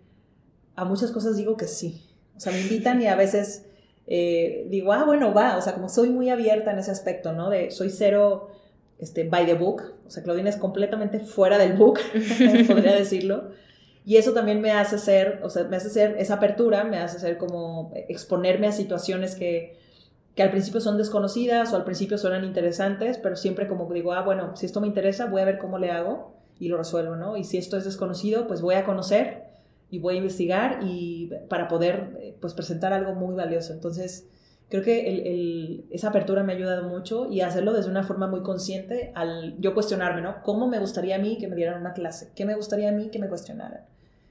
a 0.74 0.84
muchas 0.84 1.10
cosas 1.12 1.36
digo 1.36 1.56
que 1.56 1.66
sí. 1.66 2.02
O 2.36 2.40
sea, 2.40 2.52
me 2.52 2.60
invitan 2.60 3.00
y 3.00 3.06
a 3.06 3.14
veces 3.14 3.66
eh, 4.06 4.66
digo, 4.68 4.92
ah, 4.92 5.04
bueno, 5.04 5.32
va, 5.32 5.56
o 5.56 5.62
sea, 5.62 5.74
como 5.74 5.88
soy 5.88 6.10
muy 6.10 6.28
abierta 6.30 6.72
en 6.72 6.78
ese 6.78 6.90
aspecto, 6.90 7.32
¿no? 7.32 7.50
De 7.50 7.70
soy 7.70 7.90
cero 7.90 8.50
este, 8.98 9.24
by 9.24 9.46
the 9.46 9.54
book, 9.54 9.82
o 10.06 10.10
sea, 10.10 10.22
Claudine 10.22 10.50
es 10.50 10.56
completamente 10.56 11.20
fuera 11.20 11.58
del 11.58 11.74
book, 11.74 12.00
podría 12.66 12.94
decirlo. 12.94 13.50
Y 14.06 14.16
eso 14.16 14.34
también 14.34 14.60
me 14.60 14.72
hace 14.72 14.98
ser, 14.98 15.40
o 15.42 15.48
sea, 15.48 15.64
me 15.64 15.76
hace 15.76 15.88
ser, 15.88 16.16
esa 16.18 16.34
apertura 16.34 16.84
me 16.84 16.98
hace 16.98 17.18
ser 17.18 17.38
como 17.38 17.90
exponerme 18.08 18.66
a 18.66 18.72
situaciones 18.72 19.34
que, 19.34 19.78
que 20.34 20.42
al 20.42 20.50
principio 20.50 20.82
son 20.82 20.98
desconocidas 20.98 21.72
o 21.72 21.76
al 21.76 21.84
principio 21.84 22.18
suenan 22.18 22.44
interesantes, 22.44 23.16
pero 23.16 23.34
siempre 23.34 23.66
como 23.66 23.90
digo, 23.90 24.12
ah, 24.12 24.22
bueno, 24.22 24.56
si 24.56 24.66
esto 24.66 24.82
me 24.82 24.88
interesa, 24.88 25.24
voy 25.26 25.40
a 25.40 25.46
ver 25.46 25.56
cómo 25.56 25.78
le 25.78 25.90
hago 25.90 26.34
y 26.58 26.68
lo 26.68 26.76
resuelvo, 26.76 27.16
¿no? 27.16 27.38
Y 27.38 27.44
si 27.44 27.56
esto 27.56 27.78
es 27.78 27.84
desconocido, 27.84 28.46
pues 28.46 28.60
voy 28.60 28.74
a 28.74 28.84
conocer 28.84 29.43
y 29.94 30.00
voy 30.00 30.14
a 30.14 30.18
investigar 30.18 30.80
y 30.83 31.30
para 31.48 31.68
poder 31.68 32.16
eh, 32.20 32.35
pues 32.40 32.52
presentar 32.52 32.92
algo 32.92 33.14
muy 33.14 33.37
valioso. 33.37 33.72
Entonces, 33.72 34.26
creo 34.68 34.83
que 34.83 35.09
el, 35.09 35.85
esa 35.90 36.09
apertura 36.09 36.42
me 36.42 36.52
ha 36.52 36.57
ayudado 36.57 36.88
mucho 36.88 37.30
y 37.30 37.42
hacerlo 37.42 37.72
desde 37.72 37.90
una 37.90 38.02
forma 38.02 38.26
muy 38.26 38.42
consciente 38.42 39.12
al 39.14 39.54
yo 39.61 39.72
cuestionarme, 39.72 40.20
¿no? 40.20 40.42
¿Cómo 40.42 40.66
me 40.66 40.80
gustaría 40.80 41.14
a 41.14 41.18
mí 41.18 41.38
que 41.38 41.46
me 41.46 41.54
dieran 41.54 41.80
una 41.80 41.92
clase? 41.92 42.33
¿Qué 42.35 42.44
me 42.44 42.57
gustaría 42.57 42.88
a 42.88 42.92
mí 42.92 43.09
que 43.11 43.20
me 43.20 43.28
cuestionaran? 43.28 43.83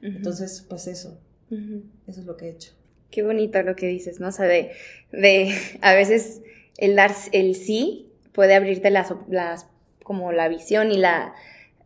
Entonces, 0.02 0.66
pues 0.68 0.88
eso, 0.88 1.18
eso 1.50 2.20
es 2.20 2.26
lo 2.26 2.36
que 2.36 2.48
he 2.48 2.50
hecho. 2.50 2.74
Qué 3.10 3.24
bonito 3.24 3.62
lo 3.64 3.78
que 3.78 3.88
dices, 3.88 4.20
¿no? 4.20 4.28
O 4.28 4.32
sea, 4.34 4.48
de, 4.48 4.72
de 5.14 5.54
a 5.82 5.94
veces 5.94 6.42
el 6.78 6.98
dar 6.98 7.12
el 7.32 7.56
sí 7.56 8.12
puede 8.34 8.54
abrirte 8.54 8.90
las, 8.90 9.14
las 9.30 9.68
como 10.04 10.34
la 10.34 10.50
visión 10.50 10.92
y 10.92 10.98
la 10.98 11.34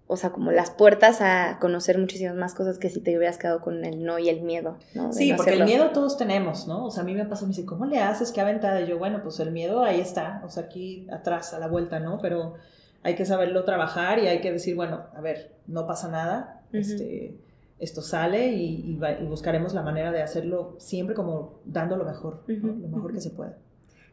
o 0.09 0.15
sea, 0.15 0.31
como 0.31 0.51
las 0.51 0.71
puertas 0.71 1.19
a 1.19 1.57
conocer 1.59 1.97
muchísimas 1.97 2.35
más 2.35 2.53
cosas 2.53 2.79
que 2.79 2.89
si 2.89 3.01
te 3.01 3.17
hubieras 3.17 3.37
quedado 3.37 3.59
con 3.59 3.83
el 3.83 4.03
no 4.05 4.17
y 4.19 4.29
el 4.29 4.41
miedo, 4.41 4.77
¿no? 4.95 5.11
sí, 5.11 5.33
porque 5.35 5.53
el 5.53 5.65
miedo 5.65 5.91
todos 5.91 6.17
tenemos, 6.17 6.65
¿no? 6.65 6.85
O 6.85 6.91
sea, 6.91 7.03
a 7.03 7.05
mí 7.05 7.13
me 7.13 7.25
pasa, 7.25 7.43
me 7.43 7.49
dice, 7.49 7.65
¿cómo 7.65 7.85
le 7.85 7.99
haces? 7.99 8.31
¿Qué 8.31 8.39
aventada? 8.39 8.79
Y 8.81 8.87
yo, 8.87 8.97
bueno, 8.97 9.21
pues 9.21 9.39
el 9.41 9.51
miedo 9.51 9.83
ahí 9.83 9.99
está, 9.99 10.41
o 10.45 10.49
sea, 10.49 10.63
aquí 10.63 11.05
atrás, 11.11 11.53
a 11.53 11.59
la 11.59 11.67
vuelta, 11.67 11.99
¿no? 11.99 12.19
Pero 12.21 12.55
hay 13.03 13.15
que 13.15 13.25
saberlo 13.25 13.65
trabajar 13.65 14.19
y 14.19 14.27
hay 14.27 14.39
que 14.39 14.51
decir, 14.51 14.75
bueno, 14.75 15.07
a 15.13 15.19
ver, 15.19 15.51
no 15.67 15.85
pasa 15.85 16.07
nada, 16.07 16.61
este, 16.71 17.35
esto 17.77 18.01
sale 18.01 18.53
y, 18.53 18.97
buscaremos 19.27 19.73
la 19.73 19.81
manera 19.81 20.13
de 20.13 20.21
hacerlo 20.21 20.77
siempre 20.79 21.15
como 21.15 21.59
dando 21.65 21.97
lo 21.97 22.05
mejor, 22.05 22.43
lo 22.47 22.87
mejor 22.87 23.13
que 23.13 23.19
se 23.19 23.31
pueda. 23.31 23.57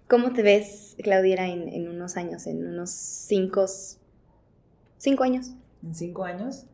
¿Cómo 0.08 0.32
te 0.32 0.42
ves, 0.42 0.96
Claudiera, 1.02 1.46
en, 1.46 1.68
en, 1.68 1.88
unos 1.88 2.16
años, 2.16 2.46
en 2.48 2.66
unos 2.66 2.90
cinco, 2.90 3.64
cinco 4.98 5.22
años? 5.22 5.52
En 5.84 5.94
cinco 5.94 6.24
años. 6.24 6.66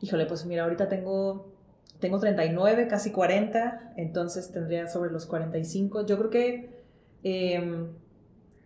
Híjole, 0.00 0.26
pues 0.26 0.44
mira, 0.44 0.64
ahorita 0.64 0.88
tengo, 0.88 1.52
tengo 1.98 2.18
39, 2.18 2.88
casi 2.88 3.10
40, 3.10 3.94
entonces 3.96 4.52
tendría 4.52 4.86
sobre 4.88 5.10
los 5.10 5.26
45. 5.26 6.06
Yo 6.06 6.18
creo 6.18 6.30
que, 6.30 6.82
em, 7.22 7.88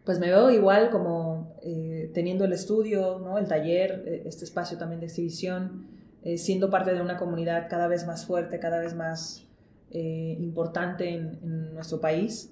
pues 0.05 0.19
me 0.19 0.29
veo 0.29 0.51
igual 0.51 0.91
como 0.91 1.55
eh, 1.63 2.11
teniendo 2.15 2.45
el 2.45 2.53
estudio, 2.53 3.19
¿no? 3.21 3.39
el 3.39 3.47
taller, 3.47 4.03
eh, 4.07 4.23
este 4.27 4.45
espacio 4.45 4.79
también 4.79 5.01
de 5.01 5.07
exhibición, 5.07 5.87
eh, 6.23 6.39
siendo 6.39 6.71
parte 6.71 6.93
de 6.93 7.01
una 7.01 7.17
comunidad 7.17 7.69
cada 7.69 7.87
vez 7.89 8.07
más 8.07 8.27
fuerte, 8.27 8.59
cada 8.59 8.81
vez 8.81 8.95
más 8.95 9.45
importante 9.91 11.09
en, 11.09 11.39
en 11.43 11.75
nuestro 11.75 11.99
país. 11.99 12.51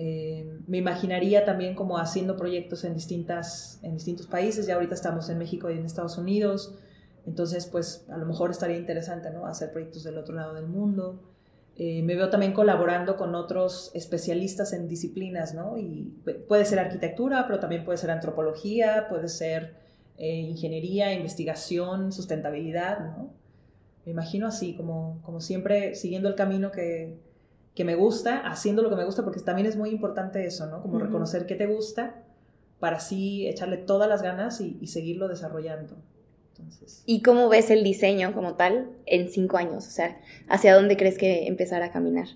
Eh, 0.00 0.60
me 0.68 0.78
imaginaría 0.78 1.44
también 1.44 1.74
como 1.74 1.98
haciendo 1.98 2.36
proyectos 2.36 2.84
en, 2.84 2.94
distintas, 2.94 3.80
en 3.82 3.94
distintos 3.94 4.28
países, 4.28 4.64
ya 4.64 4.74
ahorita 4.76 4.94
estamos 4.94 5.28
en 5.28 5.38
México 5.38 5.68
y 5.68 5.76
en 5.76 5.84
Estados 5.84 6.18
Unidos, 6.18 6.76
entonces 7.26 7.66
pues 7.66 8.06
a 8.08 8.16
lo 8.16 8.24
mejor 8.24 8.52
estaría 8.52 8.76
interesante 8.76 9.28
¿no? 9.32 9.44
hacer 9.46 9.72
proyectos 9.72 10.04
del 10.04 10.16
otro 10.16 10.36
lado 10.36 10.54
del 10.54 10.68
mundo. 10.68 11.20
Eh, 11.74 12.04
me 12.04 12.14
veo 12.14 12.30
también 12.30 12.52
colaborando 12.52 13.16
con 13.16 13.34
otros 13.34 13.90
especialistas 13.92 14.72
en 14.72 14.86
disciplinas, 14.86 15.54
¿no? 15.54 15.76
Y 15.78 16.14
puede 16.46 16.64
ser 16.64 16.78
arquitectura, 16.78 17.44
pero 17.48 17.58
también 17.58 17.84
puede 17.84 17.98
ser 17.98 18.12
antropología, 18.12 19.06
puede 19.08 19.26
ser 19.28 19.74
eh, 20.16 20.28
ingeniería, 20.28 21.12
investigación, 21.12 22.12
sustentabilidad, 22.12 23.00
¿no? 23.00 23.32
Me 24.04 24.12
imagino 24.12 24.46
así, 24.46 24.74
como, 24.76 25.20
como 25.22 25.40
siempre 25.40 25.96
siguiendo 25.96 26.28
el 26.28 26.36
camino 26.36 26.70
que, 26.70 27.18
que 27.78 27.84
me 27.84 27.94
gusta, 27.94 28.38
haciendo 28.40 28.82
lo 28.82 28.90
que 28.90 28.96
me 28.96 29.04
gusta, 29.04 29.22
porque 29.22 29.38
también 29.38 29.68
es 29.68 29.76
muy 29.76 29.90
importante 29.90 30.44
eso, 30.44 30.66
¿no? 30.66 30.82
Como 30.82 30.98
reconocer 30.98 31.46
qué 31.46 31.54
te 31.54 31.66
gusta 31.66 32.24
para 32.80 32.96
así 32.96 33.46
echarle 33.46 33.76
todas 33.76 34.08
las 34.08 34.20
ganas 34.20 34.60
y, 34.60 34.84
seguirlo 34.88 35.28
desarrollando. 35.28 35.94
¿Y 37.06 37.22
cómo 37.22 37.48
ves 37.48 37.70
el 37.70 37.84
diseño 37.84 38.34
como 38.34 38.54
tal 38.54 38.90
en 39.06 39.28
cinco 39.28 39.58
años? 39.58 39.86
O 39.86 39.90
sea, 39.90 40.20
¿hacia 40.48 40.74
dónde 40.74 40.96
crees 40.96 41.18
que 41.18 41.46
empezar 41.46 41.84
a 41.84 41.92
caminar? 41.92 42.26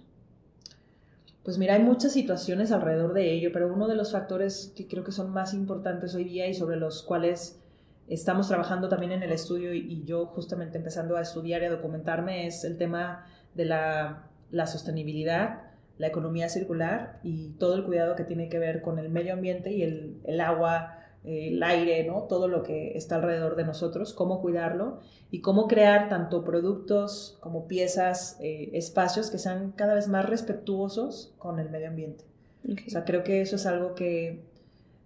Pues 1.43 1.59
mira, 1.59 1.75
hay 1.75 1.83
muchas 1.83 2.13
situaciones 2.13 2.71
alrededor 2.71 3.13
de 3.13 3.33
ello, 3.33 3.51
pero 3.53 3.67
uno 3.67 3.89
de 3.89 3.97
los 3.97 4.13
factores 4.13 4.73
que 4.77 4.87
creo 4.87 5.03
que 5.03 5.11
son 5.11 5.33
más 5.33 5.55
importantes 5.55 6.15
hoy 6.15 6.23
día 6.23 6.47
y 6.47 6.55
sobre 6.55 6.77
los 6.77 7.03
cuales 7.03 7.59
estamos 8.07 8.47
trabajando 8.47 8.89
también 8.89 9.11
en 9.11 9.25
el 9.25 9.33
estudio 9.33 9.75
y 9.75 10.05
yo 10.05 10.27
justamente 10.27 10.79
empezando 10.79 11.17
a 11.17 11.21
estudiar 11.21 11.63
y 11.63 11.65
a 11.65 11.71
documentarme 11.71 12.47
es 12.47 12.63
el 12.63 12.79
tema 12.79 13.27
de 13.55 13.65
la 13.65 14.29
la 14.53 14.69
sostenibilidad, 14.69 15.63
la 15.99 16.07
economía 16.07 16.49
circular 16.49 17.19
y 17.25 17.55
todo 17.59 17.75
el 17.75 17.85
cuidado 17.85 18.15
que 18.15 18.25
tiene 18.25 18.49
que 18.49 18.59
ver 18.59 18.83
con 18.83 18.99
el 18.99 19.09
medio 19.09 19.33
ambiente 19.33 19.73
y 19.73 19.83
el, 19.83 20.41
agua, 20.41 20.99
el 21.25 21.61
aire, 21.63 22.05
¿no? 22.05 22.23
todo 22.29 22.47
lo 22.47 22.63
que 22.63 22.97
está 22.97 23.17
alrededor 23.17 23.57
de 23.57 23.65
nosotros, 23.65 24.13
cómo 24.13 24.41
cuidarlo 24.41 25.01
y 25.31 25.41
cómo 25.41 25.67
crear 25.67 26.09
tanto 26.09 26.45
productos 26.45 27.39
como 27.41 27.67
piezas, 27.67 28.37
eh, 28.41 28.71
espacios 28.75 29.31
que 29.31 29.39
sean 29.39 29.73
cada 29.73 29.95
vez 29.95 30.07
más 30.07 30.29
respetuosos 30.29 31.35
con 31.39 31.59
el 31.59 31.71
medio 31.71 31.89
ambiente. 31.89 32.25
O 32.65 32.91
sea, 32.91 33.05
creo 33.05 33.25
que 33.25 33.41
eso 33.41 33.57
es 33.57 33.67
algo 33.67 33.95
que 33.95 34.45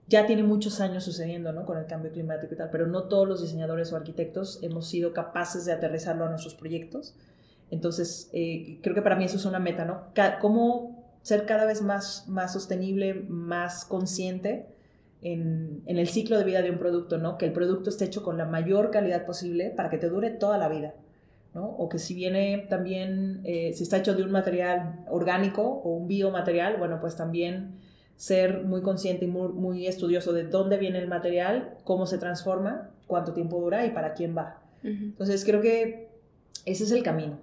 ya 0.09 0.27
tiene 0.27 0.43
muchos 0.43 0.81
años 0.81 1.05
sucediendo 1.05 1.53
¿no? 1.53 1.65
con 1.65 1.79
el 1.79 1.87
cambio 1.87 2.13
climático 2.13 2.55
y 2.55 2.57
tal, 2.57 2.71
pero 2.71 2.87
no 2.87 3.05
todos 3.05 3.27
los 3.27 3.43
diseñadores 3.43 3.93
o 3.93 3.97
arquitectos 3.97 4.61
hemos 4.63 4.89
sido 4.89 5.13
capaces 5.13 5.65
de 5.65 5.73
aterrizarlo 5.73 6.25
a 6.25 6.29
nuestros 6.29 6.55
proyectos 6.55 7.17
entonces, 7.71 8.31
eh, 8.33 8.79
creo 8.83 8.95
que 8.95 9.03
para 9.03 9.17
mí 9.17 9.25
eso 9.25 9.37
es 9.37 9.45
una 9.45 9.59
meta, 9.59 9.85
¿no? 9.85 10.13
cómo 10.41 11.05
ser 11.23 11.45
cada 11.47 11.65
vez 11.65 11.83
más, 11.83 12.25
más 12.29 12.53
sostenible, 12.53 13.15
más 13.29 13.85
consciente 13.85 14.67
en, 15.23 15.83
el 15.87 16.07
ciclo 16.07 16.39
de 16.39 16.45
vida 16.45 16.63
de 16.63 16.71
un 16.71 16.79
producto, 16.79 17.19
¿no? 17.19 17.37
Que 17.37 17.47
el 17.47 17.53
producto 17.53 17.91
esté 17.91 18.05
hecho 18.05 18.23
con 18.23 18.39
la 18.39 18.45
mayor 18.45 18.93
calidad 18.93 19.27
posible 19.27 19.71
para 19.71 19.91
que 19.91 19.99
te 19.99 20.09
dure 20.09 20.31
toda 20.31 20.57
la 20.57 20.69
vida, 20.69 20.95
¿no? 21.53 21.65
O 21.65 21.89
que 21.89 21.99
si 21.99 22.15
viene 22.15 22.67
también, 22.71 23.41
eh, 23.43 23.73
si 23.75 23.83
está 23.83 23.97
hecho 23.97 24.15
de 24.15 24.23
un 24.23 24.31
material 24.31 25.05
orgánico 25.09 25.63
o 25.63 25.97
un 25.97 26.07
biomaterial, 26.07 26.77
bueno, 26.77 27.01
pues 27.01 27.17
también 27.17 27.81
ser 28.15 28.63
muy 28.63 28.83
consciente 28.83 29.25
y 29.25 29.29
muy, 29.29 29.49
muy 29.49 29.87
estudioso 29.89 30.33
de 30.33 30.45
dónde 30.45 30.79
viene 30.79 31.01
el 31.01 31.09
material, 31.09 31.75
cómo 31.83 32.07
se 32.07 32.19
transforma, 32.19 32.91
cuánto 33.09 33.33
tiempo 33.33 33.61
dura 33.61 33.85
y 33.85 33.91
para 33.91 34.15
quién 34.15 34.37
va. 34.37 34.61
Entonces, 34.85 35.45
creo 35.45 35.61
que 35.61 36.09
ese 36.65 36.85
es 36.85 36.93
el 36.93 37.03
camino. 37.03 37.41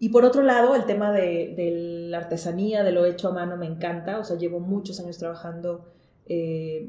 Y 0.00 0.10
por 0.10 0.24
otro 0.24 0.42
lado, 0.42 0.76
el 0.76 0.84
tema 0.84 1.12
de, 1.12 2.06
la 2.08 2.18
artesanía, 2.18 2.84
de 2.84 2.92
lo 2.92 3.04
hecho 3.04 3.28
a 3.28 3.32
mano, 3.32 3.56
me 3.56 3.66
encanta. 3.66 4.18
O 4.18 4.24
sea, 4.24 4.36
llevo 4.36 4.60
muchos 4.60 5.00
años 5.00 5.18
trabajando 5.18 5.86
eh, 6.26 6.88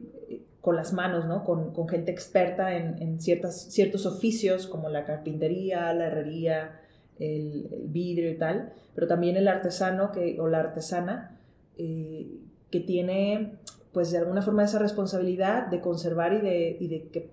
con 0.62 0.76
las 0.76 0.93
manos, 0.93 1.26
¿no? 1.26 1.43
Con, 1.43 1.88
gente 1.88 2.12
experta 2.12 2.76
en, 2.76 3.19
ciertas, 3.19 3.62
ciertos 3.72 4.06
oficios 4.06 4.67
como 4.67 4.89
la 4.89 5.06
carpintería, 5.06 5.91
la 5.93 6.08
herrería, 6.08 6.80
el, 7.17 7.67
vidrio 7.86 8.30
y 8.30 8.38
tal. 8.38 8.74
Pero 8.93 9.08
también 9.08 9.38
el 9.38 9.48
artesano 9.48 10.12
o 10.39 10.48
la 10.48 10.60
artesana 10.60 11.39
eh, 11.78 12.28
que 12.69 12.80
tiene, 12.80 13.56
pues 13.91 14.12
de 14.12 14.19
alguna 14.19 14.43
forma, 14.43 14.63
esa 14.63 14.78
responsabilidad 14.78 15.67
de 15.67 15.82
conservar 15.82 16.34
y 16.34 16.41
de, 16.41 16.78
y 16.80 16.88
de 16.88 17.08
que 17.08 17.30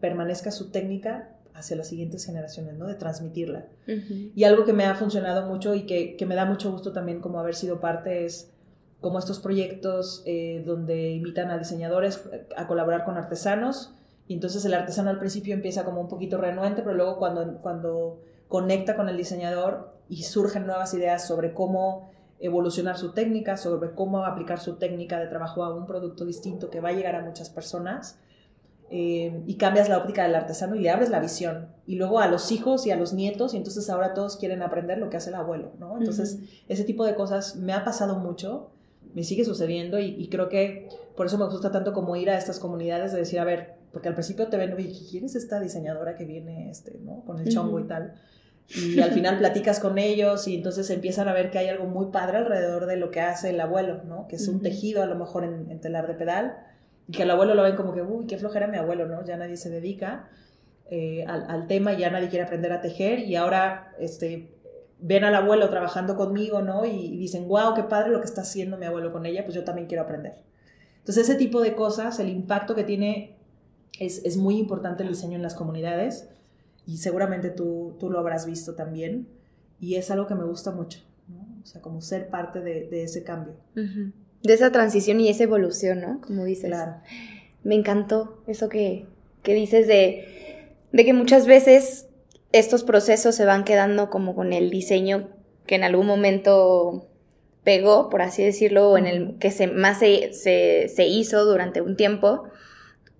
permanezca 0.00 0.50
su 0.50 0.70
técnica 0.70 1.36
hacia 1.60 1.76
las 1.76 1.88
siguientes 1.88 2.26
generaciones, 2.26 2.76
¿no? 2.76 2.86
De 2.86 2.94
transmitirla. 2.94 3.66
Y 4.34 4.44
algo 4.44 4.64
que 4.64 4.72
me 4.72 4.84
ha 4.84 4.94
funcionado 4.94 5.46
mucho 5.46 5.74
y 5.74 5.86
que, 5.86 6.16
me 6.26 6.34
da 6.34 6.44
mucho 6.44 6.70
gusto 6.72 6.92
también 6.92 7.20
como 7.20 7.38
haber 7.38 7.54
sido 7.54 7.80
parte 7.80 8.24
es 8.24 8.50
como 9.00 9.18
estos 9.18 9.40
proyectos 9.40 10.22
eh, 10.26 10.62
donde 10.66 11.10
invitan 11.12 11.50
a 11.50 11.58
diseñadores 11.58 12.22
a 12.56 12.66
colaborar 12.66 13.04
con 13.04 13.16
artesanos 13.16 13.94
y 14.30 14.34
entonces 14.34 14.64
el 14.64 14.74
artesano 14.74 15.10
al 15.10 15.18
principio 15.18 15.54
empieza 15.54 15.84
como 15.84 16.00
un 16.00 16.08
poquito 16.08 16.38
renuente, 16.38 16.82
pero 16.82 16.94
luego 16.94 17.18
cuando, 17.18 17.58
cuando 17.62 18.20
conecta 18.46 18.94
con 18.94 19.08
el 19.08 19.16
diseñador 19.16 19.92
y 20.08 20.22
surgen 20.22 20.66
nuevas 20.66 20.94
ideas 20.94 21.26
sobre 21.26 21.52
cómo 21.52 22.10
evolucionar 22.38 22.96
su 22.96 23.12
técnica, 23.12 23.56
sobre 23.56 23.92
cómo 23.92 24.24
aplicar 24.24 24.60
su 24.60 24.76
técnica 24.76 25.18
de 25.18 25.26
trabajo 25.26 25.64
a 25.64 25.74
un 25.74 25.86
producto 25.86 26.24
distinto 26.24 26.70
que 26.70 26.80
va 26.80 26.90
a 26.90 26.92
llegar 26.92 27.14
a 27.16 27.24
muchas 27.24 27.50
personas, 27.50 28.18
eh, 28.92 29.44
y 29.46 29.54
cambias 29.54 29.88
la 29.88 29.98
óptica 29.98 30.24
del 30.24 30.34
artesano 30.34 30.74
y 30.74 30.80
le 30.80 30.90
abres 30.90 31.10
la 31.10 31.20
visión. 31.20 31.68
Y 31.86 31.94
luego 31.94 32.18
a 32.18 32.26
los 32.26 32.50
hijos 32.50 32.86
y 32.86 32.90
a 32.90 32.96
los 32.96 33.12
nietos, 33.12 33.54
y 33.54 33.56
entonces 33.56 33.88
ahora 33.88 34.14
todos 34.14 34.36
quieren 34.36 34.62
aprender 34.62 34.98
lo 34.98 35.10
que 35.10 35.16
hace 35.16 35.30
el 35.30 35.36
abuelo, 35.36 35.72
¿no? 35.78 35.96
Entonces, 35.96 36.40
ese 36.68 36.82
tipo 36.82 37.04
de 37.04 37.14
cosas 37.14 37.54
me 37.54 37.72
ha 37.72 37.84
pasado 37.84 38.18
mucho, 38.18 38.72
me 39.14 39.22
sigue 39.22 39.44
sucediendo 39.44 40.00
y, 40.00 40.28
creo 40.28 40.48
que 40.48 40.88
por 41.16 41.26
eso 41.26 41.38
me 41.38 41.46
gusta 41.46 41.70
tanto 41.70 41.92
como 41.92 42.16
ir 42.16 42.30
a 42.30 42.36
estas 42.36 42.58
comunidades 42.58 43.12
de 43.12 43.18
decir, 43.18 43.38
a 43.38 43.44
ver, 43.44 43.74
porque 43.92 44.08
al 44.08 44.14
principio 44.14 44.48
te 44.48 44.56
ven, 44.56 44.72
oye, 44.72 44.92
¿quién 45.08 45.24
es 45.24 45.36
esta 45.36 45.60
diseñadora 45.60 46.16
que 46.16 46.24
viene 46.24 46.68
este, 46.68 46.98
¿no? 47.00 47.24
con 47.24 47.38
el 47.38 47.48
chongo 47.48 47.78
y 47.78 47.84
tal? 47.84 48.14
Y 48.74 49.00
al 49.00 49.12
final 49.12 49.38
platicas 49.38 49.78
con 49.78 49.98
ellos 49.98 50.48
y 50.48 50.56
entonces 50.56 50.90
empiezan 50.90 51.28
a 51.28 51.32
ver 51.32 51.50
que 51.52 51.58
hay 51.58 51.68
algo 51.68 51.86
muy 51.86 52.06
padre 52.06 52.38
alrededor 52.38 52.86
de 52.86 52.96
lo 52.96 53.10
que 53.10 53.20
hace 53.20 53.50
el 53.50 53.60
abuelo, 53.60 54.02
¿no? 54.04 54.28
Que 54.28 54.36
es 54.36 54.46
un 54.46 54.62
tejido 54.62 55.02
a 55.02 55.06
lo 55.06 55.16
mejor 55.16 55.42
en, 55.42 55.70
en 55.72 55.80
telar 55.80 56.06
de 56.06 56.14
pedal 56.14 56.56
y 57.10 57.12
que 57.12 57.24
al 57.24 57.30
abuelo 57.32 57.54
lo 57.54 57.64
ven 57.64 57.74
como 57.74 57.92
que, 57.92 58.02
uy, 58.02 58.28
qué 58.28 58.38
flojera 58.38 58.68
mi 58.68 58.76
abuelo, 58.76 59.04
¿no? 59.06 59.24
Ya 59.24 59.36
nadie 59.36 59.56
se 59.56 59.68
dedica 59.68 60.28
eh, 60.88 61.24
al, 61.26 61.50
al, 61.50 61.66
tema, 61.66 61.92
ya 61.92 62.08
nadie 62.08 62.28
quiere 62.28 62.44
aprender 62.44 62.70
a 62.70 62.80
tejer 62.80 63.18
y 63.18 63.34
ahora 63.34 63.92
este, 63.98 64.54
ven 65.00 65.24
al 65.24 65.34
abuelo 65.34 65.68
trabajando 65.70 66.14
conmigo, 66.14 66.62
¿no? 66.62 66.84
Y, 66.84 67.16
dicen, 67.16 67.48
wow, 67.48 67.74
qué 67.74 67.82
padre 67.82 68.10
lo 68.10 68.20
que 68.20 68.26
está 68.26 68.42
haciendo 68.42 68.76
mi 68.76 68.86
abuelo 68.86 69.10
con 69.10 69.26
ella, 69.26 69.42
pues 69.42 69.56
yo 69.56 69.64
también 69.64 69.88
quiero 69.88 70.04
aprender. 70.04 70.34
Entonces 70.98 71.28
ese 71.28 71.36
tipo 71.36 71.60
de 71.60 71.74
cosas, 71.74 72.20
el 72.20 72.28
impacto 72.28 72.76
que 72.76 72.84
tiene 72.84 73.36
es, 73.98 74.24
es 74.24 74.36
muy 74.36 74.56
importante 74.56 75.02
el 75.02 75.08
diseño 75.08 75.34
en 75.34 75.42
las 75.42 75.56
comunidades 75.56 76.28
y 76.86 76.98
seguramente 76.98 77.50
tú, 77.50 77.96
tú 77.98 78.08
lo 78.08 78.20
habrás 78.20 78.46
visto 78.46 78.76
también 78.76 79.26
y 79.80 79.96
es 79.96 80.12
algo 80.12 80.28
que 80.28 80.36
me 80.36 80.44
gusta 80.44 80.70
mucho, 80.70 81.00
¿no? 81.26 81.44
O 81.60 81.66
sea, 81.66 81.80
como 81.80 82.02
ser 82.02 82.28
parte 82.28 82.60
de, 82.60 82.88
de 82.88 83.02
ese 83.02 83.24
cambio. 83.24 83.54
Uh 83.74 84.12
de 84.42 84.54
esa 84.54 84.72
transición 84.72 85.20
y 85.20 85.28
esa 85.28 85.44
evolución, 85.44 86.00
¿no? 86.00 86.20
Como 86.20 86.44
dices. 86.44 86.70
Claro. 86.70 86.96
Me 87.62 87.74
encantó 87.74 88.42
eso 88.46 88.68
que, 88.68 89.06
dices 89.44 89.86
de, 89.86 90.74
de 90.92 91.04
que 91.04 91.12
muchas 91.12 91.46
veces 91.46 92.06
estos 92.52 92.84
procesos 92.84 93.34
se 93.34 93.44
van 93.44 93.64
quedando 93.64 94.10
como 94.10 94.34
con 94.34 94.52
el 94.52 94.70
diseño 94.70 95.28
que 95.66 95.74
en 95.74 95.84
algún 95.84 96.06
momento 96.06 97.06
pegó, 97.62 98.08
por 98.08 98.22
así 98.22 98.42
decirlo, 98.42 98.90
o 98.90 98.98
en 98.98 99.06
el 99.06 99.38
que 99.38 99.50
se, 99.50 99.66
más 99.66 99.98
se, 99.98 100.32
se, 100.32 101.06
hizo 101.06 101.44
durante 101.44 101.80
un 101.82 101.96
tiempo 101.96 102.44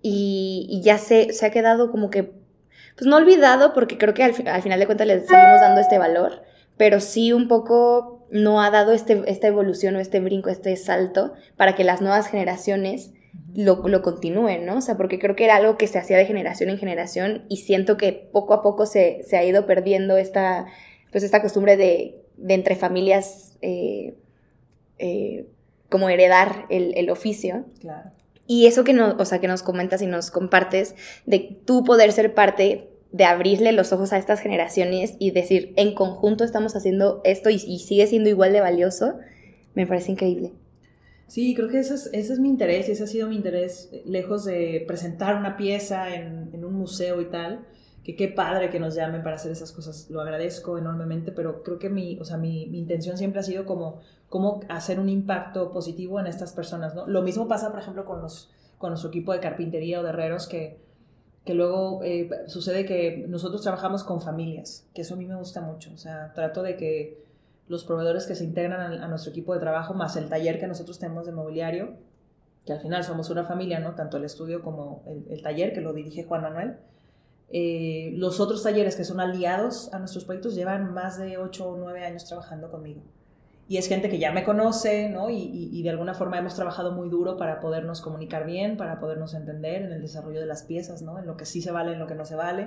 y, 0.02 0.80
ya 0.82 0.98
se, 0.98 1.32
se, 1.32 1.46
ha 1.46 1.50
quedado 1.50 1.90
como 1.90 2.10
que, 2.10 2.24
pues 2.24 3.06
no 3.06 3.16
olvidado, 3.16 3.74
porque 3.74 3.98
creo 3.98 4.14
que 4.14 4.24
al, 4.24 4.34
al 4.48 4.62
final 4.62 4.80
de 4.80 4.86
cuentas 4.86 5.06
le 5.06 5.20
seguimos 5.20 5.60
dando 5.60 5.80
este 5.80 5.98
valor, 5.98 6.42
pero 6.76 7.00
sí 7.00 7.32
un 7.32 7.46
poco 7.46 8.19
no 8.30 8.62
ha 8.62 8.70
dado 8.70 8.92
este, 8.92 9.22
esta 9.26 9.46
evolución 9.46 9.96
o 9.96 10.00
este 10.00 10.20
brinco, 10.20 10.50
este 10.50 10.76
salto 10.76 11.32
para 11.56 11.74
que 11.74 11.84
las 11.84 12.00
nuevas 12.00 12.28
generaciones 12.28 13.12
lo, 13.54 13.86
lo 13.88 14.02
continúen, 14.02 14.66
¿no? 14.66 14.78
O 14.78 14.80
sea, 14.80 14.96
porque 14.96 15.18
creo 15.18 15.36
que 15.36 15.44
era 15.44 15.56
algo 15.56 15.76
que 15.76 15.86
se 15.86 15.98
hacía 15.98 16.16
de 16.16 16.26
generación 16.26 16.70
en 16.70 16.78
generación 16.78 17.44
y 17.48 17.58
siento 17.58 17.96
que 17.96 18.12
poco 18.12 18.54
a 18.54 18.62
poco 18.62 18.86
se, 18.86 19.22
se 19.24 19.36
ha 19.36 19.44
ido 19.44 19.66
perdiendo 19.66 20.16
esta, 20.16 20.66
pues 21.10 21.24
esta 21.24 21.42
costumbre 21.42 21.76
de, 21.76 22.22
de 22.36 22.54
entre 22.54 22.76
familias 22.76 23.56
eh, 23.62 24.14
eh, 24.98 25.46
como 25.88 26.08
heredar 26.08 26.66
el, 26.70 26.96
el 26.96 27.10
oficio. 27.10 27.64
Claro. 27.80 28.10
Y 28.46 28.66
eso 28.66 28.82
que, 28.82 28.92
no, 28.92 29.16
o 29.16 29.24
sea, 29.24 29.38
que 29.38 29.46
nos 29.46 29.62
comentas 29.62 30.02
y 30.02 30.06
nos 30.06 30.30
compartes 30.30 30.96
de 31.24 31.60
tú 31.64 31.84
poder 31.84 32.12
ser 32.12 32.34
parte 32.34 32.89
de 33.12 33.24
abrirle 33.24 33.72
los 33.72 33.92
ojos 33.92 34.12
a 34.12 34.18
estas 34.18 34.40
generaciones 34.40 35.16
y 35.18 35.32
decir, 35.32 35.72
en 35.76 35.94
conjunto 35.94 36.44
estamos 36.44 36.76
haciendo 36.76 37.20
esto 37.24 37.50
y, 37.50 37.58
sigue 37.58 38.06
siendo 38.06 38.28
igual 38.28 38.52
de 38.52 38.60
valioso, 38.60 39.14
me 39.74 39.86
parece 39.86 40.12
increíble. 40.12 40.52
Sí, 41.26 41.54
creo 41.54 41.68
que 41.68 41.78
ese 41.78 41.94
es, 41.94 42.10
ese 42.12 42.32
es 42.32 42.38
mi 42.38 42.48
interés 42.48 42.88
y 42.88 42.92
ese 42.92 43.04
ha 43.04 43.06
sido 43.06 43.28
mi 43.28 43.36
interés, 43.36 43.88
eh, 43.92 44.02
lejos 44.04 44.44
de 44.44 44.84
presentar 44.86 45.36
una 45.36 45.56
pieza 45.56 46.14
en, 46.14 46.64
un 46.64 46.74
museo 46.74 47.20
y 47.20 47.26
tal, 47.26 47.66
que 48.04 48.16
qué 48.16 48.28
padre 48.28 48.70
que 48.70 48.80
nos 48.80 48.94
llamen 48.94 49.22
para 49.22 49.36
hacer 49.36 49.52
esas 49.52 49.72
cosas, 49.72 50.08
lo 50.10 50.20
agradezco 50.20 50.78
enormemente, 50.78 51.32
pero 51.32 51.62
creo 51.62 51.78
que 51.78 51.88
mi, 51.88 52.18
o 52.18 52.24
sea, 52.24 52.36
mi, 52.36 52.66
mi 52.66 52.78
intención 52.78 53.16
siempre 53.16 53.40
ha 53.40 53.44
sido 53.44 53.64
como, 53.66 54.00
como 54.28 54.60
hacer 54.68 54.98
un 54.98 55.08
impacto 55.08 55.70
positivo 55.70 56.18
en 56.20 56.26
estas 56.26 56.52
personas, 56.52 56.94
¿no? 56.94 57.06
Lo 57.06 57.22
mismo 57.22 57.46
pasa, 57.46 57.70
por 57.70 57.80
ejemplo, 57.80 58.04
con, 58.04 58.22
los, 58.22 58.50
con 58.78 58.90
nuestro 58.90 59.10
equipo 59.10 59.32
de 59.32 59.40
carpintería 59.40 60.00
o 60.00 60.02
de 60.02 60.08
herreros, 60.10 60.48
que, 60.48 60.78
que 61.44 61.54
luego 61.54 62.02
eh, 62.04 62.28
sucede 62.46 62.84
que 62.84 63.24
nosotros 63.28 63.62
trabajamos 63.62 64.04
con 64.04 64.20
familias, 64.20 64.86
que 64.94 65.02
eso 65.02 65.14
a 65.14 65.16
mí 65.16 65.26
me 65.26 65.36
gusta 65.36 65.60
mucho, 65.60 65.90
o 65.94 65.96
sea, 65.96 66.32
trato 66.34 66.62
de 66.62 66.76
que 66.76 67.24
los 67.68 67.84
proveedores 67.84 68.26
que 68.26 68.34
se 68.34 68.44
integran 68.44 69.00
a, 69.00 69.08
nuestro 69.08 69.30
equipo 69.30 69.54
de 69.54 69.60
trabajo, 69.60 69.94
más 69.94 70.16
el 70.16 70.28
taller 70.28 70.58
que 70.58 70.66
nosotros 70.66 70.98
tenemos 70.98 71.24
de 71.26 71.32
mobiliario, 71.32 71.94
que 72.66 72.72
al 72.72 72.80
final 72.80 73.04
somos 73.04 73.30
una 73.30 73.44
familia, 73.44 73.78
¿no? 73.78 73.94
Tanto 73.94 74.16
el 74.16 74.24
estudio 74.24 74.60
como 74.60 75.02
el, 75.06 75.24
el 75.30 75.40
taller, 75.40 75.72
que 75.72 75.80
lo 75.80 75.92
dirige 75.92 76.24
Juan 76.24 76.42
Manuel. 76.42 76.76
Eh, 77.52 78.12
los 78.14 78.38
otros 78.38 78.62
talleres 78.62 78.94
que 78.94 79.04
son 79.04 79.20
aliados 79.20 79.92
a 79.92 79.98
nuestros 79.98 80.24
proyectos 80.24 80.54
llevan 80.54 80.94
más 80.94 81.18
de 81.18 81.36
8 81.36 81.68
o 81.68 81.76
9 81.76 82.04
años 82.04 82.24
trabajando 82.24 82.70
conmigo. 82.70 83.02
Y 83.70 83.76
es 83.76 83.86
gente 83.86 84.08
que 84.08 84.18
ya 84.18 84.32
me 84.32 84.42
conoce, 84.42 85.08
¿no? 85.08 85.30
Y, 85.30 85.36
y, 85.36 85.70
y, 85.72 85.84
de 85.84 85.90
alguna 85.90 86.12
forma 86.12 86.36
hemos 86.36 86.56
trabajado 86.56 86.90
muy 86.90 87.08
duro 87.08 87.36
para 87.36 87.60
podernos 87.60 88.00
comunicar 88.00 88.44
bien, 88.44 88.76
para 88.76 88.98
podernos 88.98 89.32
entender 89.32 89.82
en 89.82 89.92
el 89.92 90.02
desarrollo 90.02 90.40
de 90.40 90.46
las 90.46 90.64
piezas, 90.64 91.02
¿no? 91.02 91.20
En 91.20 91.26
lo 91.26 91.36
que 91.36 91.46
sí 91.46 91.62
se 91.62 91.70
vale, 91.70 91.92
en 91.92 92.00
lo 92.00 92.08
que 92.08 92.16
no 92.16 92.24
se 92.24 92.34
vale. 92.34 92.66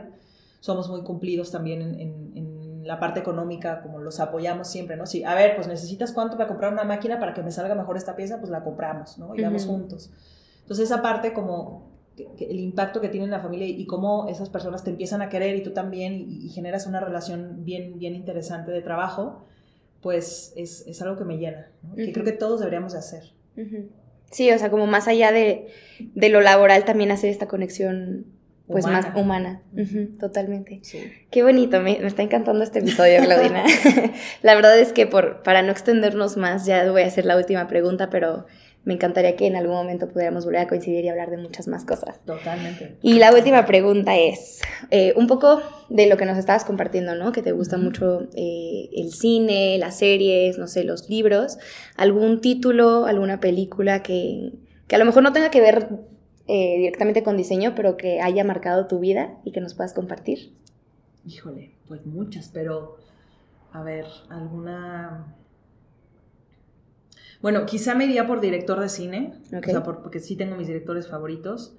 Somos 0.62 0.90
muy 0.90 1.02
cumplidos 1.04 1.52
también 1.52 1.82
en, 1.82 2.00
en, 2.00 2.38
en 2.38 2.88
la 2.88 3.02
parte 3.02 3.20
económica, 3.20 3.82
como 3.82 4.00
los 4.00 4.22
apoyamos 4.22 4.70
siempre, 4.70 4.96
¿no? 4.96 5.06
Si, 5.06 5.26
a 5.26 5.36
ver, 5.36 5.58
pues 5.58 5.68
necesitas 5.68 6.14
cuánto 6.14 6.38
para 6.38 6.48
comprar 6.48 6.72
una 6.72 6.86
máquina 6.86 7.20
para 7.20 7.34
que 7.34 7.44
me 7.44 7.52
salga 7.52 7.76
mejor 7.76 7.98
esta 7.98 8.16
pieza, 8.16 8.38
pues 8.40 8.50
la 8.50 8.64
compramos, 8.64 9.18
¿no? 9.18 9.36
Y 9.36 9.42
vamos 9.42 9.66
uh 9.66 9.68
-huh. 9.68 9.72
juntos. 9.72 10.10
Entonces 10.62 10.86
esa 10.86 11.02
parte 11.02 11.34
como 11.34 11.92
que, 12.16 12.32
que 12.38 12.46
el 12.50 12.62
impacto 12.62 13.02
que 13.02 13.10
tiene 13.10 13.26
en 13.26 13.32
la 13.32 13.42
familia 13.42 13.68
y 13.68 13.86
cómo 13.88 14.30
esas 14.30 14.50
personas 14.50 14.86
te 14.86 14.92
empiezan 14.92 15.22
a 15.22 15.28
querer 15.28 15.58
y 15.58 15.64
tú 15.64 15.72
también 15.72 16.14
y, 16.14 16.46
y 16.46 16.50
generas 16.50 16.88
una 16.88 17.02
relación 17.02 17.66
bien, 17.66 18.00
bien 18.00 18.16
interesante 18.16 18.72
de 18.72 18.82
trabajo, 18.82 19.44
pues 20.04 20.54
es, 20.56 20.86
es 20.86 21.02
algo 21.02 21.18
que 21.18 21.24
me 21.24 21.38
llena, 21.38 21.72
¿no? 21.82 21.94
uh 21.94 21.96
-huh. 21.96 22.06
que 22.06 22.12
creo 22.12 22.26
que 22.26 22.34
todos 22.34 22.60
deberíamos 22.60 22.94
de 22.94 23.00
hacer. 23.00 23.24
Uh 23.56 23.62
-huh. 23.62 23.90
Sí, 24.30 24.52
o 24.52 24.60
sea, 24.60 24.70
como 24.70 24.86
más 24.86 25.08
allá 25.08 25.32
de, 25.32 25.68
de 26.00 26.30
lo 26.30 26.42
laboral 26.42 26.86
también 26.86 27.12
hacer 27.12 27.30
esta 27.30 27.48
conexión 27.48 28.26
pues 28.68 28.86
humana. 28.86 29.08
más 29.08 29.18
humana, 29.22 29.62
uh 29.74 29.78
-huh, 29.78 30.20
totalmente. 30.20 30.80
Sí. 30.84 31.12
Qué 31.32 31.44
bonito, 31.44 31.80
me, 31.82 32.00
me, 32.00 32.08
está 32.08 32.22
encantando 32.22 32.64
este 32.64 32.80
episodio, 32.80 33.22
Claudina. 33.24 33.64
la 34.42 34.56
verdad 34.56 34.78
es 34.80 34.92
que 34.94 35.06
por, 35.08 35.42
para 35.44 35.62
no 35.62 35.72
extendernos 35.72 36.38
más, 36.38 36.66
ya 36.66 36.90
voy 36.92 37.04
a 37.04 37.08
hacer 37.08 37.26
la 37.26 37.38
última 37.38 37.68
pregunta, 37.68 38.10
pero 38.10 38.46
me 38.86 38.94
encantaría 38.94 39.36
que 39.36 39.48
en 39.48 39.56
algún 39.56 39.76
momento 39.76 40.10
pudiéramos 40.10 40.46
volver 40.46 40.62
a 40.62 40.68
coincidir 40.68 41.06
y 41.06 41.10
hablar 41.10 41.30
de 41.30 41.38
muchas 41.38 41.68
más 41.68 41.86
cosas. 41.86 42.24
Totalmente. 42.26 42.98
Y 43.02 43.20
la 43.20 43.34
última 43.34 43.66
pregunta 43.66 44.18
es, 44.18 44.62
eh, 44.92 45.14
un 45.16 45.28
poco 45.28 45.62
de 45.90 46.08
lo 46.08 46.18
que 46.18 46.26
nos 46.26 46.38
estabas 46.38 46.66
compartiendo, 46.66 47.16
¿no? 47.16 47.32
Que 47.32 47.42
te 47.42 47.54
gusta 47.54 47.78
mucho 47.78 48.28
eh, 48.36 48.90
el 48.94 49.14
cine, 49.14 49.78
las 49.78 49.98
series, 49.98 50.58
no 50.58 50.68
sé, 50.68 50.84
los 50.84 51.10
libros. 51.10 51.58
¿Algún 51.96 52.42
título, 52.42 53.06
alguna 53.06 53.40
película 53.40 54.04
que, 54.04 54.52
que 54.88 54.96
a 54.96 55.00
lo 55.00 55.06
mejor 55.06 55.24
no 55.24 55.32
tenga 55.32 55.50
que 55.50 55.62
ver 55.62 55.88
eh, 56.48 56.78
directamente 56.78 57.24
con 57.24 57.38
diseño, 57.38 57.74
pero 57.76 57.96
que 57.96 58.20
haya 58.20 58.44
marcado 58.44 58.88
tu 58.88 59.00
vida 59.00 59.38
y 59.46 59.54
que 59.54 59.62
nos 59.62 59.76
puedas 59.76 59.94
compartir? 59.94 60.54
Híjole, 61.26 61.72
pues 61.88 62.06
muchas, 62.06 62.50
pero 62.54 62.98
a 63.72 63.82
ver, 63.82 64.06
alguna... 64.30 65.36
Bueno, 67.44 67.66
quizá 67.68 67.94
me 67.94 68.06
iría 68.06 68.26
por 68.26 68.40
director 68.40 68.80
de 68.80 68.88
cine, 68.88 69.34
okay. 69.48 69.60
o 69.60 69.72
sea, 69.72 69.84
por, 69.84 70.02
porque 70.02 70.20
sí 70.20 70.36
tengo 70.36 70.56
mis 70.56 70.68
directores 70.68 71.08
favoritos. 71.08 71.76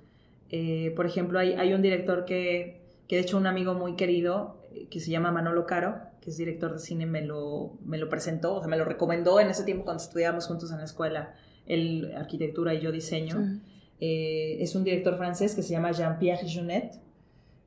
Eh, 0.50 0.92
por 0.94 1.06
ejemplo, 1.06 1.38
hay, 1.38 1.54
hay 1.54 1.72
un 1.72 1.80
director 1.80 2.26
que, 2.26 2.82
que, 3.08 3.16
de 3.16 3.22
hecho, 3.22 3.38
un 3.38 3.46
amigo 3.46 3.72
muy 3.74 3.96
querido, 3.96 4.60
eh, 4.72 4.88
que 4.90 5.00
se 5.00 5.10
llama 5.10 5.32
Manolo 5.32 5.64
Caro, 5.66 5.96
que 6.20 6.28
es 6.30 6.36
director 6.36 6.74
de 6.74 6.78
cine, 6.78 7.06
me 7.06 7.22
lo, 7.22 7.78
me 7.84 7.96
lo 7.96 8.10
presentó, 8.10 8.56
o 8.56 8.60
sea, 8.60 8.68
me 8.68 8.76
lo 8.76 8.84
recomendó 8.84 9.40
en 9.40 9.48
ese 9.48 9.64
tiempo 9.64 9.84
cuando 9.84 10.02
estudiábamos 10.02 10.46
juntos 10.46 10.70
en 10.70 10.78
la 10.78 10.84
escuela, 10.84 11.34
él 11.66 12.12
arquitectura 12.14 12.74
y 12.74 12.80
yo 12.80 12.92
diseño. 12.92 13.36
Uh 13.36 13.40
-huh. 13.40 13.60
Eh, 14.00 14.56
es 14.60 14.74
un 14.74 14.84
director 14.84 15.16
francés 15.16 15.54
que 15.54 15.62
se 15.62 15.70
llama 15.70 15.92
Jean-Pierre 15.92 16.46
Jeunet, 16.46 17.00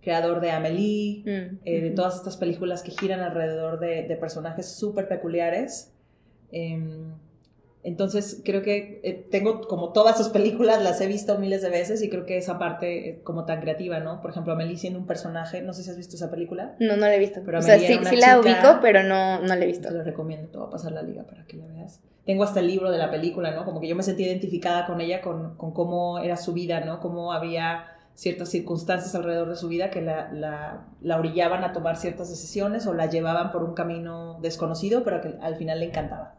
creador 0.01 0.39
de 0.39 0.51
Amélie, 0.51 1.23
mm. 1.25 1.59
eh, 1.65 1.81
de 1.81 1.89
todas 1.91 2.15
estas 2.15 2.37
películas 2.37 2.83
que 2.83 2.91
giran 2.91 3.21
alrededor 3.21 3.79
de, 3.79 4.03
de 4.03 4.15
personajes 4.17 4.67
súper 4.67 5.07
peculiares. 5.07 5.93
Eh, 6.51 6.79
entonces 7.83 8.41
creo 8.43 8.61
que 8.61 8.99
eh, 9.03 9.27
tengo 9.31 9.61
como 9.61 9.93
todas 9.93 10.17
sus 10.17 10.29
películas, 10.29 10.81
las 10.81 10.99
he 11.01 11.07
visto 11.07 11.37
miles 11.37 11.61
de 11.61 11.69
veces 11.69 12.01
y 12.01 12.09
creo 12.09 12.25
que 12.25 12.37
esa 12.37 12.59
parte 12.59 13.09
eh, 13.09 13.21
como 13.23 13.45
tan 13.45 13.61
creativa, 13.61 13.99
¿no? 13.99 14.21
Por 14.21 14.31
ejemplo, 14.31 14.53
Amélie 14.53 14.77
siendo 14.77 14.99
un 14.99 15.07
personaje, 15.07 15.61
no 15.61 15.73
sé 15.73 15.83
si 15.83 15.89
has 15.89 15.97
visto 15.97 16.15
esa 16.15 16.29
película. 16.29 16.75
No, 16.79 16.95
no 16.95 17.01
la 17.01 17.15
he 17.15 17.19
visto. 17.19 17.41
Pero 17.45 17.59
o 17.59 17.61
sea, 17.61 17.79
sí, 17.79 17.99
sí 18.03 18.15
la 18.17 18.39
ubico, 18.39 18.79
pero 18.81 19.03
no, 19.03 19.39
no 19.39 19.55
la 19.55 19.63
he 19.63 19.67
visto. 19.67 19.87
Te 19.89 19.93
lo 19.93 20.03
recomiendo, 20.03 20.49
te 20.49 20.57
voy 20.57 20.67
a 20.67 20.71
pasar 20.71 20.91
la 20.91 21.01
liga 21.01 21.23
para 21.23 21.45
que 21.45 21.57
la 21.57 21.65
veas 21.67 22.01
tengo 22.27 22.43
hasta 22.43 22.59
el 22.59 22.67
libro 22.67 22.91
de 22.91 22.97
la 22.97 23.09
película, 23.09 23.51
¿no? 23.51 23.63
Como 23.63 23.79
que 23.79 23.87
yo 23.87 23.95
me 23.95 24.03
sentí 24.03 24.23
identificada 24.23 24.85
con 24.85 24.99
ella, 24.99 25.21
con, 25.21 25.55
con 25.55 25.71
cómo 25.71 26.19
era 26.19 26.35
su 26.35 26.51
vida, 26.51 26.81
¿no? 26.81 26.99
Cómo 26.99 27.31
había 27.31 27.85
ciertas 28.15 28.49
circunstancias 28.49 29.15
alrededor 29.15 29.47
de 29.47 29.55
su 29.55 29.69
vida 29.69 29.91
que 29.91 30.01
la, 30.01 30.29
la, 30.33 30.87
la, 31.01 31.17
orillaban 31.17 31.63
a 31.63 31.71
tomar 31.71 31.95
ciertas 31.95 32.29
decisiones 32.29 32.85
o 32.85 32.93
la 32.93 33.05
llevaban 33.05 33.51
por 33.51 33.63
un 33.63 33.75
camino 33.75 34.39
desconocido, 34.41 35.05
pero 35.05 35.21
que 35.21 35.35
al 35.39 35.55
final 35.55 35.79
le 35.79 35.85
encantaba. 35.85 36.35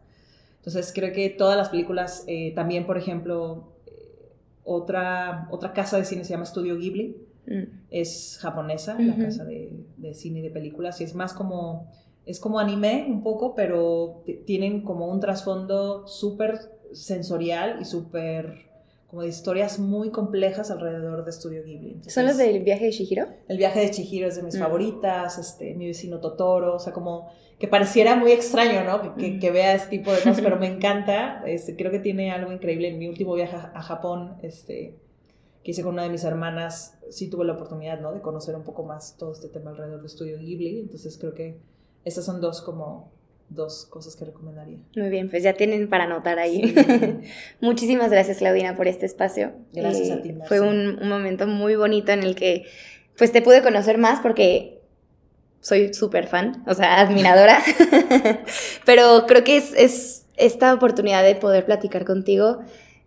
Entonces 0.59 0.91
creo 0.93 1.13
que 1.13 1.29
todas 1.29 1.57
las 1.57 1.69
películas, 1.69 2.23
eh, 2.27 2.53
también 2.53 2.85
por 2.85 2.97
ejemplo, 2.97 3.73
eh, 3.87 4.31
otra, 4.63 5.47
otra 5.51 5.73
casa 5.73 5.97
de 5.97 6.05
cine 6.05 6.23
se 6.23 6.31
llama 6.31 6.45
Studio 6.45 6.77
Ghibli, 6.77 7.17
mm. 7.47 7.63
es 7.89 8.37
japonesa, 8.41 8.95
uh 8.95 8.99
-huh. 8.99 9.17
la 9.17 9.25
casa 9.25 9.45
de, 9.45 9.71
de, 9.97 10.13
cine 10.13 10.39
y 10.39 10.41
de 10.41 10.51
películas, 10.51 10.99
y 11.01 11.05
es 11.05 11.15
más 11.15 11.33
como 11.33 11.87
es 12.29 12.39
como 12.39 12.59
anime 12.59 13.07
un 13.09 13.23
poco, 13.23 13.55
pero 13.55 14.23
tienen 14.45 14.83
como 14.83 15.07
un 15.07 15.19
trasfondo 15.19 16.05
súper 16.05 16.59
sensorial 16.93 17.79
y 17.81 17.85
súper 17.85 18.68
como 19.09 19.23
de 19.23 19.29
historias 19.29 19.79
muy 19.79 20.11
complejas 20.11 20.69
alrededor 20.69 21.25
de 21.25 21.31
Studio 21.31 21.63
Ghibli. 21.63 21.87
Entonces, 21.87 22.13
¿Son 22.13 22.25
los 22.25 22.37
del 22.37 22.61
viaje 22.63 22.85
de 22.85 22.91
Chihiro? 22.91 23.25
El 23.47 23.57
viaje 23.57 23.79
de 23.79 23.89
Chihiro 23.89 24.27
es 24.27 24.35
de 24.35 24.43
mis 24.43 24.55
mm. 24.55 24.59
favoritas, 24.59 25.39
este, 25.39 25.73
mi 25.73 25.87
vecino 25.87 26.19
Totoro, 26.19 26.75
o 26.75 26.79
sea, 26.79 26.93
como 26.93 27.31
que 27.57 27.67
pareciera 27.67 28.15
muy 28.15 28.31
extraño, 28.31 28.83
¿no? 28.83 29.01
Que, 29.01 29.31
que, 29.31 29.39
que 29.39 29.51
vea 29.51 29.73
este 29.73 29.97
tipo 29.97 30.11
de 30.11 30.17
cosas, 30.17 30.41
pero 30.41 30.57
me 30.57 30.67
encanta, 30.75 31.41
este, 31.47 31.75
creo 31.75 31.89
que 31.91 31.99
tiene 31.99 32.31
algo 32.31 32.51
increíble. 32.51 32.89
En 32.89 32.99
mi 32.99 33.07
último 33.07 33.33
viaje 33.33 33.55
a 33.55 33.81
Japón, 33.81 34.37
este, 34.43 34.95
que 35.63 35.71
hice 35.71 35.81
con 35.81 35.93
una 35.93 36.03
de 36.03 36.09
mis 36.09 36.23
hermanas, 36.23 36.99
sí 37.09 37.31
tuve 37.31 37.45
la 37.45 37.53
oportunidad, 37.53 37.99
¿no? 37.99 38.13
De 38.13 38.21
conocer 38.21 38.55
un 38.55 38.63
poco 38.63 38.83
más 38.83 39.17
todo 39.17 39.31
este 39.31 39.49
tema 39.49 39.71
alrededor 39.71 40.03
de 40.03 40.09
Studio 40.09 40.37
Ghibli, 40.37 40.81
entonces 40.81 41.17
creo 41.17 41.33
que 41.33 41.57
esas 42.05 42.25
son 42.25 42.41
dos 42.41 42.61
como 42.61 43.11
dos 43.49 43.85
cosas 43.85 44.15
que 44.15 44.25
recomendaría. 44.25 44.77
Muy 44.95 45.09
bien, 45.09 45.29
pues 45.29 45.43
ya 45.43 45.53
tienen 45.53 45.89
para 45.89 46.05
anotar 46.05 46.39
ahí. 46.39 46.73
Sí. 46.75 47.29
Muchísimas 47.61 48.11
gracias, 48.11 48.37
Claudina, 48.37 48.75
por 48.75 48.87
este 48.87 49.05
espacio. 49.05 49.53
Gracias 49.73 50.09
eh, 50.09 50.13
a 50.13 50.21
ti. 50.21 50.33
Marcia. 50.33 50.47
Fue 50.47 50.59
un, 50.61 50.99
un, 51.01 51.09
momento 51.09 51.47
muy 51.47 51.75
bonito 51.75 52.11
en 52.11 52.23
el 52.23 52.35
que 52.35 52.65
pues 53.17 53.31
te 53.31 53.41
pude 53.41 53.61
conocer 53.61 53.97
más 53.97 54.19
porque 54.21 54.79
soy 55.61 55.93
súper 55.93 56.27
fan, 56.27 56.63
o 56.67 56.73
sea, 56.73 56.99
admiradora. 56.99 57.59
Pero 58.85 59.25
creo 59.27 59.43
que 59.43 59.57
es, 59.57 59.73
es 59.75 60.25
esta 60.37 60.73
oportunidad 60.73 61.23
de 61.23 61.35
poder 61.35 61.65
platicar 61.65 62.05
contigo 62.05 62.59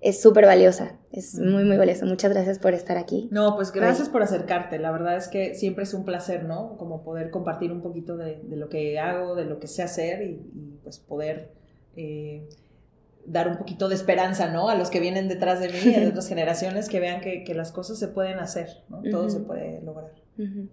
es 0.02 0.20
súper 0.20 0.46
valiosa, 0.46 0.98
es 1.12 1.38
muy, 1.38 1.64
muy 1.64 1.76
valiosa. 1.76 2.04
Muchas 2.06 2.32
gracias 2.32 2.58
por 2.58 2.74
estar 2.74 2.98
aquí. 2.98 3.28
No, 3.30 3.54
pues 3.54 3.70
gracias 3.70 4.08
por 4.08 4.22
acercarte. 4.22 4.78
La 4.80 4.90
verdad 4.90 5.16
es 5.16 5.28
que 5.28 5.54
siempre 5.54 5.84
es 5.84 5.94
un 5.94 6.04
placer, 6.04 6.44
¿no? 6.44 6.76
Como 6.76 7.04
poder 7.04 7.30
compartir 7.30 7.70
un 7.70 7.82
poquito 7.82 8.16
de, 8.16 8.40
de 8.42 8.56
lo 8.56 8.68
que 8.68 8.98
hago, 8.98 9.36
de 9.36 9.44
lo 9.44 9.60
que 9.60 9.68
sé 9.68 9.82
hacer 9.82 10.22
y, 10.22 10.50
y 10.54 10.80
pues 10.82 10.98
poder 10.98 11.52
eh, 11.96 12.48
dar 13.26 13.46
un 13.46 13.58
poquito 13.58 13.88
de 13.88 13.94
esperanza, 13.94 14.50
¿no? 14.50 14.68
A 14.68 14.74
los 14.74 14.90
que 14.90 14.98
vienen 14.98 15.28
detrás 15.28 15.60
de 15.60 15.68
mí, 15.68 15.78
de 15.92 16.08
otras 16.10 16.28
generaciones, 16.28 16.88
que 16.88 16.98
vean 16.98 17.20
que, 17.20 17.44
que 17.44 17.54
las 17.54 17.70
cosas 17.70 17.98
se 17.98 18.08
pueden 18.08 18.40
hacer, 18.40 18.68
¿no? 18.88 19.02
Todo 19.08 19.24
uh 19.24 19.26
-huh. 19.26 19.30
se 19.30 19.40
puede 19.40 19.80
lograr. 19.82 20.21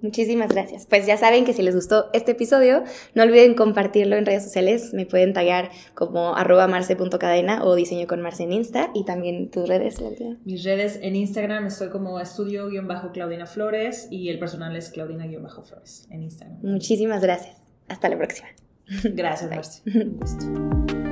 Muchísimas 0.02 0.50
gracias. 0.50 0.86
Pues 0.86 1.06
ya 1.06 1.18
saben 1.18 1.46
que 1.46 1.54
si 1.54 1.62
les 1.62 1.76
gustó 1.76 2.10
este 2.14 2.32
episodio, 2.32 2.84
no 3.14 3.24
olviden 3.24 3.56
compartirlo 3.56 4.16
en 4.16 4.26
redes 4.26 4.44
sociales. 4.44 4.94
Me 4.94 5.06
pueden 5.06 5.34
taggear 5.34 5.70
como 5.94 6.36
arroba 6.36 6.68
marce.cadena 6.68 7.64
o 7.64 7.76
diseño 7.76 8.08
con 8.08 8.22
Marce 8.22 8.44
en 8.44 8.54
Insta 8.54 8.90
y 8.94 9.06
también 9.06 9.50
tus 9.52 9.68
redes, 9.68 9.98
Mis 10.46 10.64
redes 10.64 11.00
en 11.02 11.16
Instagram 11.16 11.68
estoy 11.68 11.90
como 11.90 12.20
estudio-claudina 12.20 13.46
Flores 13.46 14.08
y 14.10 14.30
el 14.30 14.40
personal 14.40 14.76
es 14.76 14.90
claudina-flores 14.90 16.08
en 16.10 16.24
Instagram. 16.24 16.60
Muchísimas 16.62 17.22
gracias. 17.22 17.58
Hasta 17.88 18.10
la 18.10 18.18
próxima. 18.18 18.48
Gracias, 19.04 19.50
Marce. 19.50 21.09